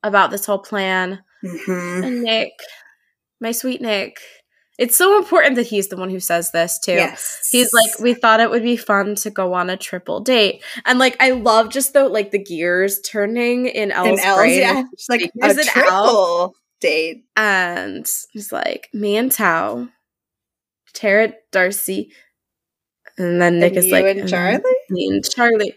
[0.04, 1.24] about this whole plan.
[1.44, 2.04] mhm.
[2.06, 2.52] And Nick,
[3.44, 4.18] my sweet Nick,
[4.80, 6.94] it's so important that he's the one who says this too.
[6.94, 7.48] Yes.
[7.52, 10.98] He's like, we thought it would be fun to go on a triple date, and
[10.98, 14.60] like I love just the like the gears turning in and Elle's Elle's, brain.
[14.60, 14.84] yeah.
[14.98, 17.24] She's like a triple date.
[17.38, 19.88] and he's like, me and Tao,
[20.94, 22.12] Tara, Darcy,
[23.18, 24.62] and then Nick And is like, and "And Charlie?
[24.90, 25.76] me and Charlie,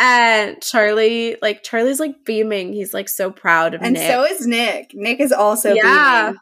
[0.00, 2.72] and Charlie, like Charlie's like beaming.
[2.72, 4.10] He's like so proud of And Nick.
[4.10, 4.90] so is Nick.
[4.94, 6.22] Nick is also Yeah.
[6.30, 6.38] beaming.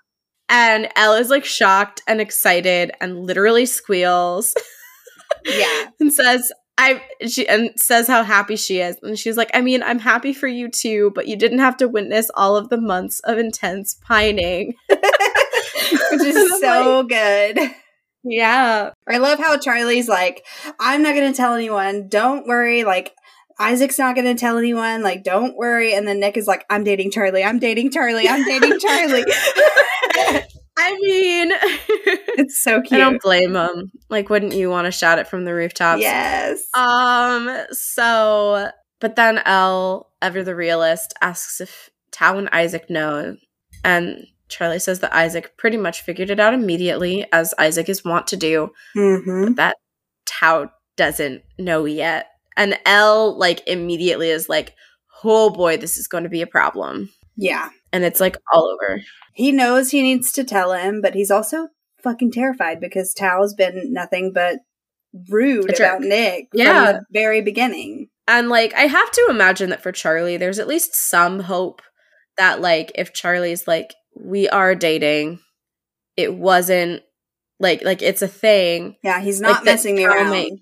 [0.51, 4.55] And Elle is like shocked and excited and literally squeals.
[5.47, 5.91] Yeah.
[6.01, 8.97] and says, I she and says how happy she is.
[9.03, 11.89] And she's like, I mean, I'm happy for you too, but you didn't have to
[11.89, 14.75] witness all of the months of intense pining.
[14.89, 17.59] Which is so good.
[18.25, 18.91] Yeah.
[19.09, 20.45] I love how Charlie's like,
[20.79, 22.09] I'm not going to tell anyone.
[22.09, 22.85] Don't worry.
[22.85, 23.15] Like,
[23.59, 25.03] Isaac's not going to tell anyone.
[25.03, 25.95] Like, don't worry.
[25.95, 27.45] And then Nick is like, I'm dating Charlie.
[27.45, 28.29] I'm dating Charlie.
[28.29, 29.25] I'm dating Charlie.
[30.81, 31.53] I mean,
[32.39, 33.01] it's so cute.
[33.01, 33.93] I don't blame them.
[34.09, 36.01] Like, wouldn't you want to shout it from the rooftops?
[36.01, 36.63] yes.
[36.75, 43.37] Um, so, but then Elle, ever the realist, asks if Tao and Isaac know.
[43.85, 48.27] And Charlie says that Isaac pretty much figured it out immediately, as Isaac is wont
[48.29, 49.47] to do, mm-hmm.
[49.47, 49.77] but that
[50.27, 52.29] Tao doesn't know yet.
[52.57, 54.75] And Elle like, immediately is like,
[55.25, 57.11] oh boy, this is going to be a problem.
[57.37, 57.71] Yeah.
[57.93, 59.01] And it's like all over.
[59.35, 61.69] He knows he needs to tell him, but he's also
[62.03, 64.59] fucking terrified because Tao's been nothing but
[65.29, 66.85] rude about Nick Yeah.
[66.85, 68.09] from the very beginning.
[68.29, 71.83] And like, I have to imagine that for Charlie, there's at least some hope
[72.37, 75.41] that, like, if Charlie's like, we are dating,
[76.17, 77.03] it wasn't
[77.59, 80.31] like, like it's a thing Yeah, he's not Like messing me around.
[80.31, 80.53] might-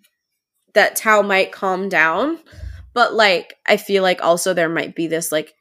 [0.74, 2.38] that Tao might calm down.
[2.94, 5.52] But like, I feel like also there might be this like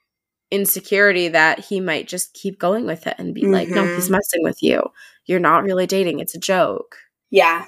[0.52, 4.44] insecurity that he might just keep going with it and be like, no, he's messing
[4.44, 4.82] with you.
[5.26, 6.19] You're not really dating.
[6.19, 6.95] It's a joke.
[7.30, 7.65] Yeah.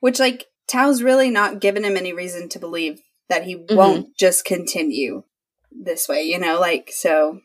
[0.00, 3.76] Which, like, Tao's really not given him any reason to believe that he Mm-hmm.
[3.76, 5.22] won't just continue
[5.70, 6.58] this way, you know?
[6.58, 7.40] Like, so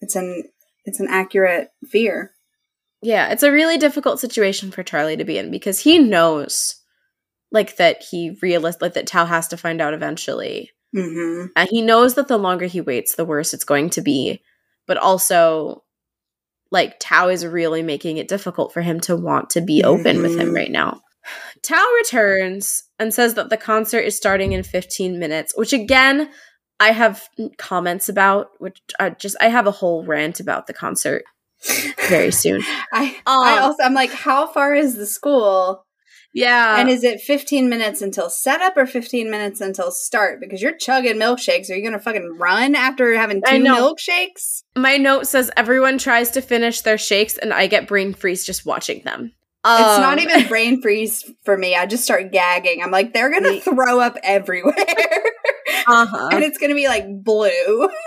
[0.00, 0.44] it's an
[0.86, 2.32] it's an accurate fear.
[3.02, 6.76] Yeah, it's a really difficult situation for Charlie to be in because he knows
[7.52, 10.70] like that he realist like that Tao has to find out eventually.
[10.94, 11.46] Mm-hmm.
[11.56, 14.42] And he knows that the longer he waits, the worse it's going to be.
[14.86, 15.84] But also
[16.72, 20.38] like Tao is really making it difficult for him to want to be open with
[20.38, 20.54] him Mhm.
[20.54, 21.00] right now.
[21.62, 26.30] Tao returns and says that the concert is starting in 15 minutes, which again,
[26.78, 31.24] I have comments about, which I just I have a whole rant about the concert
[32.08, 32.62] very soon.
[32.92, 35.84] I I Um, also I'm like, how far is the school?
[36.32, 36.78] Yeah.
[36.80, 40.40] and is it 15 minutes until setup or 15 minutes until start?
[40.40, 41.70] Because you're chugging milkshakes.
[41.70, 44.62] Are you gonna fucking run after having two milkshakes?
[44.76, 48.64] My note says everyone tries to finish their shakes and I get brain freeze just
[48.64, 49.32] watching them.
[49.64, 51.74] It's Um, not even brain freeze for me.
[51.74, 52.82] I just start gagging.
[52.82, 54.74] I'm like, they're gonna throw up everywhere.
[55.86, 56.28] uh-huh.
[56.32, 57.88] and it's gonna be like blue.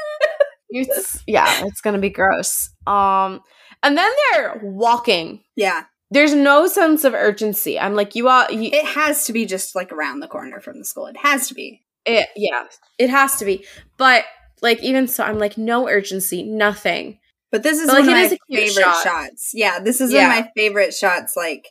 [0.75, 2.71] It's, yeah, it's gonna be gross.
[2.87, 3.41] Um,
[3.83, 5.43] and then they're walking.
[5.55, 5.83] Yeah,
[6.13, 7.79] There's no sense of urgency.
[7.79, 8.49] I'm like, you all.
[8.51, 11.07] you, it has to be just like around the corner from the school.
[11.07, 11.81] It has to be.
[12.05, 12.65] it, yeah,
[12.99, 13.65] it has to be.
[13.97, 14.25] But
[14.61, 17.19] like, even so, I'm like, no urgency, nothing.
[17.51, 19.03] But this is But, like, one it of is my favorite shot.
[19.03, 19.51] shots.
[19.53, 20.27] Yeah, this is Yeah.
[20.29, 21.67] one of my favorite shots, like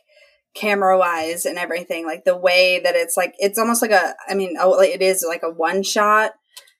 [0.55, 2.05] camera wise and everything.
[2.05, 4.13] Like the way that it's like it's almost like a.
[4.29, 6.33] I mean, oh, it is like a one shot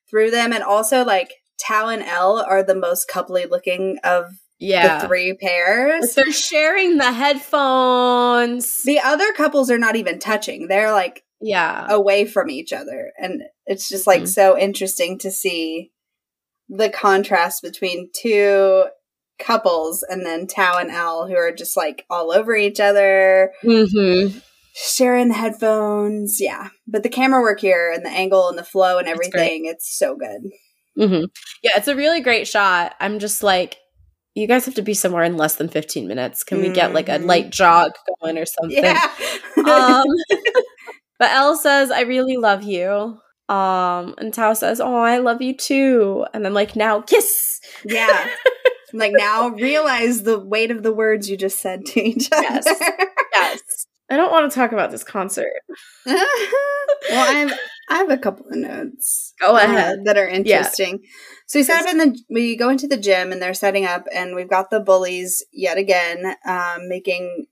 [0.10, 5.00] through them, and also like Tao and Elle are the most coupley looking of Yeah,
[5.00, 6.14] the three pairs.
[6.16, 8.84] they're sharing the headphones.
[8.84, 10.68] The other couples are not even touching.
[10.68, 13.12] They're like yeah, away from each other.
[13.18, 14.28] And it's just like Mhm.
[14.30, 15.92] so interesting to see
[16.70, 18.86] the contrast between two
[19.40, 24.38] couples and then Tao and Elle who are just like all over each other, mm-hmm.
[24.74, 26.38] sharing the headphones.
[26.40, 26.70] Yeah.
[26.88, 30.16] But the camera work here and the angle and the flow and everything, it's so
[30.16, 30.44] good.
[30.98, 31.26] Mm-hmm.
[31.62, 32.96] Yeah, it's a really great shot.
[33.02, 33.80] I'm just like,
[34.36, 36.44] you guys have to be somewhere in less than 15 minutes.
[36.44, 37.26] Can we get like a Mhm.
[37.26, 37.92] light jog
[38.22, 38.84] going or something?
[38.84, 39.10] Yeah.
[39.58, 40.06] um,
[41.20, 43.20] but Elle says, I really love you.
[43.50, 46.26] Um, and Tao says, Oh, I love you too.
[46.34, 47.60] And I'm like, now kiss.
[47.86, 48.28] yeah.
[48.96, 52.44] Like now realize the weight of the words you just said to each other.
[52.44, 52.66] Yes.
[53.34, 53.62] Yes.
[54.12, 55.52] I don't want to talk about this concert.
[56.06, 56.18] well,
[57.12, 57.60] I have
[57.94, 59.34] I have a couple of notes.
[59.40, 60.00] Go uh, ahead.
[60.06, 61.02] that are interesting.
[61.48, 64.06] So we set up in the we go into the gym and they're setting up,
[64.14, 67.46] and we've got the bullies yet again um, making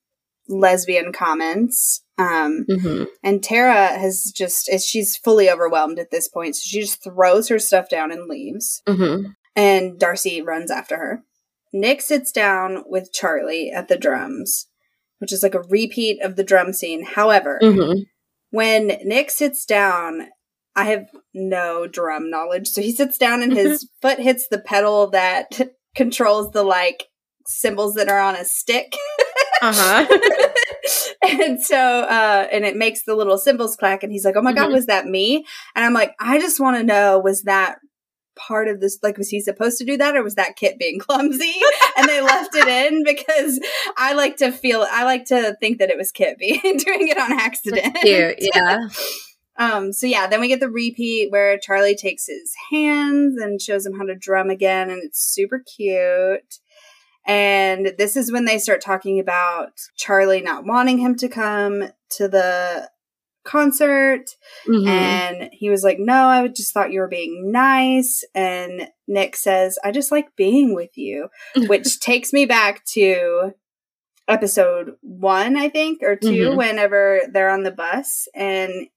[0.50, 2.04] lesbian comments.
[2.18, 3.04] Um, Mm-hmm.
[3.24, 7.48] and Tara has just is she's fully overwhelmed at this point, so she just throws
[7.50, 8.82] her stuff down and leaves.
[8.88, 9.32] Mm-hmm.
[9.56, 11.24] And Darcy runs after her.
[11.74, 14.68] Nick sits down with Charlie at the drums,
[15.20, 17.04] which is like a repeat of the drum scene.
[17.06, 18.02] However, Mm-hmm.
[18.52, 20.28] When Nick sits down,
[20.76, 22.68] I have no drum knowledge.
[22.68, 25.60] So he sits down and his foot hits the pedal that
[25.95, 27.07] controls the like
[27.48, 28.94] cymbals that are on a stick.
[29.64, 30.07] Uh-huh.
[31.30, 34.53] and so uh and it makes the little cymbals clack and he's like, "Oh my
[34.53, 34.73] god, Mhm.
[34.73, 35.45] was that me?"
[35.76, 37.78] And I'm like, "I just want to know was that
[38.48, 39.00] part of this?
[39.02, 41.54] Like, was he supposed to do that or was that Kit being clumsy?
[41.98, 43.60] and they left it in because
[43.98, 47.18] I like to feel, I like to think that it was Kit being doing it
[47.18, 47.98] on accident.
[48.02, 48.88] Cute, yeah.
[49.58, 53.86] Um, so yeah, then we get the repeat where Charlie takes his hands and shows
[53.86, 56.60] him how to drum again, and it's super cute.
[57.28, 62.28] And this is when they start talking about Charlie not wanting him to come to
[62.28, 62.90] the
[63.44, 64.26] concert.
[64.68, 64.88] Mhm.
[64.88, 68.24] And he was like, No, I just thought you were being nice.
[68.36, 71.30] And Nick says, I just like being with you,
[71.68, 73.52] which takes me back to
[74.28, 76.56] episode one, I think, or 2 Mhm.
[76.58, 78.88] whenever they're on the bus and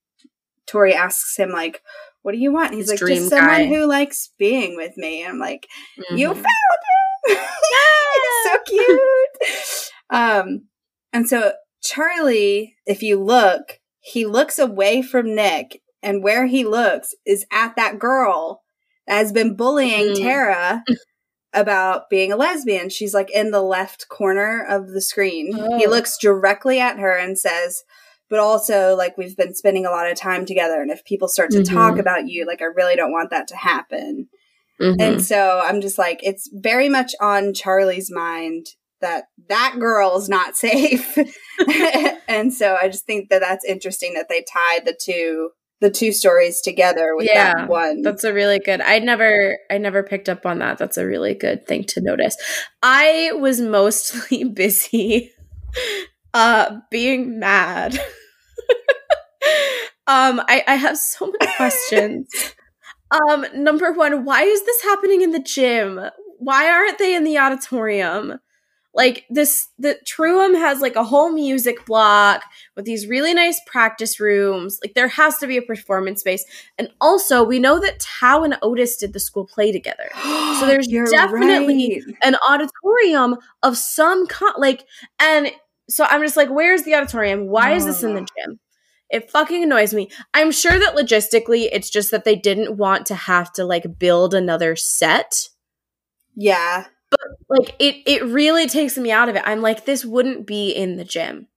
[0.67, 1.83] Tori asks him, like,
[2.23, 2.69] what do you want?
[2.71, 3.67] And he's His like, just someone guy.
[3.67, 5.23] who likes being with me.
[5.23, 5.67] And I'm like,
[6.15, 6.35] you Mhm.
[6.35, 6.47] found
[7.27, 7.37] him.
[8.17, 9.91] it's so cute.
[10.11, 10.69] Um,
[11.13, 11.53] and so
[11.83, 17.75] Charlie, if you look, he looks away from Nick, and where he looks is at
[17.77, 18.63] that girl
[19.07, 20.19] that has been bullying Mm.
[20.19, 20.85] Tara
[21.55, 22.89] about being a lesbian.
[22.91, 25.55] She's like in the left corner of the screen.
[25.79, 25.91] He Oh.
[25.91, 27.83] looks directly at her and says,
[28.29, 31.51] but also like we've been spending a lot of time together and if people start
[31.53, 32.01] to talk Mhm.
[32.01, 34.29] about you like i really don't want that to happen
[34.81, 34.97] Mhm.
[34.99, 38.67] and so I'm just like, it's very much on Charlie's mind
[39.05, 41.17] that that girl's not safe.
[42.29, 45.51] and so I just think that that's interesting that they tied the two
[45.81, 48.01] the two stories together with Yeah, that one.
[48.03, 48.81] That's a really good.
[48.81, 50.79] I never I never picked up on that.
[50.79, 52.37] That's a really good thing to notice.
[52.83, 55.31] I was mostly busy
[56.33, 57.95] uh being mad.
[60.07, 62.29] um I I have so many questions.
[63.11, 66.01] um number 1, why is this happening in the gym?
[66.39, 68.39] Why aren't they in the auditorium?
[68.95, 72.43] Like this the Truham has like a whole music block
[72.77, 74.79] with these really nice practice rooms.
[74.85, 76.45] Like there has to be a performance space.
[76.79, 80.09] And also, we know that Tao and Otis did the school play together.
[80.55, 82.17] So there's definitely right.
[82.23, 84.87] An auditorium of some kind, like,
[85.19, 85.51] and
[85.91, 87.49] so I'm just like, where's the auditorium?
[87.49, 88.27] Why is this in the Oh.
[88.47, 88.61] gym?
[89.11, 90.11] It fucking annoys me.
[90.33, 94.33] I'm sure that logistically, it's just that they didn't want to have to like build
[94.33, 95.49] another set.
[96.37, 96.85] Yeah.
[97.49, 99.43] Like it, it really takes me out of it.
[99.45, 101.49] I'm like, this wouldn't be in the gym.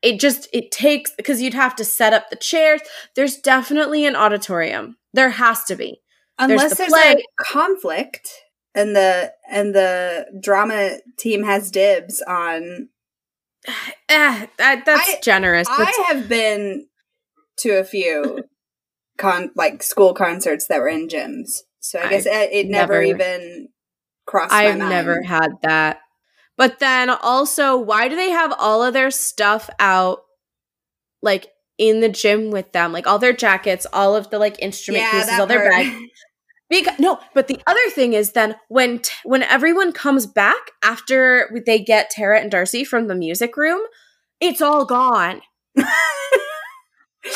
[0.00, 2.80] It just it takes because you'd have to set up the chairs.
[3.16, 4.96] There's definitely an auditorium.
[5.12, 6.00] There has to be.
[6.38, 8.30] Unless the there's a conflict
[8.74, 12.88] and the and the drama team has dibs on
[14.08, 15.68] Eh, that, that's I- generous.
[15.68, 16.86] That's- I have been
[17.58, 18.44] to a few
[19.18, 21.62] con like school concerts that were in gyms.
[21.80, 23.68] So I guess it, it never, never- even
[24.28, 26.00] crossed I've never had that.
[26.56, 30.20] But then also, why do they have all of their stuff out
[31.22, 31.48] like
[31.78, 32.92] in the gym with them?
[32.92, 35.96] Like all their jackets, all of the like instrument yeah, cases, all their bags.
[36.70, 41.48] Because no, but the other thing is then when t- when everyone comes back after
[41.64, 43.80] they get Tara and Darcy from the music room,
[44.38, 45.40] it's all gone.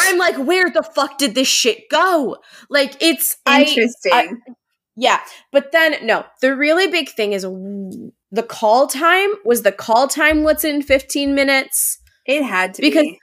[0.01, 2.37] I'm like, where the fuck did this shit go?
[2.69, 4.13] Like it's I- Interesting.
[4.13, 4.53] I-
[4.97, 5.21] yeah,
[5.51, 10.43] but then no, the really big thing is the call time was the call time
[10.45, 13.19] what's in 15 minutes it had to because- be.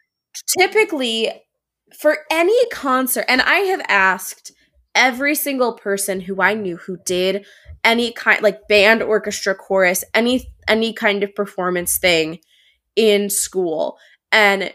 [0.60, 1.32] typically
[2.00, 4.52] for any concert and I have asked
[4.94, 7.46] every single person who I knew who did
[7.84, 12.40] any kind like band orchestra chorus any any kind of performance thing
[12.96, 13.98] in school
[14.32, 14.72] and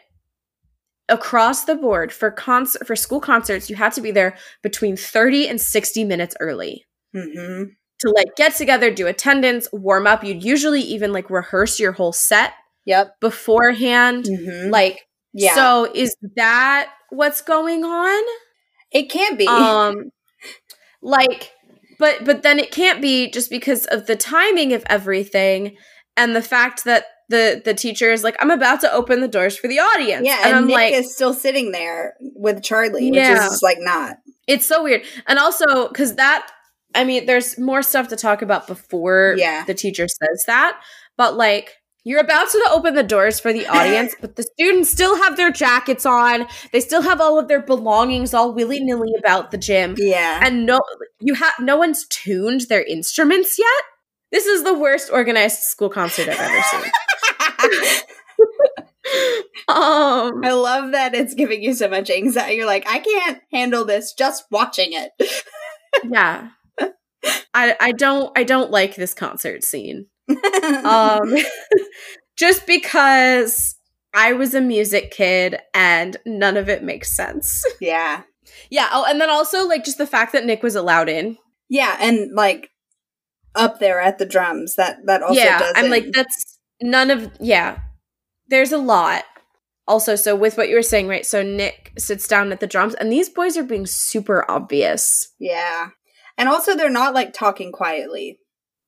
[1.08, 5.48] across the board for concert for school concerts you had to be there between 30
[5.48, 7.64] and 60 minutes early hmm
[8.00, 12.12] to like get together do attendance warm up you'd usually even like rehearse your whole
[12.12, 12.54] set
[12.86, 13.18] Yep.
[13.20, 15.54] beforehand hmm like yeah.
[15.54, 18.22] so is that what's going on
[18.92, 19.46] it can't be.
[19.46, 20.10] um
[21.02, 21.52] like
[21.98, 25.76] but but then it can't be just because of the timing of everything
[26.16, 29.56] and the fact that the the teacher is like i'm about to open the doors
[29.56, 30.26] for the audience.
[30.26, 33.62] Yeah, and, and, i'm Nick like is still sitting there with Charlie, which is just
[33.62, 34.18] like not.
[34.46, 35.02] it's so weird.
[35.26, 36.46] And also because that
[36.94, 39.64] i mean there's more stuff to talk about before Yeah.
[39.66, 40.80] the teacher says that
[41.16, 41.72] but like
[42.06, 45.50] you're about to open the doors for the audience but the students still have their
[45.50, 46.46] jackets on.
[46.70, 49.94] They still have all of their belongings all willy-nilly about the gym.
[49.96, 50.40] Yeah.
[50.42, 50.80] and no
[51.20, 53.82] you have no one's tuned their instruments yet?
[54.32, 56.90] This is the worst organized school concert i've ever seen
[59.68, 62.56] um I love that it's giving you so much anxiety.
[62.56, 65.12] You're like, I can't handle this just watching it.
[66.10, 66.48] yeah
[67.54, 70.06] i i don't i don't like this concert scene
[70.84, 71.36] um
[72.36, 73.76] just because
[74.12, 78.22] i was a music kid and none of it makes sense yeah.
[78.70, 81.38] yeah oh and then also like just the fact that nick was allowed in
[81.68, 82.70] Yeah, and like
[83.54, 84.76] up there at the drums.
[84.76, 85.72] That that also yeah, does.
[85.76, 86.53] I'm like that's
[86.84, 87.78] none of yeah.
[88.48, 89.24] There's a lot.
[89.86, 91.26] Also, so with what you were saying, right?
[91.26, 95.32] So Nick sits down at the drums, and these boys are being super obvious.
[95.38, 95.88] Yeah,
[96.38, 98.38] and also they're not like talking quietly.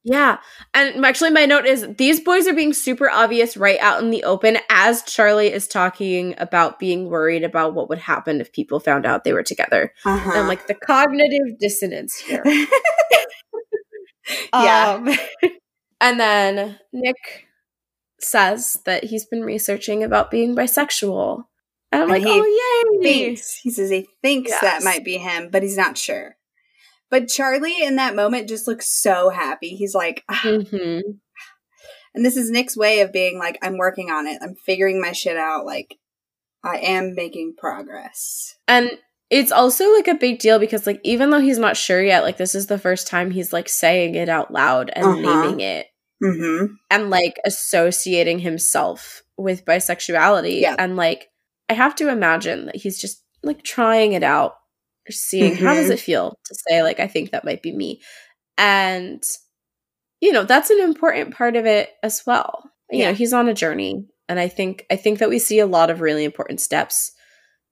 [0.09, 0.39] Yeah.
[0.73, 4.23] And actually, my note is these boys are being super obvious right out in the
[4.23, 9.05] open as Charlie is talking about being worried about what would happen if people found
[9.05, 9.93] out they were together.
[10.05, 10.31] Uh-huh.
[10.33, 12.45] And like the cognitive dissonance here.
[14.55, 14.95] yeah.
[14.95, 15.09] Um,
[16.01, 17.47] and then Nick
[18.27, 21.45] says that he's been researching about being bisexual.
[21.93, 23.03] And I'm And like, oh, yay.
[23.03, 26.37] thinks he says he thinks that might be him, but he's not sure.
[27.11, 29.71] But Charlie in that moment just looks so happy.
[29.77, 30.41] He's like, "Ah."
[30.71, 30.99] hmm
[32.15, 34.39] and this is Nick's way of being like, I'm working on it.
[34.43, 35.67] I'm figuring my shit out.
[35.67, 35.99] Like,
[36.65, 38.57] I am making progress.
[38.67, 38.91] And
[39.29, 42.39] it's also like a big deal because like even though he's not sure yet, like
[42.39, 45.21] this is the first time he's like saying it out loud and Uh-huh.
[45.43, 45.89] naming it
[46.23, 46.75] Mm-hmm.
[46.91, 50.61] and like associating himself with bisexuality.
[50.63, 50.75] Yeah.
[50.79, 51.29] And like
[51.69, 54.55] I have to imagine that he's just like trying it out,
[55.11, 55.93] seeing how does Mhm.
[55.95, 58.01] it feel to say like I think that might be me.
[58.57, 59.23] And
[60.23, 62.71] you know, that's an important part of it as well.
[62.91, 63.09] You Yeah.
[63.09, 65.91] know, he's on a journey and I think I think that we see a lot
[65.91, 67.13] of really important steps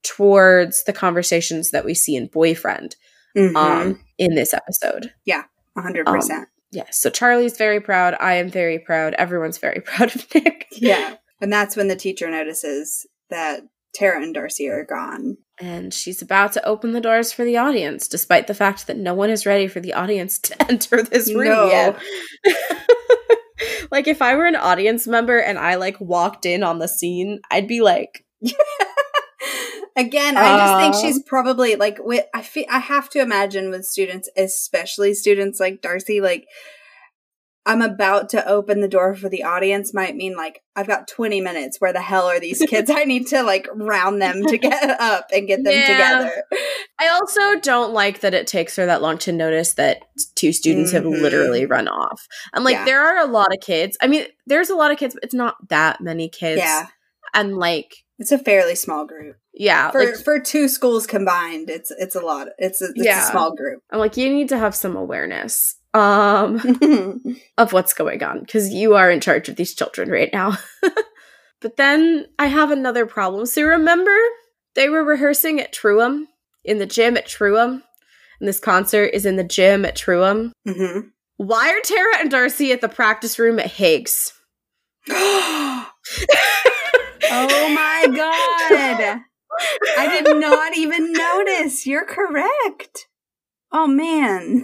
[0.02, 2.96] towards the conversations that we see in boyfriend
[3.36, 3.56] Mm-hmm.
[3.56, 5.12] um in this episode.
[5.24, 5.44] Yeah,
[5.76, 6.44] 100%.
[6.74, 8.16] Yeah, so Charlie's very proud.
[8.20, 9.14] I am very proud.
[9.14, 10.66] Everyone's very proud of Nick.
[10.72, 11.16] yeah.
[11.40, 13.60] And that's when the teacher notices that
[13.94, 15.36] Tara and Darcy are gone.
[15.60, 19.14] And she's about to open the doors for the audience, despite the fact that no
[19.14, 21.68] one is ready for the audience to enter this room No.
[21.68, 21.98] yet.
[23.92, 27.40] like, if I were an audience member and I like walked in on the scene,
[27.50, 28.24] I'd be like,
[29.96, 33.84] Again, I just think she's probably like with I feel I have to imagine with
[33.86, 36.46] students, especially students like Darcy, like
[37.66, 41.40] I'm about to open the door for the audience might mean like I've got 20
[41.40, 41.80] minutes.
[41.80, 42.90] Where the hell are these kids?
[42.90, 45.86] I need to like round them to get up and get them Yeah.
[45.86, 46.42] together.
[46.98, 50.02] I also don't like that it takes her that long to notice that
[50.34, 51.22] two students have Mhm.
[51.22, 52.26] literally run off.
[52.52, 52.84] And like, Yeah.
[52.84, 53.96] there are a lot of kids.
[54.02, 56.58] I mean, there's a lot of kids, but it's not that many kids.
[56.60, 56.86] Yeah,
[57.32, 61.70] And like, it's a fairly small group yeah, for like, for two schools combined.
[61.70, 62.48] It's it's a lot.
[62.58, 63.28] It's a, it's Yeah.
[63.28, 63.82] a small group.
[63.90, 66.60] I'm like, you need to have some awareness um
[67.58, 70.58] of what's going on because you are in charge of these children right now.
[71.60, 73.46] but then I have another problem.
[73.46, 74.16] So remember,
[74.74, 76.24] they were rehearsing at Truham
[76.64, 77.82] in the gym at Truham,
[78.40, 80.50] and this concert is in the gym at Truham.
[80.66, 81.00] hmm
[81.36, 84.32] Why are Tara and Darcy at the practice room at Higgs?
[87.50, 89.20] oh my god.
[89.98, 91.86] I did not even notice.
[91.86, 93.06] You're correct.
[93.72, 94.62] Oh man.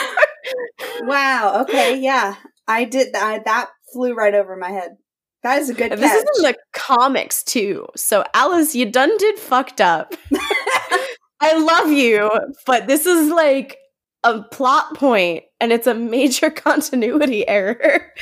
[1.02, 1.62] wow.
[1.62, 1.98] Okay.
[2.00, 2.36] Yeah.
[2.66, 3.44] I did that.
[3.44, 4.96] That flew right over my head.
[5.42, 6.12] That is a good And catch.
[6.12, 7.86] this is in the comics too.
[7.96, 10.14] So Alice, you done did fucked up.
[11.40, 12.30] I love you,
[12.66, 13.78] but this is like
[14.22, 18.12] a plot point and it's a major continuity error.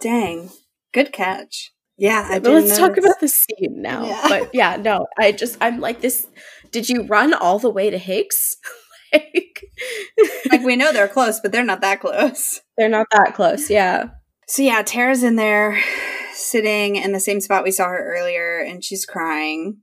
[0.00, 0.50] Dang.
[0.94, 1.71] Good catch.
[1.98, 2.26] Yeah.
[2.30, 4.06] I But let's talk about the scene now.
[4.06, 4.26] Yeah.
[4.28, 6.26] But yeah, no, I just I'm like this
[6.70, 8.56] did you run all the way to Higgs?
[9.12, 9.62] like
[10.50, 12.60] like we know they're close, but they're not that close.
[12.78, 14.10] they're not that close, yeah.
[14.48, 15.80] So yeah, Tara's in there
[16.34, 19.78] sitting in the same spot we saw her earlier and she's crying.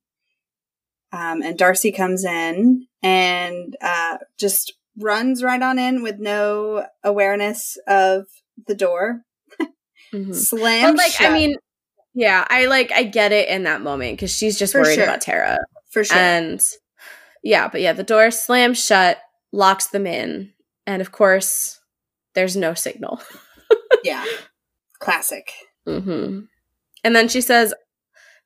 [1.11, 7.77] Um, and Darcy comes in and uh, just runs right on in with no awareness
[7.88, 8.26] of
[8.68, 9.22] the door.
[10.11, 10.34] Mhm.
[10.34, 11.56] Slam But like, shut, I mean,
[12.19, 15.05] yeah, I like I get it in that moment because she's just For worried sure.
[15.05, 15.57] about Tara.
[15.89, 16.17] for sure.
[16.17, 16.61] And
[17.43, 19.19] yeah, but yeah, the door slams shut,
[19.53, 20.51] locks them in,
[20.85, 21.79] and of course,
[22.35, 23.21] there's no signal.
[24.03, 24.25] yeah.
[24.99, 25.49] Classic.
[25.87, 26.41] hmm
[27.05, 27.73] And then she says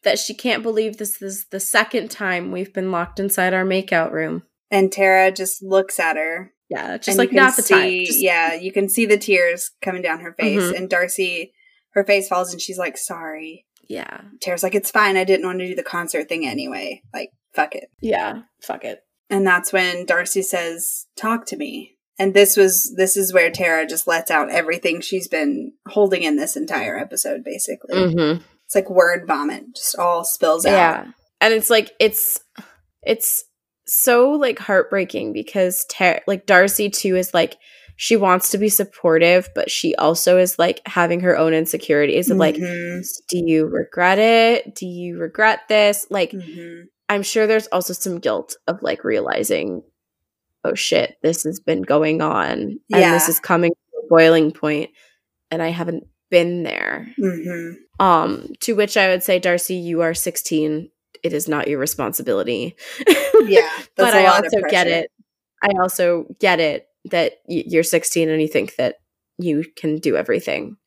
[0.03, 4.11] that she can't believe this is the second time we've been locked inside our makeout
[4.11, 4.43] room.
[4.69, 6.51] And Tara just looks at her.
[6.69, 8.05] Yeah, just like not the time.
[8.05, 10.61] Just- yeah, you can see the tears coming down her face.
[10.61, 10.77] Mhm.
[10.77, 11.53] And Darcy,
[11.93, 13.65] her face falls and she's like, sorry.
[13.87, 15.17] yeah, Tara's like, it's fine.
[15.17, 17.01] I didn't want to do the concert thing anyway.
[17.13, 17.89] Like, fuck it.
[18.01, 18.41] yeah.
[18.61, 18.99] Fuck it.
[19.29, 21.97] And that's when Darcy says, talk to me.
[22.19, 26.35] And this was, this is where Tara just lets out everything she's been holding in
[26.35, 27.95] this entire episode, basically.
[27.95, 28.43] Mm-hmm.
[28.65, 30.71] It's like word vomit, just all spills out.
[30.71, 31.05] Yeah.
[31.41, 32.39] And it's like it's
[33.01, 33.43] it's
[33.87, 37.57] so like heartbreaking because Tara, like Darcy too is like
[37.95, 42.37] she wants to be supportive, but she also is like having her own insecurities of
[42.37, 43.01] like, Mhm.
[43.29, 44.75] do you regret it?
[44.75, 46.07] Do you regret this?
[46.09, 46.85] Like, Mhm.
[47.09, 49.83] I'm sure there's also some guilt of like realizing
[50.65, 54.89] oh shit, this has been going on and this is coming to a boiling point
[55.51, 57.13] and I haven't been there.
[57.17, 60.89] hmm Um, to which I would say, Darcy, you are 16.
[61.21, 62.75] It is not your responsibility.
[63.45, 65.11] Yeah, but I also get it.
[65.61, 68.95] I also get it that you're 16 and you think that
[69.37, 70.77] you can do everything.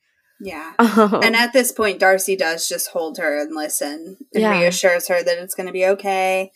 [0.41, 0.73] Yeah.
[0.79, 4.59] Um, And at this point, Darcy does just hold her and listen and Yeah.
[4.61, 6.51] reassures her that it's going to be okay.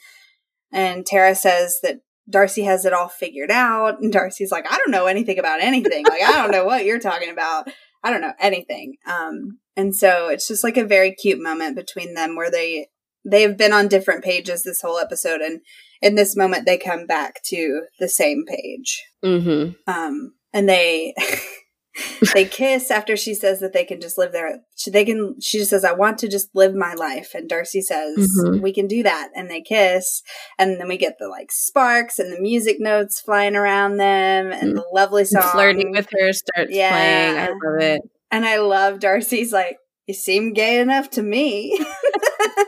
[0.73, 4.01] And Tara says that Darcy has it all figured out.
[4.01, 6.05] And Darcy's like, I don't know anything about anything.
[6.09, 7.69] Like, I don't know what you're talking about.
[8.05, 8.97] I don't know anything.
[9.07, 12.89] Um, and so it's just like a very cute moment between them where they
[13.25, 15.61] they've been on different pages this whole episode, and
[16.01, 19.03] in this moment they come back to the same page.
[19.25, 19.77] Mhm.
[19.87, 21.15] Um, and they
[22.35, 24.61] they kiss after she says that they can just live there.
[24.77, 25.37] She, they can.
[25.41, 28.63] She just says, "I want to just live my life," and Darcy says, Mhm.
[28.63, 30.23] "We can do that." And they kiss,
[30.59, 34.77] and then we get the like sparks and the music notes flying around them, and
[34.77, 35.43] the lovely song.
[35.53, 36.91] flirting with her starts Yeah.
[36.91, 37.39] playing.
[37.39, 38.03] I love it.
[38.31, 41.79] and I love Darcy's like, "You seem gay enough to me."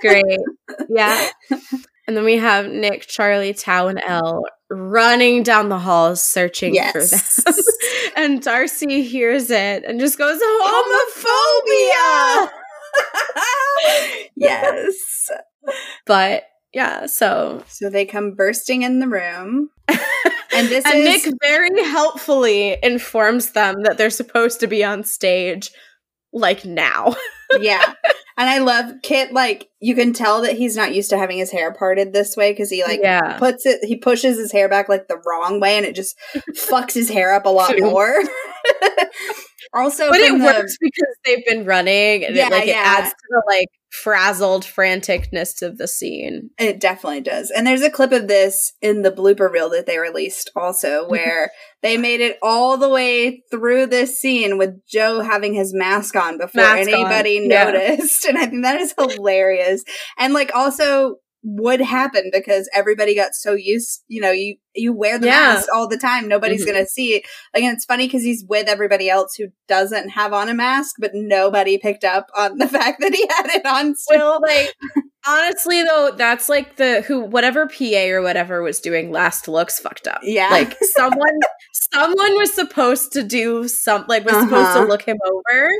[0.01, 0.25] Great.
[0.89, 1.29] Yeah.
[2.07, 4.43] And then we have Nick, Charlie, Tao, and Elle
[4.75, 7.11] running down the halls searching Yes.
[7.43, 7.63] for them.
[8.17, 12.49] and Darcy hears it and just goes, Homophobia.
[12.49, 14.09] homophobia.
[14.37, 15.29] yes.
[16.07, 19.71] But yeah, so So they come bursting in the room.
[20.55, 25.03] And this and is Nick very helpfully informs them that they're supposed to be on
[25.03, 25.71] stage
[26.35, 27.15] like now.
[27.59, 27.95] yeah.
[28.43, 31.53] And I love Kit like you can tell that he's not used to having his
[31.53, 33.39] hair parted this way cuz he like yeah.
[33.39, 36.17] puts it he pushes his hair back like the wrong way and it just
[36.57, 38.17] fucks his hair up a lot more.
[39.73, 42.83] also But it the- works because they've been running and Yeah, it like yeah.
[42.83, 46.49] it adds to the like frazzled franticness of the scene.
[46.59, 47.51] It definitely does.
[47.51, 51.51] And there's a clip of this in the blooper reel that they released also where
[51.83, 56.39] they made it all the way through this scene with Joe having his mask on
[56.39, 57.65] before Mask on, anybody yeah.
[57.65, 58.25] noticed.
[58.37, 59.85] And I think that is hilarious.
[60.19, 65.19] And like also would happen because everybody got so used, you know, you you wear
[65.19, 65.55] the Yeah.
[65.55, 66.29] mask all the time.
[66.29, 66.67] Nobody's Mhm.
[66.73, 67.25] going to see it.
[67.53, 70.95] Like and it's funny cuz he's with everybody else who doesn't have on a mask,
[71.01, 74.41] but nobody picked up on the fact that he had it on still.
[74.41, 74.73] like
[75.27, 80.07] honestly though, that's like the who whatever PA or whatever was doing last looks fucked
[80.07, 80.21] up.
[80.23, 80.49] Yeah.
[80.51, 81.39] Like someone
[81.93, 84.83] someone was supposed to do some like was supposed Uh-huh.
[84.85, 85.71] to look him over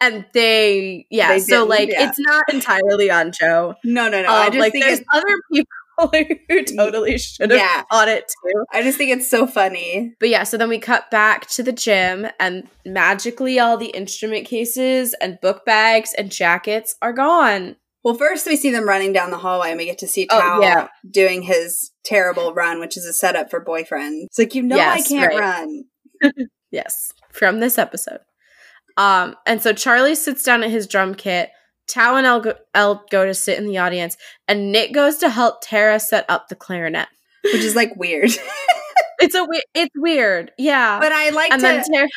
[0.00, 2.08] and they yeah, They so like yeah.
[2.08, 3.74] it's not entirely on Joe.
[3.84, 4.28] No, no, no.
[4.28, 5.68] I Um, just like think there's other people
[6.48, 7.82] who totally should have Yeah.
[7.92, 8.64] on it too.
[8.72, 10.14] I just think it's so funny.
[10.18, 14.46] But yeah, so then we cut back to the gym, and magically, all the instrument
[14.46, 17.76] cases and book bags and jackets are gone.
[18.02, 20.38] Well, first we see them running down the hallway and we get to see Oh,
[20.38, 20.88] Tao yeah.
[21.10, 24.26] doing his terrible run, which is a setup for boyfriend.
[24.26, 25.38] It's like, you know, I can't right.
[25.40, 25.84] run.
[26.70, 28.18] Yes, from this episode.
[28.96, 31.50] Um, and so Charlie sits down at his drum kit.
[31.86, 34.16] Tao and Elle go, Elle go to sit in the audience,
[34.48, 37.08] and Nick goes to help Tara set up the clarinet.
[37.44, 38.30] Which is like weird.
[39.20, 40.98] It's a it's weird, yeah.
[40.98, 42.08] but I like and to then Tara,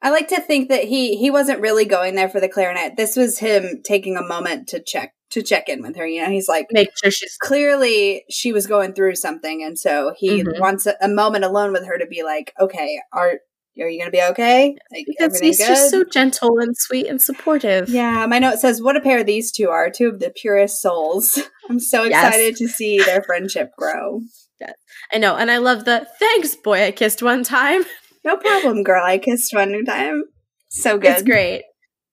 [0.00, 2.96] I like to think that he he wasn't really going there for the clarinet.
[2.96, 6.06] This was him taking a moment to check to check in with her.
[6.06, 10.14] You know, he's like make sure she's clearly she was going through something and so
[10.16, 10.58] he Mhm.
[10.60, 13.40] wants a, a moment alone with her to be like, "Okay, are
[13.84, 14.76] are you going to be okay?
[14.90, 15.68] Like, because he's good?
[15.68, 17.88] just so gentle and sweet and supportive.
[17.88, 21.38] Yeah, my note says, what a pair these two are, two of the purest souls.
[21.70, 22.58] I'm so excited yes.
[22.58, 24.20] to see their friendship grow.
[24.60, 24.72] Yes.
[25.12, 25.36] I know.
[25.36, 27.84] And I love the thanks, boy, I kissed one time.
[28.24, 29.04] No problem, girl.
[29.04, 30.24] I kissed one time.
[30.68, 31.12] So good.
[31.12, 31.62] It's great.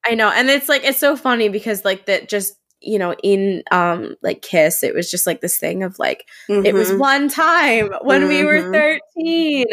[0.05, 0.29] I know.
[0.29, 2.53] And it's like, it's so funny because, like, that just
[2.83, 6.65] you know in um like kiss it was just like this thing of like mm-hmm.
[6.65, 6.99] it was mm-hmm.
[6.99, 8.29] one time when mm-hmm.
[8.29, 8.73] we were mm-hmm.
[9.15, 9.65] 13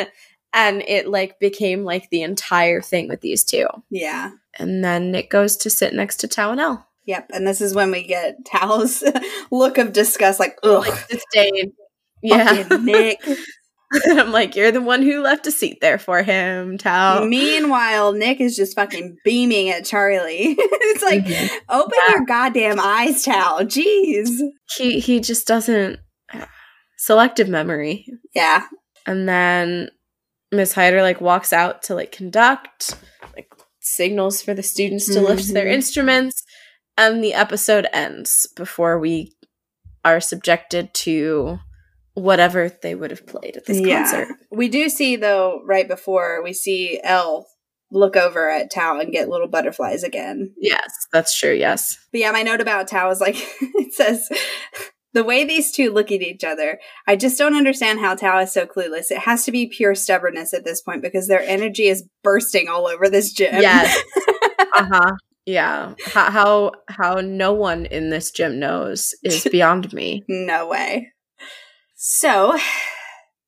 [0.53, 3.67] and it like became like the entire thing with these two.
[3.91, 4.31] yeah.
[4.59, 6.85] And then it goes to sit next to Tao and Elle.
[7.07, 7.31] Yep.
[7.33, 9.03] And this is when we get Tao's
[9.53, 11.73] look of disgust, like, ugh, Like disdain.
[12.23, 12.67] Yeah.
[12.83, 13.21] Nick.
[14.07, 17.25] I'm like, you're the one who left a seat there for him, Tao.
[17.25, 20.57] Meanwhile, Nick is just fucking beaming at Charlie.
[20.59, 21.49] it's like, Mhm.
[21.69, 23.61] open your goddamn eyes, Tao.
[23.63, 24.31] Jeez.
[24.77, 25.99] He he just doesn't
[26.99, 28.07] selective memory.
[28.35, 28.67] Yeah.
[29.07, 29.91] And then
[30.53, 32.97] Miss Hyder like walks out to like conduct,
[33.35, 35.75] like signals for the students to lift their Mhm.
[35.75, 36.43] instruments,
[36.99, 39.33] and the episode ends before we
[40.05, 41.59] are subjected to
[42.15, 44.29] whatever they would have played at this concert.
[44.51, 47.47] We do see, though, right before we see Elle
[47.93, 50.53] look over at Tao and get little butterflies again.
[50.59, 51.53] Yes, that's true.
[51.53, 51.99] Yes.
[52.13, 54.29] But yeah, my note about Tao is like, it says,
[55.13, 58.53] the way these two look at each other, I just don't understand how Tao is
[58.53, 59.11] so clueless.
[59.11, 62.87] It has to be pure stubbornness at this point because their energy is bursting all
[62.87, 63.61] over this gym.
[63.61, 63.97] Yes.
[64.77, 65.13] uh huh.
[65.47, 65.95] Yeah.
[66.07, 70.23] How, how how no one in this gym knows is beyond me.
[70.29, 71.09] no way.
[71.97, 72.57] So,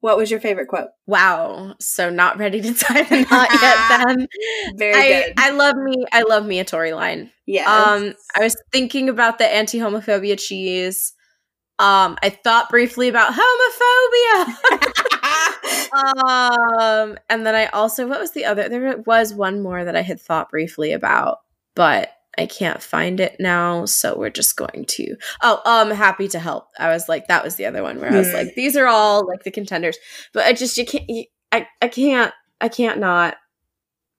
[0.01, 0.89] what was your favorite quote?
[1.07, 1.75] Wow.
[1.81, 4.27] So not ready to dive in that yet then.
[4.77, 5.35] Very I, good.
[5.39, 7.31] I love me I love me a Tori line.
[7.47, 7.73] yeah.
[7.73, 11.15] Um I was thinking about the anti homophobia cheese.
[11.83, 14.57] Um I thought briefly about homophobia.
[16.25, 20.03] um and then I also what was the other there was one more that I
[20.03, 21.39] had thought briefly about,
[21.75, 25.17] but I can't find it now, so we're just going to.
[25.43, 26.69] Oh, um, happy to help.
[26.79, 28.37] I was like, that was the other one where I was Hmm.
[28.37, 29.99] like, these are all like the contenders,
[30.33, 31.05] but I just you can't.
[31.11, 32.33] You, I I can't.
[32.59, 33.37] I can't not.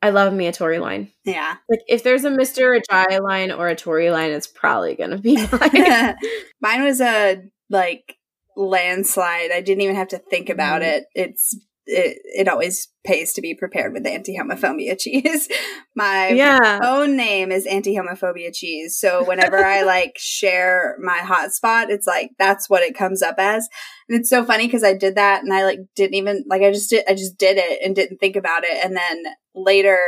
[0.04, 1.12] I love me a Tori line.
[1.24, 1.56] yeah.
[1.70, 5.36] Like if there's a Mister Ajayi line or a Tori line, it's probably gonna be
[5.52, 6.16] mine.
[6.62, 8.18] Mine was a like
[8.56, 9.52] landslide.
[9.52, 10.98] I didn't even have to think about Mhm.
[10.98, 11.04] it.
[11.16, 15.50] It's it, it always pays to be prepared with anti-homophobia cheese.
[15.98, 16.80] My yeah.
[16.82, 18.98] own name is anti-homophobia cheese.
[18.98, 23.68] So whenever I like share my hotspot, it's like that's what it comes up as.
[24.08, 26.72] And it's so funny because I did that and I like didn't even like I
[26.72, 28.82] just did I just did it and didn't think about it.
[28.82, 29.24] And then
[29.54, 30.00] later,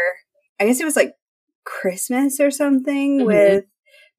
[0.62, 1.12] I guess it was like
[1.66, 3.26] Christmas or something Mhm.
[3.26, 3.66] with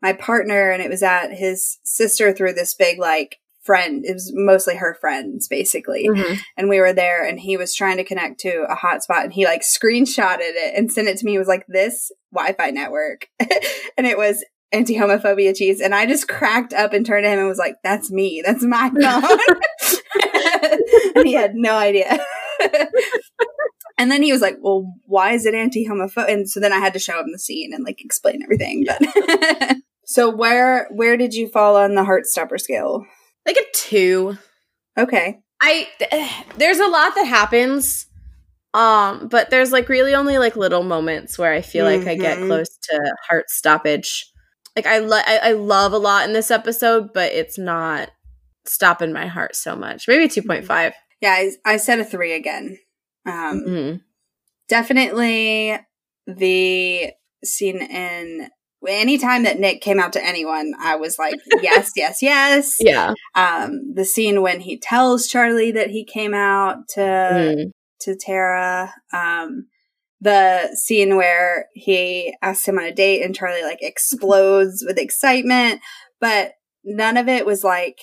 [0.03, 4.05] my partner and it was at his sister through this big like friend.
[4.05, 6.07] It was mostly her friends basically.
[6.09, 6.39] Mhm.
[6.57, 9.45] and we were there and he was trying to connect to a hotspot and he
[9.45, 11.33] like screenshotted it and sent it to me.
[11.33, 13.27] He was like this wi-fi network.
[13.99, 17.49] And it was anti-homophobia cheese and i just cracked up and turned to him and
[17.49, 18.43] was like that's me.
[18.45, 19.39] That's my phone.
[21.15, 22.19] And he had no idea
[23.99, 26.93] and then he was like well why is it anti-homophobic and so then i had
[26.93, 31.49] to show him the scene and like explain everything but so where where did you
[31.49, 33.05] fall on the heartstopper scale
[33.47, 34.37] Like a two.
[34.99, 35.89] okay I
[36.59, 38.05] there's a lot that happens.
[38.75, 42.37] Um, but there's like really only like little moments where I feel like I get
[42.37, 42.47] Mhm.
[42.47, 44.31] close to heart stoppage.
[44.77, 48.11] Like I, lo- I I love a lot in this episode, but it's not
[48.67, 50.07] stopping my heart so much.
[50.07, 50.93] Maybe two point five.
[51.23, 52.77] yeah I, I said a three again
[53.27, 53.97] um Mm-hmm.
[54.69, 55.79] definitely
[56.27, 57.11] the
[57.45, 58.49] scene in
[58.89, 62.77] anytime that Nick came out to anyone, I was like, yes, yes, yes.
[62.79, 63.15] Yeah.
[63.35, 67.71] Um, the scene when he tells Charlie that he came out to Mm.
[68.03, 68.93] to Tara.
[69.13, 69.67] Um,
[70.21, 75.81] the scene where he asks him on a date and Charlie like explodes with excitement,
[76.21, 76.53] but
[76.85, 77.99] none of it was like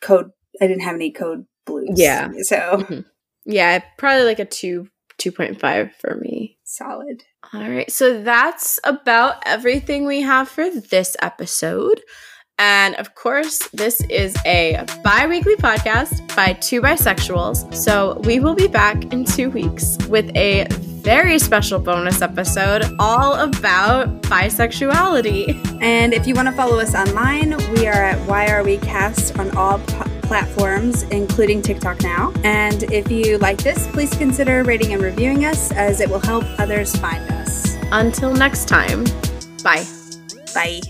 [0.00, 0.30] code.
[0.60, 1.90] I didn't have any code blues.
[1.96, 2.30] Yeah.
[2.42, 3.04] So
[3.44, 4.88] Yeah, probably like a two
[5.18, 6.58] two point five for me.
[6.64, 7.22] solid.
[7.52, 12.00] All right, so that's about everything we have for this episode.
[12.58, 17.74] And of course, this is a bi weekly podcast by two bisexuals.
[17.74, 23.34] So we will be back in two weeks with a very special bonus episode all
[23.34, 25.82] about bisexuality.
[25.82, 29.36] And if you want to follow us online, we are at Why Are We Cast
[29.38, 32.32] on all p- platforms, including TikTok now.
[32.42, 36.44] And if you like this, please consider rating and reviewing us as it will help
[36.58, 37.76] others find us.
[37.92, 39.04] Until next time,
[39.62, 39.84] bye.
[40.54, 40.80] Bye.